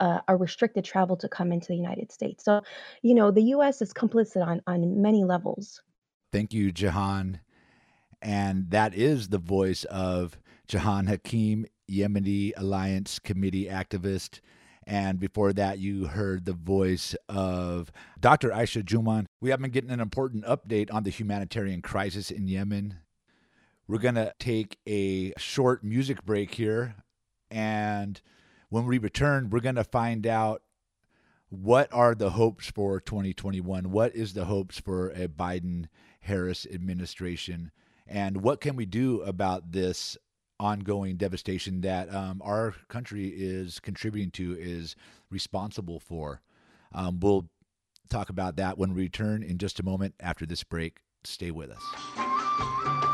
uh, 0.00 0.20
are 0.28 0.36
restricted 0.36 0.84
travel 0.84 1.16
to 1.16 1.28
come 1.28 1.52
into 1.52 1.68
the 1.68 1.76
United 1.76 2.12
States. 2.12 2.44
So, 2.44 2.62
you 3.02 3.14
know, 3.14 3.30
the 3.30 3.42
U.S. 3.42 3.82
is 3.82 3.92
complicit 3.92 4.46
on 4.46 4.62
on 4.66 5.00
many 5.00 5.24
levels. 5.24 5.82
Thank 6.32 6.52
you, 6.52 6.72
Jehan. 6.72 7.40
And 8.20 8.70
that 8.70 8.94
is 8.94 9.28
the 9.28 9.38
voice 9.38 9.84
of 9.84 10.38
Jehan 10.66 11.06
Hakim, 11.06 11.66
Yemeni 11.90 12.52
Alliance 12.56 13.18
Committee 13.18 13.66
activist. 13.66 14.40
And 14.86 15.20
before 15.20 15.52
that, 15.52 15.78
you 15.78 16.06
heard 16.06 16.44
the 16.44 16.54
voice 16.54 17.14
of 17.28 17.92
Dr. 18.18 18.50
Aisha 18.50 18.82
Jumaan. 18.82 19.26
We 19.40 19.50
have 19.50 19.60
been 19.60 19.70
getting 19.70 19.90
an 19.90 20.00
important 20.00 20.44
update 20.44 20.92
on 20.92 21.02
the 21.02 21.10
humanitarian 21.10 21.82
crisis 21.82 22.30
in 22.30 22.48
Yemen. 22.48 22.96
We're 23.86 23.98
going 23.98 24.14
to 24.16 24.32
take 24.38 24.78
a 24.86 25.32
short 25.36 25.84
music 25.84 26.24
break 26.24 26.54
here. 26.54 26.96
And 27.50 28.20
when 28.68 28.86
we 28.86 28.98
return, 28.98 29.50
we're 29.50 29.60
going 29.60 29.74
to 29.74 29.84
find 29.84 30.26
out 30.26 30.62
what 31.50 31.88
are 31.92 32.14
the 32.14 32.30
hopes 32.30 32.70
for 32.70 33.00
2021? 33.00 33.90
What 33.90 34.14
is 34.14 34.34
the 34.34 34.44
hopes 34.44 34.78
for 34.78 35.10
a 35.10 35.28
Biden 35.28 35.86
Harris 36.20 36.66
administration? 36.70 37.70
And 38.06 38.42
what 38.42 38.60
can 38.60 38.76
we 38.76 38.86
do 38.86 39.22
about 39.22 39.72
this 39.72 40.16
ongoing 40.60 41.16
devastation 41.16 41.80
that 41.82 42.12
um, 42.12 42.42
our 42.44 42.74
country 42.88 43.28
is 43.28 43.80
contributing 43.80 44.30
to, 44.32 44.56
is 44.58 44.96
responsible 45.30 46.00
for? 46.00 46.42
Um, 46.92 47.20
we'll 47.20 47.48
talk 48.08 48.28
about 48.28 48.56
that 48.56 48.78
when 48.78 48.94
we 48.94 49.02
return 49.02 49.42
in 49.42 49.58
just 49.58 49.80
a 49.80 49.82
moment 49.82 50.14
after 50.20 50.44
this 50.44 50.64
break. 50.64 50.98
Stay 51.24 51.50
with 51.50 51.70
us. 51.70 53.07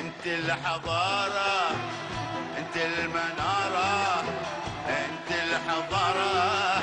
انت 0.00 0.26
الحضارة 0.26 1.70
انت 2.58 2.76
المنارة 2.76 4.20
انت 4.88 5.30
الحضارة 5.30 6.78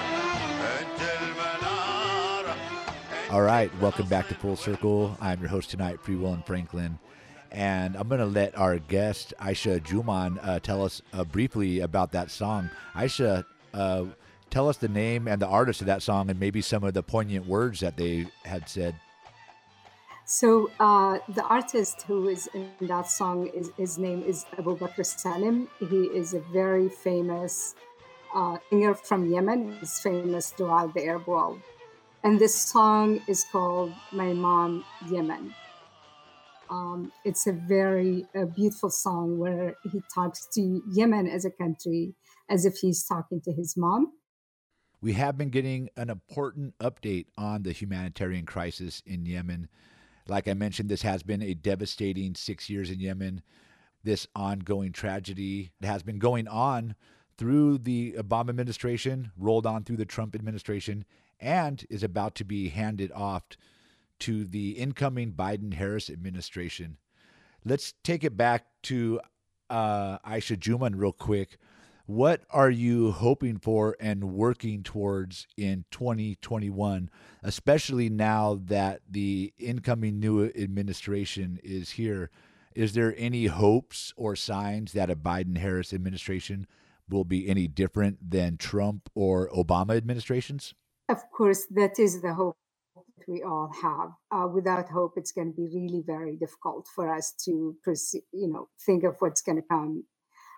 انت 0.82 1.02
المنارة 1.22 2.56
All 3.32 3.42
right, 3.42 3.72
welcome 3.82 4.08
back 4.08 4.28
to 4.28 4.36
Full 4.36 4.56
Circle. 4.56 5.18
I'm 5.20 5.40
your 5.40 5.50
host 5.50 5.72
tonight, 5.72 6.00
Free 6.02 6.16
Will 6.16 6.34
and 6.34 6.46
Franklin. 6.46 7.00
And 7.52 7.96
I'm 7.96 8.08
going 8.08 8.20
to 8.20 8.26
let 8.26 8.58
our 8.58 8.78
guest, 8.80 9.34
Aisha 9.40 9.80
Jumaan, 9.80 10.40
uh, 10.44 10.60
tell 10.60 10.84
us 10.84 11.02
uh, 11.14 11.24
briefly 11.24 11.80
about 11.80 12.12
that 12.12 12.32
song. 12.32 12.70
Aisha, 12.96 13.44
uh, 13.74 14.06
tell 14.50 14.70
us 14.70 14.78
the 14.78 14.88
name 14.88 15.28
and 15.28 15.42
the 15.42 15.48
artist 15.48 15.82
of 15.82 15.88
that 15.88 16.04
song 16.04 16.30
and 16.30 16.40
maybe 16.40 16.62
some 16.62 16.84
of 16.84 16.94
the 16.94 17.04
poignant 17.04 17.48
words 17.48 17.80
that 17.80 17.98
they 17.98 18.28
had 18.46 18.70
said. 18.70 18.96
So 20.26 20.72
uh, 20.80 21.20
the 21.28 21.44
artist 21.44 22.04
who 22.04 22.30
is 22.30 22.48
in 22.54 22.70
that 22.82 23.10
song 23.10 23.48
is 23.48 23.72
his 23.78 23.98
name 23.98 24.24
is 24.24 24.46
Abu 24.58 24.78
Bakr 24.78 25.06
Salim. 25.06 25.68
He 25.80 26.08
is 26.16 26.34
a 26.34 26.40
very 26.40 26.88
famous 26.88 27.76
uh, 28.34 28.58
singer 28.70 28.94
from 28.94 29.30
Yemen. 29.30 29.78
He's 29.80 30.00
famous 30.00 30.52
throughout 30.52 30.94
the 30.94 31.06
Arab 31.06 31.28
world, 31.28 31.60
and 32.24 32.40
this 32.40 32.56
song 32.56 33.22
is 33.28 33.46
called 33.52 33.92
"My 34.14 34.32
Mom 34.32 34.86
Yemen." 35.10 35.54
Um, 36.70 37.12
it's 37.26 37.46
a 37.46 37.52
very 37.52 38.26
beautiful 38.56 38.90
song 38.90 39.38
where 39.38 39.76
he 39.92 40.02
talks 40.14 40.48
to 40.54 40.82
Yemen 40.90 41.28
as 41.28 41.44
a 41.44 41.52
country 41.52 42.16
as 42.50 42.66
if 42.66 42.78
he's 42.78 43.04
talking 43.04 43.42
to 43.42 43.52
his 43.52 43.76
mom. 43.76 44.14
We 45.02 45.14
have 45.14 45.38
been 45.38 45.50
getting 45.50 45.90
an 45.98 46.10
important 46.10 46.78
update 46.80 47.26
on 47.38 47.64
the 47.64 47.74
humanitarian 47.74 48.46
crisis 48.46 49.04
in 49.06 49.26
Yemen. 49.26 49.68
Like 50.28 50.48
I 50.48 50.54
mentioned, 50.54 50.90
this 50.90 51.02
has 51.02 51.24
been 51.24 51.42
a 51.42 51.54
devastating 51.54 52.36
six 52.36 52.70
years 52.70 52.90
in 52.90 53.00
Yemen. 53.00 53.42
This 54.04 54.28
ongoing 54.36 54.92
tragedy 54.92 55.72
has 55.82 56.04
been 56.04 56.20
going 56.20 56.48
on 56.48 56.96
through 57.38 57.80
the 57.80 58.14
Obama 58.14 58.50
administration, 58.50 59.32
rolled 59.38 59.66
on 59.66 59.84
through 59.84 59.98
the 59.98 60.06
Trump 60.06 60.36
administration, 60.36 61.06
and 61.40 61.86
is 61.90 62.04
about 62.04 62.36
to 62.36 62.46
be 62.46 62.70
handed 62.70 63.12
off 63.12 63.44
to 64.20 64.46
the 64.46 64.72
incoming 64.72 65.34
Biden 65.34 65.74
Harris 65.74 66.10
administration. 66.10 66.98
Let's 67.66 67.94
take 68.04 68.24
it 68.24 68.38
back 68.38 68.66
to 68.84 69.20
uh, 69.70 70.20
Aisha 70.20 70.58
Jumaan 70.58 70.94
real 70.96 71.12
quick. 71.12 71.58
What 72.06 72.42
are 72.50 72.70
you 72.70 73.12
hoping 73.12 73.60
for 73.60 73.96
and 73.98 74.34
working 74.34 74.84
towards 74.84 75.48
in 75.56 75.86
2021, 75.90 77.10
especially 77.42 78.10
now 78.10 78.60
that 78.66 79.00
the 79.10 79.54
incoming 79.58 80.20
new 80.20 80.44
administration 80.48 81.62
is 81.64 81.92
here? 81.92 82.30
Is 82.76 82.94
there 82.94 83.16
any 83.18 83.46
hopes 83.46 84.14
or 84.18 84.36
signs 84.36 84.92
that 84.92 85.10
a 85.10 85.16
Biden 85.16 85.58
Harris 85.58 85.94
administration 85.94 86.68
will 87.10 87.24
be 87.24 87.48
any 87.48 87.70
different 87.70 88.32
than 88.32 88.58
Trump 88.58 89.10
or 89.16 89.50
Obama 89.52 89.96
administrations? 89.96 90.74
Of 91.08 91.32
course, 91.32 91.66
that 91.72 92.00
is 92.00 92.22
the 92.22 92.34
hope 92.34 92.58
that 92.96 93.32
we 93.32 93.44
all 93.44 93.72
have. 93.82 94.12
Uh, 94.30 94.48
without 94.50 94.90
hope, 94.90 95.14
it's 95.16 95.32
going 95.32 95.54
to 95.54 95.56
be 95.56 95.70
really 95.74 96.04
very 96.06 96.36
difficult 96.36 96.86
for 96.94 97.08
us 97.08 97.32
to, 97.46 97.78
perceive, 97.82 98.24
you 98.34 98.50
know, 98.50 98.68
think 98.86 99.06
of 99.06 99.16
what's 99.20 99.42
going 99.42 99.56
to 99.56 99.68
come 99.70 100.04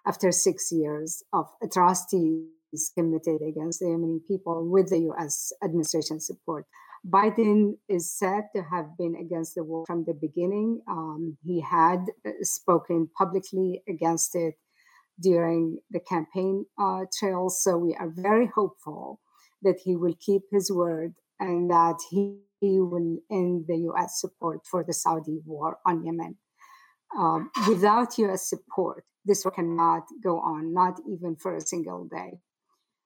after 0.06 0.32
six 0.32 0.72
years 0.72 1.24
of 1.34 1.47
atrocities 1.62 2.91
committed 2.95 3.41
against 3.41 3.80
the 3.80 3.86
Yemeni 3.86 4.20
people 4.28 4.70
with 4.70 4.89
the 4.89 4.99
U.S. 4.99 5.51
administration 5.64 6.20
support. 6.20 6.66
Biden 7.08 7.74
is 7.88 8.12
said 8.12 8.45
to 8.56 8.64
have 8.64 8.97
been 8.97 9.16
against 9.16 9.53
the 9.56 9.64
war 9.64 9.86
from 9.86 10.06
the 10.06 10.14
beginning. 10.14 10.82
Um, 10.88 11.38
he 11.43 11.62
had 11.62 12.06
uh, 12.26 12.32
spoken 12.41 13.10
publicly 13.16 13.84
against 13.88 14.36
it 14.36 14.56
during 15.22 15.80
the 15.91 15.99
campaign 15.99 16.66
uh, 16.80 17.06
trail. 17.18 17.49
So 17.49 17.78
we 17.78 17.95
are 17.95 18.12
very 18.16 18.49
hopeful 18.53 19.20
that 19.62 19.80
he 19.84 19.95
will 19.95 20.16
keep 20.20 20.43
his 20.51 20.72
word 20.72 21.14
and 21.39 21.70
that 21.70 21.97
he, 22.10 22.39
he 22.60 22.80
will 22.80 23.20
end 23.32 23.66
the 23.68 23.78
U.S. 23.89 24.20
support 24.20 24.62
for 24.70 24.84
the 24.84 24.93
Saudi 24.93 25.39
war 25.45 25.78
on 25.86 26.03
Yemen. 26.03 26.38
Um, 27.18 27.49
without 27.68 28.18
U.S. 28.18 28.49
support, 28.49 29.06
this 29.26 29.45
cannot 29.56 30.03
go 30.24 30.39
on, 30.39 30.74
not 30.74 30.99
even 31.10 31.36
for 31.36 31.56
a 31.56 31.62
single 31.62 32.06
day. 32.06 32.39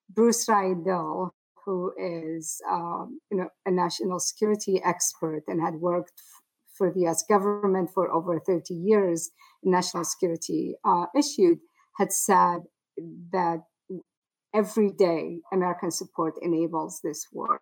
Bruce 0.10 0.48
Riedel, 0.50 1.34
who 1.66 1.94
is 1.98 2.62
um, 2.70 3.20
you 3.32 3.38
know 3.38 3.50
a 3.66 3.72
national 3.72 4.20
security 4.20 4.82
expert 4.84 5.44
and 5.48 5.62
had 5.62 5.76
worked 5.76 6.14
for 6.76 6.92
the 6.92 7.02
U.S. 7.02 7.24
government 7.24 7.90
for 7.94 8.12
over 8.12 8.40
30 8.40 8.74
years 8.74 9.32
national 9.64 10.06
security 10.06 10.76
uh, 10.86 11.06
issued, 11.16 11.60
had 11.98 12.12
said 12.12 12.60
that 13.32 13.64
every 14.54 14.90
day 14.90 15.40
American 15.52 15.92
support 15.92 16.36
enables 16.42 17.02
this 17.04 17.28
war. 17.32 17.62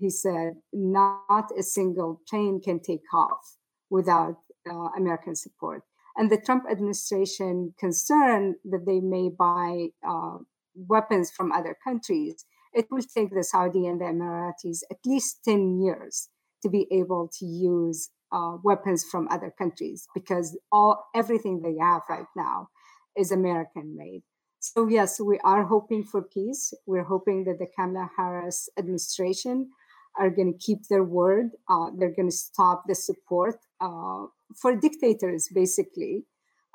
He 0.00 0.10
said 0.10 0.54
not 0.72 1.50
a 1.58 1.62
single 1.62 2.20
plane 2.28 2.60
can 2.60 2.80
take 2.80 3.02
off 3.12 3.56
without 3.90 4.36
uh, 4.70 4.88
American 4.96 5.36
support. 5.36 5.82
And 6.16 6.30
the 6.30 6.38
Trump 6.38 6.64
administration 6.70 7.74
concern 7.78 8.56
that 8.64 8.86
they 8.86 9.00
may 9.00 9.28
buy 9.28 9.88
uh, 10.06 10.38
weapons 10.74 11.30
from 11.30 11.52
other 11.52 11.76
countries, 11.82 12.44
it 12.72 12.86
will 12.90 13.02
take 13.02 13.30
the 13.30 13.44
Saudi 13.44 13.86
and 13.86 14.00
the 14.00 14.06
Emiratis 14.06 14.80
at 14.90 14.98
least 15.06 15.40
10 15.44 15.80
years 15.80 16.28
to 16.62 16.68
be 16.68 16.86
able 16.90 17.30
to 17.38 17.46
use 17.46 18.10
uh, 18.32 18.56
weapons 18.64 19.04
from 19.04 19.28
other 19.30 19.52
countries 19.56 20.08
because 20.14 20.58
all 20.72 21.04
everything 21.14 21.62
they 21.62 21.76
have 21.80 22.02
right 22.08 22.26
now 22.36 22.68
is 23.16 23.30
American 23.30 23.96
made. 23.96 24.22
So 24.60 24.88
yes, 24.88 25.20
we 25.20 25.38
are 25.44 25.64
hoping 25.64 26.04
for 26.04 26.22
peace. 26.22 26.72
We're 26.86 27.04
hoping 27.04 27.44
that 27.44 27.58
the 27.58 27.66
Kamala 27.78 28.10
Harris 28.16 28.68
administration 28.78 29.70
are 30.18 30.30
going 30.30 30.52
to 30.52 30.58
keep 30.58 30.88
their 30.88 31.04
word. 31.04 31.50
Uh, 31.68 31.90
they're 31.96 32.14
going 32.14 32.30
to 32.30 32.36
stop 32.36 32.84
the 32.88 32.94
support 32.94 33.56
uh, 33.80 34.24
for 34.60 34.76
dictators, 34.76 35.48
basically, 35.54 36.24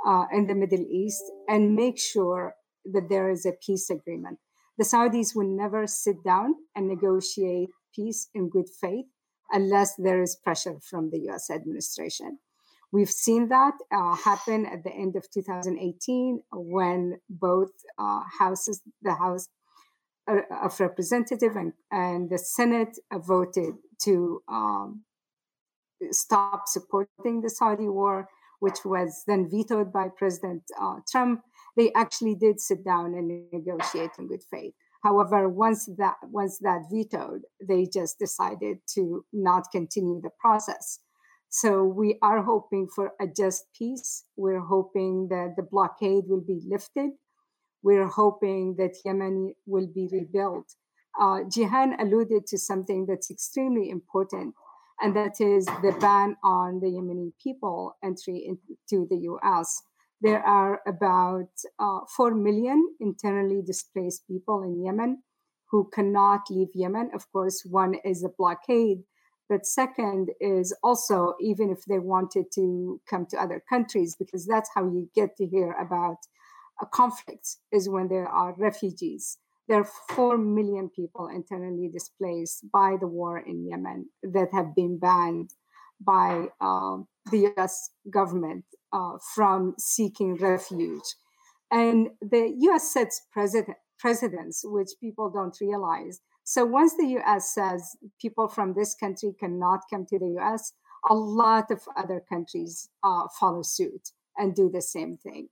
uh, 0.06 0.26
in 0.32 0.48
the 0.48 0.56
Middle 0.56 0.86
East, 0.90 1.24
and 1.48 1.76
make 1.76 2.00
sure 2.00 2.56
that 2.86 3.10
there 3.10 3.30
is 3.30 3.46
a 3.46 3.54
peace 3.66 3.90
agreement. 3.90 4.40
The 4.78 4.86
Saudis 4.86 5.36
will 5.36 5.50
never 5.50 5.88
sit 5.88 6.24
down 6.24 6.56
and 6.76 6.88
negotiate 6.88 7.70
peace 7.94 8.30
in 8.34 8.50
good 8.50 8.70
faith 8.70 9.08
unless 9.52 9.96
there 9.96 10.22
is 10.22 10.38
pressure 10.42 10.80
from 10.82 11.10
the 11.10 11.20
US 11.30 11.50
administration. 11.50 12.40
We've 12.92 13.10
seen 13.10 13.50
that 13.50 13.74
uh, 13.92 14.16
happen 14.16 14.66
at 14.66 14.84
the 14.84 14.92
end 14.92 15.16
of 15.16 15.30
2018 15.32 16.42
when 16.52 17.20
both 17.30 17.72
uh, 18.00 18.22
houses, 18.40 18.82
the 19.02 19.14
House 19.14 19.48
uh, 20.28 20.42
of 20.64 20.80
Representative 20.80 21.56
and, 21.56 21.74
and 21.92 22.30
the 22.30 22.40
Senate, 22.40 22.98
voted 23.12 23.76
to 24.04 24.42
um, 24.48 25.04
stop 26.12 26.64
supporting 26.68 27.42
the 27.42 27.50
Saudi 27.50 27.88
war, 27.88 28.28
which 28.60 28.80
was 28.86 29.24
then 29.28 29.50
vetoed 29.50 29.92
by 29.92 30.08
President 30.18 30.64
uh, 30.80 30.98
Trump. 31.10 31.42
They 31.78 31.92
actually 31.94 32.36
did 32.36 32.60
sit 32.60 32.84
down 32.84 33.14
and 33.14 33.50
negotiate 33.52 34.12
in 34.18 34.28
good 34.28 34.44
faith. 34.52 34.74
However, 35.04 35.48
once 35.48 35.90
that 35.98 36.16
once 36.24 36.60
that 36.60 36.84
vetoed, 36.92 37.44
they 37.66 37.86
just 37.86 38.20
decided 38.20 38.80
to 38.96 39.26
not 39.32 39.72
continue 39.72 40.20
the 40.22 40.32
process. 40.40 41.00
So 41.50 41.84
we 41.84 42.18
are 42.22 42.44
hoping 42.44 42.88
for 42.94 43.14
a 43.20 43.26
just 43.26 43.66
peace. 43.76 44.26
We're 44.36 44.60
hoping 44.60 45.30
that 45.30 45.56
the 45.56 45.64
blockade 45.64 46.26
will 46.28 46.44
be 46.46 46.62
lifted. 46.68 47.12
We're 47.82 48.08
hoping 48.08 48.76
that 48.78 48.98
Yemen 49.04 49.54
will 49.66 49.88
be 49.88 50.10
rebuilt. 50.12 50.76
Uh, 51.20 51.40
Jehan 51.52 51.96
alluded 52.00 52.46
to 52.48 52.58
something 52.58 53.06
that's 53.08 53.32
extremely 53.32 53.90
important, 53.90 54.54
and 55.02 55.16
that 55.16 55.40
is 55.40 55.66
the 55.66 55.96
ban 56.00 56.36
on 56.44 56.80
the 56.80 56.88
Yemeni 56.88 57.32
people 57.42 57.98
entry 58.04 58.46
into 58.46 59.08
the 59.10 59.18
US. 59.32 59.82
There 60.22 60.44
are 60.46 60.82
about 60.86 61.50
uh, 61.80 62.00
4 62.16 62.36
million 62.36 62.96
internally 63.00 63.62
displaced 63.66 64.28
people 64.28 64.64
in 64.64 64.84
Yemen 64.84 65.24
who 65.72 65.90
cannot 65.94 66.42
leave 66.50 66.70
Yemen. 66.74 67.12
Of 67.14 67.32
course, 67.32 67.64
one 67.66 67.96
is 68.04 68.24
a 68.24 68.30
blockade, 68.30 69.04
but 69.48 69.66
second 69.66 70.32
is 70.42 70.76
also 70.84 71.36
even 71.40 71.70
if 71.70 71.86
they 71.86 72.00
wanted 72.00 72.52
to 72.56 73.00
come 73.10 73.26
to 73.28 73.42
other 73.42 73.64
countries, 73.70 74.16
because 74.18 74.46
that's 74.46 74.70
how 74.76 74.86
you 74.86 75.10
get 75.16 75.38
to 75.38 75.46
hear 75.46 75.72
about 75.72 76.18
a 76.82 76.86
conflict, 76.86 77.58
is 77.72 77.88
when 77.90 78.10
there 78.10 78.28
are 78.28 78.56
refugees. 78.58 79.38
There 79.70 79.82
are 79.82 80.16
4 80.16 80.40
million 80.40 80.90
people 80.90 81.28
internally 81.28 81.90
displaced 81.94 82.66
by 82.74 82.98
the 83.00 83.06
war 83.08 83.38
in 83.38 83.68
Yemen 83.68 84.10
that 84.24 84.50
have 84.52 84.74
been 84.74 84.98
banned 84.98 85.52
by 86.02 86.48
uh, 86.60 86.98
the 87.30 87.54
US 87.56 87.92
government 88.12 88.66
uh, 88.92 89.20
from 89.36 89.76
seeking 89.78 90.38
refuge. 90.38 91.04
And 91.70 92.10
the 92.20 92.52
US 92.72 92.92
sets 92.92 93.22
president, 93.32 93.78
precedents, 94.00 94.62
which 94.64 94.90
people 95.00 95.30
don't 95.30 95.56
realize. 95.62 96.20
So 96.44 96.66
once 96.66 96.96
the 96.98 97.20
US 97.20 97.54
says 97.54 97.96
people 98.20 98.48
from 98.48 98.74
this 98.74 98.96
country 98.96 99.36
cannot 99.40 99.82
come 99.88 100.08
to 100.08 100.18
the 100.18 100.36
US, 100.40 100.74
a 101.08 101.14
lot 101.14 101.70
of 101.70 101.82
other 101.96 102.24
countries 102.28 102.90
uh, 103.04 103.28
follow 103.40 103.62
suit 103.62 104.10
and 104.36 104.56
do 104.56 104.68
the 104.74 104.82
same 104.82 105.18
thing. 105.18 105.50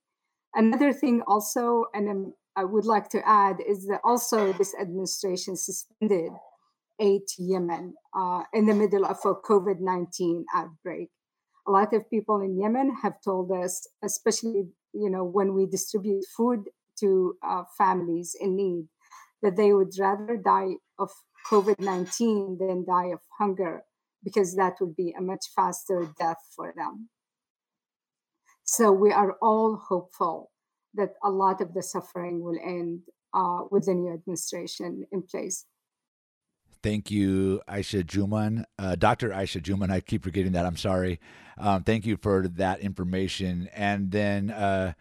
Another 0.55 0.91
thing, 0.91 1.21
also, 1.27 1.85
and 1.93 2.33
I 2.57 2.65
would 2.65 2.85
like 2.85 3.07
to 3.09 3.21
add, 3.25 3.57
is 3.65 3.87
that 3.87 4.01
also 4.03 4.51
this 4.53 4.75
administration 4.81 5.55
suspended 5.55 6.31
aid 6.99 7.21
to 7.35 7.43
Yemen 7.43 7.93
uh, 8.13 8.43
in 8.53 8.65
the 8.65 8.73
middle 8.73 9.05
of 9.05 9.17
a 9.23 9.35
COVID 9.35 9.79
19 9.79 10.45
outbreak 10.53 11.09
a 11.67 11.71
lot 11.71 11.93
of 11.93 12.09
people 12.09 12.41
in 12.41 12.57
Yemen 12.57 12.95
have 13.03 13.21
told 13.21 13.51
us, 13.51 13.87
especially 14.03 14.69
you 14.93 15.09
know 15.09 15.23
when 15.23 15.53
we 15.53 15.65
distribute 15.65 16.23
food 16.35 16.61
to 16.99 17.35
uh, 17.43 17.63
families 17.77 18.35
in 18.39 18.55
need, 18.55 18.87
that 19.41 19.57
they 19.57 19.73
would 19.73 19.91
rather 19.99 20.37
die 20.37 20.75
of 20.97 21.11
COVID 21.51 21.79
nineteen 21.79 22.57
than 22.59 22.85
die 22.85 23.11
of 23.11 23.19
hunger 23.37 23.83
because 24.23 24.55
that 24.55 24.75
would 24.79 24.95
be 24.95 25.13
a 25.17 25.21
much 25.21 25.45
faster 25.55 26.09
death 26.17 26.41
for 26.55 26.73
them. 26.75 27.09
So 28.63 28.91
we 28.91 29.11
are 29.11 29.37
all 29.41 29.77
hopeful 29.89 30.51
that 30.97 31.13
a 31.23 31.29
lot 31.29 31.61
of 31.61 31.73
the 31.73 31.81
suffering 31.81 32.41
will 32.41 32.57
end 32.63 33.01
uh, 33.33 33.61
with 33.71 33.85
the 33.85 33.93
new 33.93 34.13
administration 34.13 35.05
in 35.11 35.21
place. 35.21 35.65
Thank 36.83 37.09
you, 37.09 37.61
Aisha 37.67 38.03
Jumaan. 38.03 38.63
Uh, 38.77 38.95
Dr. 38.95 39.29
Aisha 39.29 39.61
Jumaan, 39.61 39.91
I 39.91 39.99
keep 39.99 40.23
forgetting 40.23 40.51
that. 40.53 40.65
I'm 40.65 40.77
sorry. 40.77 41.19
Um, 41.57 41.83
thank 41.83 42.05
you 42.05 42.17
for 42.17 42.47
that 42.47 42.81
information. 42.81 43.67
And 43.73 44.11
then, 44.11 44.51
uh, 44.51 44.93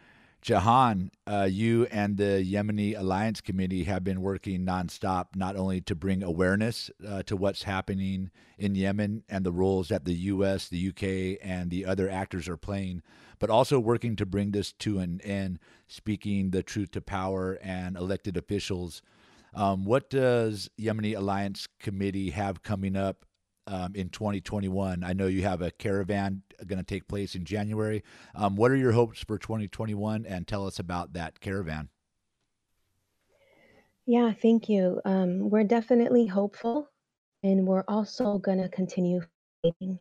Jehan, 0.47 1.11
uh, 1.27 1.49
you 1.51 1.87
and 1.87 2.17
the 2.17 2.41
Yemeni 2.41 2.97
Alliance 2.97 3.41
Committee 3.41 3.83
have 3.83 4.05
been 4.05 4.21
working 4.21 4.65
nonstop, 4.65 5.35
not 5.35 5.57
only 5.57 5.81
to 5.81 5.97
bring 5.97 6.23
awareness 6.23 6.89
uh, 7.05 7.25
to 7.25 7.37
what's 7.37 7.65
happening 7.65 8.31
in 8.57 8.77
Yemen 8.77 9.25
and 9.29 9.45
the 9.45 9.51
roles 9.51 9.89
that 9.89 10.05
the 10.05 10.15
U.S., 10.15 10.69
the 10.69 10.79
U.K., 10.79 11.39
and 11.39 11.69
the 11.69 11.85
other 11.85 12.09
actors 12.09 12.49
are 12.49 12.57
playing, 12.57 13.03
but 13.41 13.51
also 13.51 13.81
working 13.81 14.15
to 14.15 14.25
bring 14.25 14.53
this 14.53 14.71
to 14.71 15.01
an 15.01 15.21
end, 15.25 15.59
speaking 15.89 16.53
the 16.53 16.63
truth 16.63 16.93
to 16.93 17.01
power 17.01 17.59
and 17.61 17.97
elected 17.97 18.37
officials 18.37 19.03
um, 19.57 19.87
what 19.87 20.11
does 20.11 20.69
Yemeni 20.79 21.17
Alliance 21.17 21.67
Committee 21.81 22.31
have 22.31 22.63
coming 22.63 22.95
up 22.95 23.25
um, 23.67 23.95
in 23.95 24.09
2021? 24.09 25.05
I 25.05 25.13
know 25.13 25.27
you 25.27 25.43
have 25.43 25.63
a 25.63 25.71
caravan 25.71 26.43
going 26.67 26.79
to 26.79 26.85
take 26.85 27.09
place 27.09 27.35
in 27.35 27.45
January. 27.45 28.03
Um, 28.35 28.57
what 28.57 28.71
are 28.71 28.77
your 28.77 28.93
hopes 28.93 29.21
for 29.21 29.39
2021? 29.39 30.27
And 30.27 30.47
tell 30.47 30.67
us 30.67 30.79
about 30.79 31.13
that 31.15 31.41
caravan. 31.41 31.89
Yeah, 34.07 34.33
thank 34.41 34.69
you. 34.69 35.01
Um, 35.05 35.51
we're 35.51 35.65
definitely 35.65 36.27
hopeful, 36.27 36.89
and 37.43 37.67
we're 37.67 37.85
also 37.89 38.39
going 38.39 38.63
to 38.63 38.69
continue 38.69 39.21
fighting. 39.63 39.99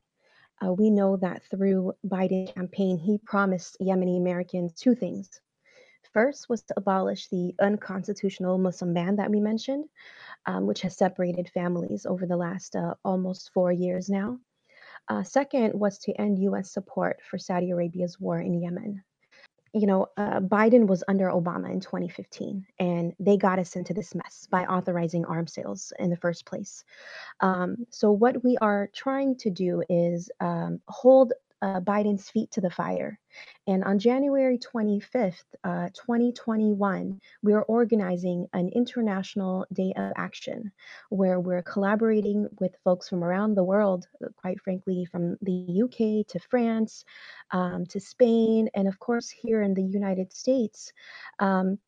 Uh, 0.63 0.73
we 0.73 0.89
know 0.89 1.17
that 1.17 1.41
through 1.49 1.93
Biden 2.07 2.53
campaign, 2.53 2.97
he 2.97 3.17
promised 3.25 3.77
Yemeni 3.81 4.17
Americans 4.17 4.73
two 4.73 4.95
things 4.95 5.41
first 6.15 6.47
was 6.47 6.63
to 6.63 6.73
abolish 6.77 7.27
the 7.27 7.53
unconstitutional 7.59 8.57
Muslim 8.57 8.93
ban 8.93 9.17
that 9.17 9.29
we 9.29 9.41
mentioned, 9.41 9.83
um, 10.45 10.65
which 10.65 10.81
has 10.81 10.95
separated 10.95 11.49
families 11.49 12.05
over 12.05 12.25
the 12.25 12.37
last 12.37 12.73
uh, 12.75 12.93
almost 13.03 13.51
four 13.53 13.71
years 13.71 14.09
now. 14.09 14.39
Uh, 15.09 15.23
second 15.23 15.77
was 15.77 15.99
to 15.99 16.13
end 16.13 16.39
U.S. 16.39 16.71
support 16.71 17.19
for 17.29 17.37
Saudi 17.37 17.71
Arabia's 17.71 18.17
war 18.17 18.39
in 18.39 18.61
Yemen. 18.61 19.03
You 19.73 19.87
know, 19.87 20.07
uh, 20.15 20.39
Biden 20.39 20.87
was 20.87 21.03
under 21.09 21.27
Obama 21.27 21.69
in 21.69 21.81
2015, 21.81 22.65
and 22.79 23.13
they 23.19 23.35
got 23.35 23.59
us 23.59 23.75
into 23.75 23.93
this 23.93 24.15
mess 24.15 24.47
by 24.49 24.63
authorizing 24.63 25.25
arms 25.25 25.53
sales 25.53 25.91
in 25.99 26.09
the 26.09 26.15
first 26.15 26.45
place. 26.45 26.85
Um, 27.41 27.85
so, 27.89 28.09
what 28.09 28.41
we 28.41 28.55
are 28.61 28.89
trying 28.95 29.35
to 29.39 29.49
do 29.49 29.83
is 29.89 30.31
um, 30.39 30.79
hold 30.87 31.33
uh, 31.61 31.79
Biden's 31.79 32.29
feet 32.29 32.51
to 32.51 32.61
the 32.61 32.69
fire. 32.69 33.19
And 33.67 33.83
on 33.83 33.99
January 33.99 34.57
25th, 34.57 35.43
uh, 35.63 35.89
2021, 35.93 37.19
we 37.43 37.53
are 37.53 37.63
organizing 37.63 38.47
an 38.53 38.69
international 38.69 39.65
day 39.73 39.93
of 39.95 40.13
action 40.15 40.71
where 41.09 41.39
we're 41.39 41.63
collaborating 41.63 42.47
with 42.59 42.75
folks 42.83 43.09
from 43.09 43.23
around 43.23 43.55
the 43.55 43.63
world, 43.63 44.07
uh, 44.23 44.27
quite 44.37 44.61
frankly, 44.61 45.05
from 45.05 45.37
the 45.41 45.81
UK 45.83 46.27
to 46.27 46.39
France 46.49 47.05
um, 47.51 47.85
to 47.87 47.99
Spain, 47.99 48.69
and 48.73 48.87
of 48.87 48.99
course, 48.99 49.29
here 49.29 49.61
in 49.61 49.73
the 49.73 49.83
United 49.83 50.31
States. 50.33 50.93
Um, 51.39 51.79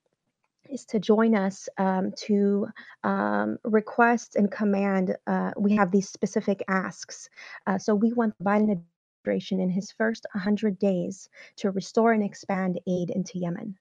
is 0.70 0.86
to 0.86 1.00
join 1.00 1.34
us 1.34 1.70
um, 1.78 2.12
to 2.18 2.68
um, 3.04 3.58
request 3.64 4.36
and 4.36 4.52
command. 4.52 5.16
Uh, 5.26 5.52
we 5.58 5.76
have 5.76 5.92
these 5.92 6.10
specific 6.10 6.62
asks. 6.68 7.30
Uh, 7.66 7.78
so 7.78 7.96
we 7.96 8.12
want 8.14 8.34
Biden 8.44 8.82
administration 9.28 9.60
in 9.60 9.70
his 9.70 9.92
first 9.92 10.26
100 10.34 10.80
days 10.80 11.30
to 11.58 11.72
restore 11.72 12.14
and 12.14 12.24
expand 12.24 12.80
aid 12.88 13.10
into 13.10 13.38
Yemen. 13.40 13.76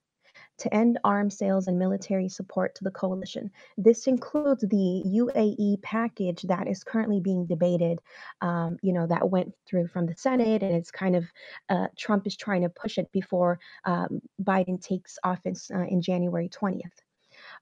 to 0.59 0.73
end 0.73 0.97
arms 1.03 1.37
sales 1.37 1.67
and 1.67 1.77
military 1.77 2.27
support 2.27 2.73
to 2.73 2.83
the 2.83 2.91
coalition. 2.91 3.51
This 3.77 4.07
includes 4.07 4.61
the 4.61 5.03
UAE 5.05 5.81
package 5.83 6.41
that 6.43 6.67
is 6.67 6.83
currently 6.83 7.19
being 7.19 7.45
debated, 7.45 7.99
um, 8.41 8.77
you 8.81 8.91
know, 8.91 9.05
that 9.07 9.29
went 9.29 9.53
through 9.67 9.87
from 9.87 10.07
the 10.07 10.15
Senate, 10.15 10.63
and 10.63 10.75
it's 10.75 10.91
kind 10.91 11.15
of 11.15 11.25
uh, 11.69 11.87
Trump 11.95 12.25
is 12.25 12.35
trying 12.35 12.63
to 12.63 12.69
push 12.69 12.97
it 12.97 13.11
before 13.11 13.59
um, 13.85 14.19
Biden 14.41 14.81
takes 14.81 15.19
office 15.23 15.69
uh, 15.73 15.85
in 15.89 16.01
January 16.01 16.49
20th. 16.49 16.97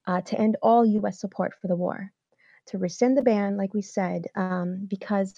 Uh, 0.06 0.20
to 0.22 0.40
end 0.40 0.56
all 0.62 0.86
U.S. 1.00 1.20
support 1.20 1.52
for 1.60 1.68
the 1.68 1.76
war, 1.76 2.10
to 2.66 2.78
rescind 2.78 3.16
the 3.16 3.22
ban, 3.22 3.56
like 3.56 3.74
we 3.74 3.82
said, 3.82 4.22
um, 4.36 4.86
because 4.88 5.34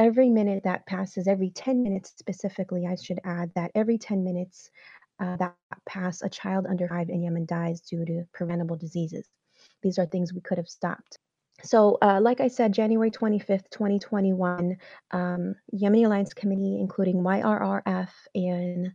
every 0.00 0.30
minute 0.30 0.64
that 0.64 0.86
passes, 0.86 1.28
every 1.28 1.50
10 1.50 1.82
minutes 1.82 2.14
specifically, 2.18 2.86
I 2.86 2.96
should 2.96 3.20
add 3.22 3.52
that 3.54 3.70
every 3.74 3.98
10 3.98 4.24
minutes 4.24 4.70
uh, 5.20 5.36
that 5.36 5.54
pass, 5.86 6.22
a 6.22 6.28
child 6.30 6.66
under 6.66 6.88
five 6.88 7.10
in 7.10 7.22
Yemen 7.22 7.44
dies 7.44 7.82
due 7.82 8.06
to 8.06 8.24
preventable 8.32 8.76
diseases. 8.76 9.28
These 9.82 9.98
are 9.98 10.06
things 10.06 10.32
we 10.32 10.40
could 10.40 10.56
have 10.56 10.68
stopped. 10.68 11.18
So, 11.62 11.98
uh, 12.00 12.18
like 12.22 12.40
I 12.40 12.48
said, 12.48 12.72
January 12.72 13.10
25th, 13.10 13.68
2021, 13.70 14.78
um, 15.10 15.54
Yemeni 15.74 16.06
Alliance 16.06 16.32
Committee, 16.32 16.80
including 16.80 17.16
YRRF 17.16 18.08
and 18.34 18.92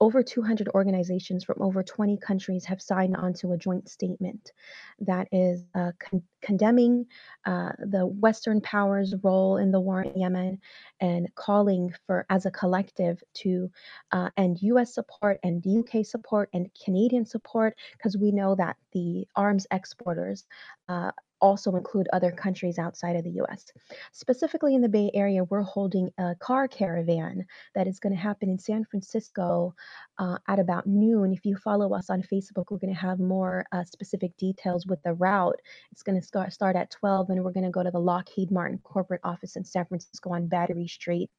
over 0.00 0.22
200 0.22 0.68
organizations 0.68 1.44
from 1.44 1.56
over 1.60 1.82
20 1.82 2.18
countries 2.18 2.64
have 2.64 2.82
signed 2.82 3.16
onto 3.16 3.52
a 3.52 3.56
joint 3.56 3.88
statement 3.88 4.52
that 5.00 5.26
is 5.32 5.64
uh, 5.74 5.92
con- 5.98 6.22
condemning 6.42 7.06
uh, 7.46 7.72
the 7.78 8.06
Western 8.06 8.60
powers' 8.60 9.14
role 9.22 9.56
in 9.56 9.70
the 9.70 9.80
war 9.80 10.02
in 10.02 10.18
Yemen 10.18 10.58
and 11.00 11.34
calling 11.34 11.92
for, 12.06 12.26
as 12.28 12.44
a 12.46 12.50
collective, 12.50 13.22
to 13.34 13.70
uh, 14.12 14.28
end 14.36 14.58
US 14.62 14.94
support 14.94 15.38
and 15.42 15.64
UK 15.66 16.04
support 16.04 16.50
and 16.52 16.70
Canadian 16.84 17.24
support, 17.24 17.76
because 17.92 18.16
we 18.16 18.32
know 18.32 18.54
that 18.54 18.76
the 18.92 19.26
arms 19.34 19.66
exporters 19.70 20.44
uh, 20.88 21.10
also 21.40 21.76
include 21.76 22.08
other 22.12 22.30
countries 22.30 22.78
outside 22.78 23.16
of 23.16 23.24
the 23.24 23.42
US. 23.42 23.66
Specifically 24.12 24.74
in 24.74 24.80
the 24.80 24.88
Bay 24.88 25.10
Area, 25.14 25.44
we're 25.44 25.62
holding 25.62 26.10
a 26.18 26.34
car 26.36 26.68
caravan 26.68 27.44
that 27.74 27.86
is 27.86 28.00
going 28.00 28.14
to 28.14 28.20
happen 28.20 28.48
in 28.48 28.58
San 28.58 28.84
Francisco 28.84 29.74
uh, 30.18 30.38
at 30.48 30.58
about 30.58 30.86
noon. 30.86 31.32
If 31.32 31.44
you 31.44 31.56
follow 31.56 31.94
us 31.94 32.10
on 32.10 32.22
Facebook, 32.22 32.66
we're 32.70 32.78
going 32.78 32.94
to 32.94 33.00
have 33.00 33.18
more 33.18 33.64
uh, 33.72 33.84
specific 33.84 34.36
details 34.36 34.86
with 34.86 35.02
the 35.02 35.14
route. 35.14 35.60
It's 35.92 36.02
going 36.02 36.20
to 36.20 36.26
start, 36.26 36.52
start 36.52 36.76
at 36.76 36.90
12, 36.90 37.30
and 37.30 37.44
we're 37.44 37.52
going 37.52 37.64
to 37.64 37.70
go 37.70 37.82
to 37.82 37.90
the 37.90 37.98
Lockheed 37.98 38.50
Martin 38.50 38.78
corporate 38.82 39.20
office 39.24 39.56
in 39.56 39.64
San 39.64 39.86
Francisco 39.86 40.30
on 40.30 40.48
Battery 40.48 40.88
Street. 40.88 41.30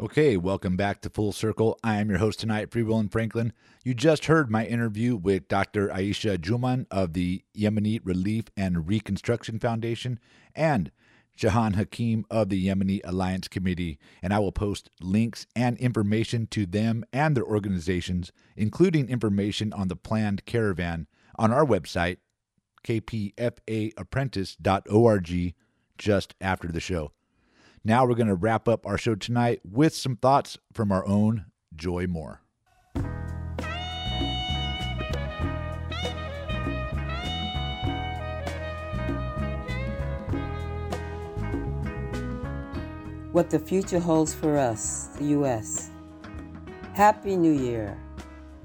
Okay, 0.00 0.36
welcome 0.38 0.78
back 0.78 1.02
to 1.02 1.10
Full 1.10 1.30
Circle. 1.30 1.78
I 1.84 2.00
am 2.00 2.08
your 2.08 2.20
host 2.20 2.40
tonight, 2.40 2.70
Free 2.70 2.82
Will 2.82 2.98
and 2.98 3.12
Franklin. 3.12 3.52
You 3.84 3.92
just 3.92 4.24
heard 4.24 4.50
my 4.50 4.64
interview 4.64 5.14
with 5.14 5.46
Dr. 5.46 5.88
Aisha 5.88 6.38
Jumaan 6.38 6.86
of 6.90 7.12
the 7.12 7.44
Yemeni 7.54 8.00
Relief 8.02 8.46
and 8.56 8.88
Reconstruction 8.88 9.58
Foundation 9.58 10.18
and 10.54 10.90
Jehan 11.36 11.74
Hakim 11.74 12.24
of 12.30 12.48
the 12.48 12.66
Yemeni 12.66 13.02
Alliance 13.04 13.46
Committee, 13.46 13.98
and 14.22 14.32
I 14.32 14.38
will 14.38 14.52
post 14.52 14.88
links 15.02 15.46
and 15.54 15.76
information 15.76 16.46
to 16.46 16.64
them 16.64 17.04
and 17.12 17.36
their 17.36 17.44
organizations, 17.44 18.32
including 18.56 19.10
information 19.10 19.70
on 19.74 19.88
the 19.88 19.96
planned 19.96 20.46
caravan, 20.46 21.08
on 21.36 21.52
our 21.52 21.66
website, 21.66 22.16
kpfaapprentice.org, 22.84 25.54
just 25.98 26.34
after 26.40 26.68
the 26.68 26.80
show. 26.80 27.12
Now 27.82 28.04
we're 28.04 28.14
going 28.14 28.26
to 28.26 28.34
wrap 28.34 28.68
up 28.68 28.86
our 28.86 28.98
show 28.98 29.14
tonight 29.14 29.62
with 29.64 29.94
some 29.94 30.14
thoughts 30.14 30.58
from 30.74 30.92
our 30.92 31.06
own 31.06 31.46
Joy 31.74 32.06
Moore. 32.06 32.42
What 43.32 43.48
the 43.48 43.58
future 43.58 43.98
holds 43.98 44.34
for 44.34 44.58
us, 44.58 45.08
the 45.16 45.24
U.S. 45.26 45.88
Happy 46.92 47.34
New 47.34 47.52
Year, 47.52 47.96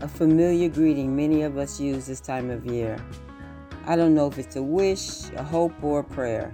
a 0.01 0.09
familiar 0.09 0.67
greeting 0.67 1.15
many 1.15 1.43
of 1.43 1.57
us 1.57 1.79
use 1.79 2.05
this 2.05 2.19
time 2.19 2.49
of 2.49 2.65
year. 2.65 2.97
I 3.85 3.95
don't 3.95 4.13
know 4.13 4.27
if 4.27 4.37
it's 4.37 4.57
a 4.57 4.63
wish, 4.63 5.29
a 5.37 5.43
hope, 5.43 5.81
or 5.81 5.99
a 5.99 6.03
prayer. 6.03 6.53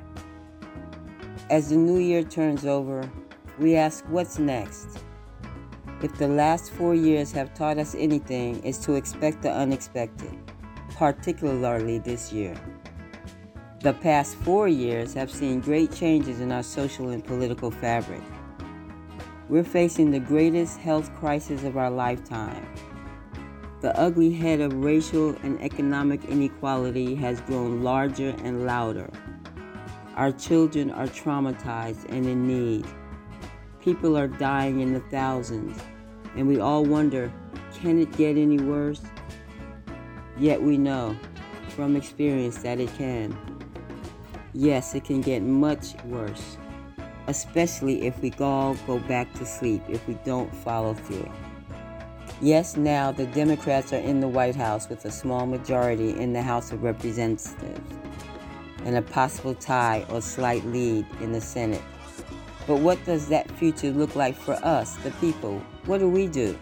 As 1.52 1.68
the 1.68 1.76
new 1.76 1.98
year 1.98 2.24
turns 2.24 2.66
over, 2.66 3.12
we 3.60 3.76
ask 3.76 4.06
what's 4.08 4.40
next. 4.40 4.88
If 6.02 6.18
the 6.18 6.30
last 6.30 6.72
four 6.72 6.96
years 6.96 7.34
have 7.34 7.54
taught 7.54 7.78
us 7.78 7.94
anything, 7.94 8.62
it's 8.64 8.78
to 8.86 8.94
expect 8.94 9.42
the 9.42 9.52
unexpected, 9.52 10.32
particularly 10.96 11.98
this 11.98 12.32
year. 12.32 12.56
The 13.82 13.92
past 13.92 14.38
four 14.38 14.70
years 14.70 15.14
have 15.14 15.30
seen 15.30 15.60
great 15.60 15.92
changes 15.92 16.40
in 16.40 16.54
our 16.54 16.64
social 16.64 17.10
and 17.10 17.22
political 17.22 17.70
fabric. 17.70 18.24
We're 19.50 19.66
facing 19.66 20.12
the 20.12 20.22
greatest 20.22 20.80
health 20.80 21.14
crisis 21.16 21.66
of 21.66 21.76
our 21.76 21.92
lifetime. 21.92 22.66
The 23.82 23.94
ugly 24.00 24.32
head 24.32 24.62
of 24.62 24.74
racial 24.86 25.36
and 25.44 25.62
economic 25.62 26.24
inequality 26.24 27.14
has 27.16 27.42
grown 27.42 27.84
larger 27.84 28.30
and 28.42 28.66
louder. 28.66 29.10
Our 30.22 30.32
children 30.32 30.92
are 30.92 31.08
traumatized 31.08 32.06
and 32.10 32.28
in 32.28 32.46
need. 32.46 32.86
People 33.80 34.16
are 34.16 34.28
dying 34.28 34.80
in 34.80 34.94
the 34.94 35.00
thousands, 35.00 35.82
and 36.36 36.48
we 36.48 36.60
all 36.60 36.86
wonder 36.86 37.34
can 37.74 37.98
it 37.98 38.16
get 38.16 38.38
any 38.38 38.60
worse? 38.60 39.02
Yet 40.38 40.62
we 40.62 40.78
know 40.78 41.18
from 41.70 41.96
experience 41.96 42.60
that 42.60 42.80
it 42.80 42.94
can. 43.00 43.36
Yes, 44.54 44.94
it 44.94 45.06
can 45.06 45.22
get 45.22 45.42
much 45.42 45.96
worse, 46.06 46.56
especially 47.26 48.06
if 48.06 48.22
we 48.22 48.32
all 48.40 48.76
go 48.86 49.00
back 49.00 49.34
to 49.40 49.44
sleep, 49.44 49.82
if 49.90 50.08
we 50.08 50.14
don't 50.24 50.56
follow 50.58 50.94
through. 50.94 51.32
Yes, 52.42 52.78
now 52.78 53.12
the 53.12 53.26
Democrats 53.26 53.92
are 53.92 53.98
in 53.98 54.20
the 54.20 54.28
White 54.28 54.56
House 54.56 54.88
with 54.88 55.04
a 55.06 55.12
small 55.12 55.48
majority 55.48 56.12
in 56.12 56.32
the 56.32 56.44
House 56.44 56.72
of 56.72 56.84
Representatives 56.84 58.01
and 58.86 58.96
a 58.96 59.02
possible 59.02 59.56
tie 59.56 60.06
or 60.10 60.22
slight 60.22 60.66
lead 60.66 61.06
in 61.20 61.32
the 61.32 61.42
Senate. 61.42 61.82
But 62.68 62.78
what 62.78 63.04
does 63.06 63.28
that 63.30 63.50
future 63.52 63.92
look 63.92 64.16
like 64.16 64.36
for 64.36 64.54
us, 64.64 64.96
the 64.98 65.12
people? 65.12 65.62
What 65.86 66.00
do 66.00 66.08
we 66.08 66.28
do? 66.28 66.58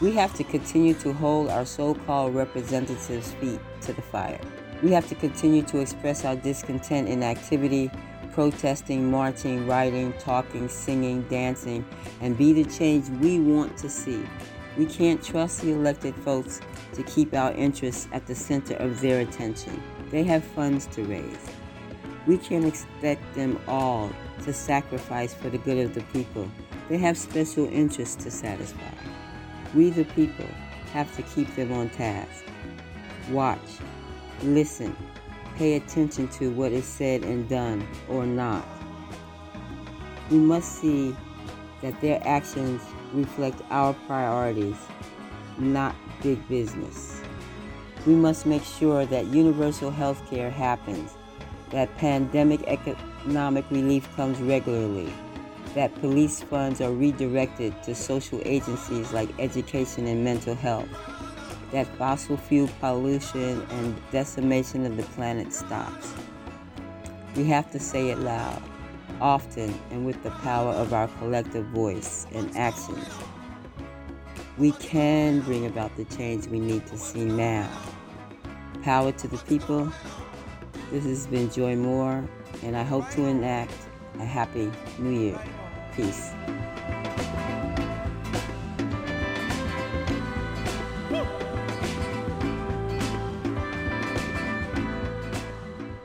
We 0.00 0.12
have 0.12 0.34
to 0.34 0.44
continue 0.44 0.94
to 0.94 1.12
hold 1.12 1.50
our 1.50 1.66
so 1.66 1.94
called 1.94 2.34
representatives' 2.34 3.32
feet 3.32 3.60
to 3.82 3.92
the 3.92 4.02
fire. 4.02 4.40
We 4.82 4.92
have 4.92 5.08
to 5.08 5.14
continue 5.14 5.62
to 5.64 5.78
express 5.78 6.24
our 6.24 6.36
discontent 6.36 7.08
in 7.08 7.22
activity, 7.22 7.90
protesting, 8.32 9.10
marching, 9.10 9.66
writing, 9.66 10.14
talking, 10.18 10.68
singing, 10.68 11.22
dancing, 11.24 11.84
and 12.20 12.36
be 12.38 12.52
the 12.52 12.64
change 12.64 13.08
we 13.20 13.38
want 13.40 13.76
to 13.78 13.90
see. 13.90 14.24
We 14.78 14.86
can't 14.86 15.22
trust 15.22 15.60
the 15.60 15.72
elected 15.72 16.14
folks 16.14 16.60
to 16.94 17.02
keep 17.02 17.34
our 17.34 17.52
interests 17.52 18.08
at 18.12 18.26
the 18.26 18.34
center 18.34 18.74
of 18.76 19.00
their 19.00 19.20
attention. 19.20 19.82
They 20.10 20.24
have 20.24 20.44
funds 20.44 20.86
to 20.88 21.04
raise. 21.04 21.46
We 22.26 22.36
can't 22.38 22.64
expect 22.64 23.34
them 23.34 23.60
all 23.66 24.10
to 24.42 24.52
sacrifice 24.52 25.34
for 25.34 25.48
the 25.50 25.58
good 25.58 25.78
of 25.78 25.94
the 25.94 26.02
people. 26.12 26.50
They 26.88 26.98
have 26.98 27.16
special 27.16 27.66
interests 27.66 28.22
to 28.24 28.30
satisfy. 28.30 28.92
We, 29.74 29.90
the 29.90 30.04
people, 30.04 30.48
have 30.92 31.14
to 31.16 31.22
keep 31.22 31.54
them 31.54 31.72
on 31.72 31.90
task. 31.90 32.44
Watch, 33.30 33.58
listen, 34.42 34.96
pay 35.56 35.76
attention 35.76 36.28
to 36.28 36.50
what 36.50 36.72
is 36.72 36.84
said 36.84 37.22
and 37.22 37.48
done 37.48 37.86
or 38.08 38.26
not. 38.26 38.66
We 40.30 40.38
must 40.38 40.80
see 40.80 41.14
that 41.82 42.00
their 42.00 42.20
actions 42.26 42.82
reflect 43.12 43.60
our 43.70 43.94
priorities, 44.06 44.76
not 45.58 45.94
big 46.22 46.46
business. 46.48 47.19
We 48.06 48.14
must 48.14 48.46
make 48.46 48.64
sure 48.64 49.04
that 49.06 49.26
universal 49.26 49.90
health 49.90 50.22
care 50.30 50.50
happens, 50.50 51.12
that 51.70 51.94
pandemic 51.98 52.62
economic 52.66 53.70
relief 53.70 54.08
comes 54.16 54.40
regularly, 54.40 55.12
that 55.74 55.94
police 56.00 56.40
funds 56.40 56.80
are 56.80 56.92
redirected 56.92 57.82
to 57.82 57.94
social 57.94 58.40
agencies 58.44 59.12
like 59.12 59.28
education 59.38 60.06
and 60.06 60.24
mental 60.24 60.54
health, 60.54 60.88
that 61.72 61.86
fossil 61.98 62.38
fuel 62.38 62.70
pollution 62.80 63.62
and 63.70 64.10
decimation 64.10 64.86
of 64.86 64.96
the 64.96 65.02
planet 65.14 65.52
stops. 65.52 66.14
We 67.36 67.44
have 67.44 67.70
to 67.72 67.78
say 67.78 68.08
it 68.08 68.18
loud, 68.18 68.62
often, 69.20 69.78
and 69.90 70.06
with 70.06 70.20
the 70.22 70.30
power 70.30 70.72
of 70.72 70.94
our 70.94 71.08
collective 71.18 71.66
voice 71.66 72.26
and 72.32 72.56
actions. 72.56 73.06
We 74.58 74.72
can 74.72 75.40
bring 75.40 75.66
about 75.66 75.96
the 75.96 76.04
change 76.06 76.48
we 76.48 76.60
need 76.60 76.86
to 76.88 76.98
see 76.98 77.24
now. 77.24 77.70
Power 78.82 79.12
to 79.12 79.28
the 79.28 79.38
people. 79.38 79.90
This 80.90 81.04
has 81.04 81.26
been 81.26 81.50
Joy 81.50 81.76
Moore, 81.76 82.24
and 82.62 82.76
I 82.76 82.82
hope 82.82 83.08
to 83.10 83.26
enact 83.26 83.74
a 84.18 84.24
happy 84.24 84.72
new 84.98 85.10
year. 85.10 85.38
Peace. 85.94 86.32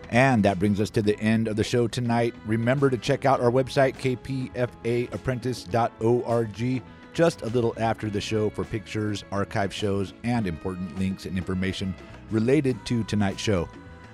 And 0.09 0.43
that 0.43 0.59
brings 0.59 0.80
us 0.80 0.91
to 0.91 1.01
the 1.01 1.19
end 1.19 1.47
of 1.47 1.55
the 1.57 1.63
show 1.63 1.88
tonight. 1.88 2.36
Remember 2.45 2.89
to 2.89 2.97
check 2.97 3.26
out 3.26 3.41
our 3.41 3.51
website, 3.51 3.97
kpfaapprentice.org, 3.97 6.84
just 7.13 7.41
a 7.41 7.47
little 7.47 7.73
after 7.78 8.09
the 8.09 8.21
show 8.21 8.49
for 8.49 8.63
pictures, 8.63 9.26
archive 9.32 9.73
shows, 9.73 10.13
and 10.23 10.47
important 10.47 10.97
links 10.99 11.26
and 11.26 11.38
information 11.38 11.93
related 12.32 12.84
to 12.86 13.03
tonight's 13.03 13.41
show. 13.41 13.67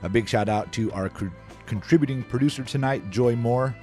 A 0.03 0.09
big 0.09 0.27
shout 0.27 0.49
out 0.49 0.71
to 0.73 0.91
our 0.91 1.09
cr- 1.09 1.27
contributing 1.65 2.23
producer 2.23 2.63
tonight, 2.63 3.09
Joy 3.09 3.35
Moore. 3.35 3.75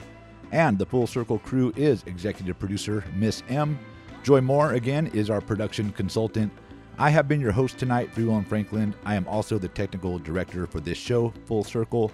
And 0.50 0.78
the 0.78 0.86
Full 0.86 1.06
Circle 1.06 1.38
crew 1.40 1.72
is 1.76 2.02
executive 2.06 2.58
producer 2.58 3.04
Miss 3.14 3.42
M. 3.48 3.78
Joy 4.22 4.40
Moore, 4.40 4.72
again, 4.72 5.06
is 5.08 5.30
our 5.30 5.40
production 5.40 5.92
consultant. 5.92 6.52
I 6.98 7.10
have 7.10 7.28
been 7.28 7.40
your 7.40 7.52
host 7.52 7.78
tonight, 7.78 8.12
Free 8.12 8.24
Will 8.24 8.36
and 8.36 8.48
Franklin. 8.48 8.94
I 9.04 9.14
am 9.14 9.28
also 9.28 9.56
the 9.56 9.68
technical 9.68 10.18
director 10.18 10.66
for 10.66 10.80
this 10.80 10.98
show, 10.98 11.32
Full 11.46 11.62
Circle. 11.62 12.10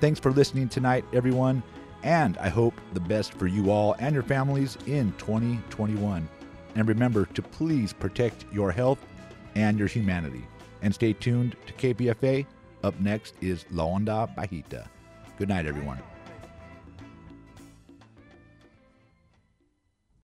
Thanks 0.00 0.18
for 0.18 0.32
listening 0.32 0.68
tonight, 0.68 1.04
everyone, 1.12 1.62
and 2.02 2.36
I 2.38 2.48
hope 2.48 2.74
the 2.92 3.00
best 3.00 3.32
for 3.34 3.46
you 3.46 3.70
all 3.70 3.94
and 4.00 4.12
your 4.12 4.24
families 4.24 4.76
in 4.86 5.12
2021. 5.18 6.28
And 6.74 6.88
remember 6.88 7.26
to 7.26 7.42
please 7.42 7.92
protect 7.92 8.44
your 8.52 8.72
health 8.72 8.98
and 9.54 9.78
your 9.78 9.88
humanity. 9.88 10.44
And 10.84 10.94
stay 10.94 11.14
tuned 11.14 11.56
to 11.66 11.72
KPFA. 11.72 12.46
Up 12.84 13.00
next 13.00 13.34
is 13.40 13.64
La 13.70 13.84
Onda 13.86 14.32
Bajita. 14.36 14.86
Good 15.38 15.48
night, 15.48 15.66
everyone. 15.66 15.98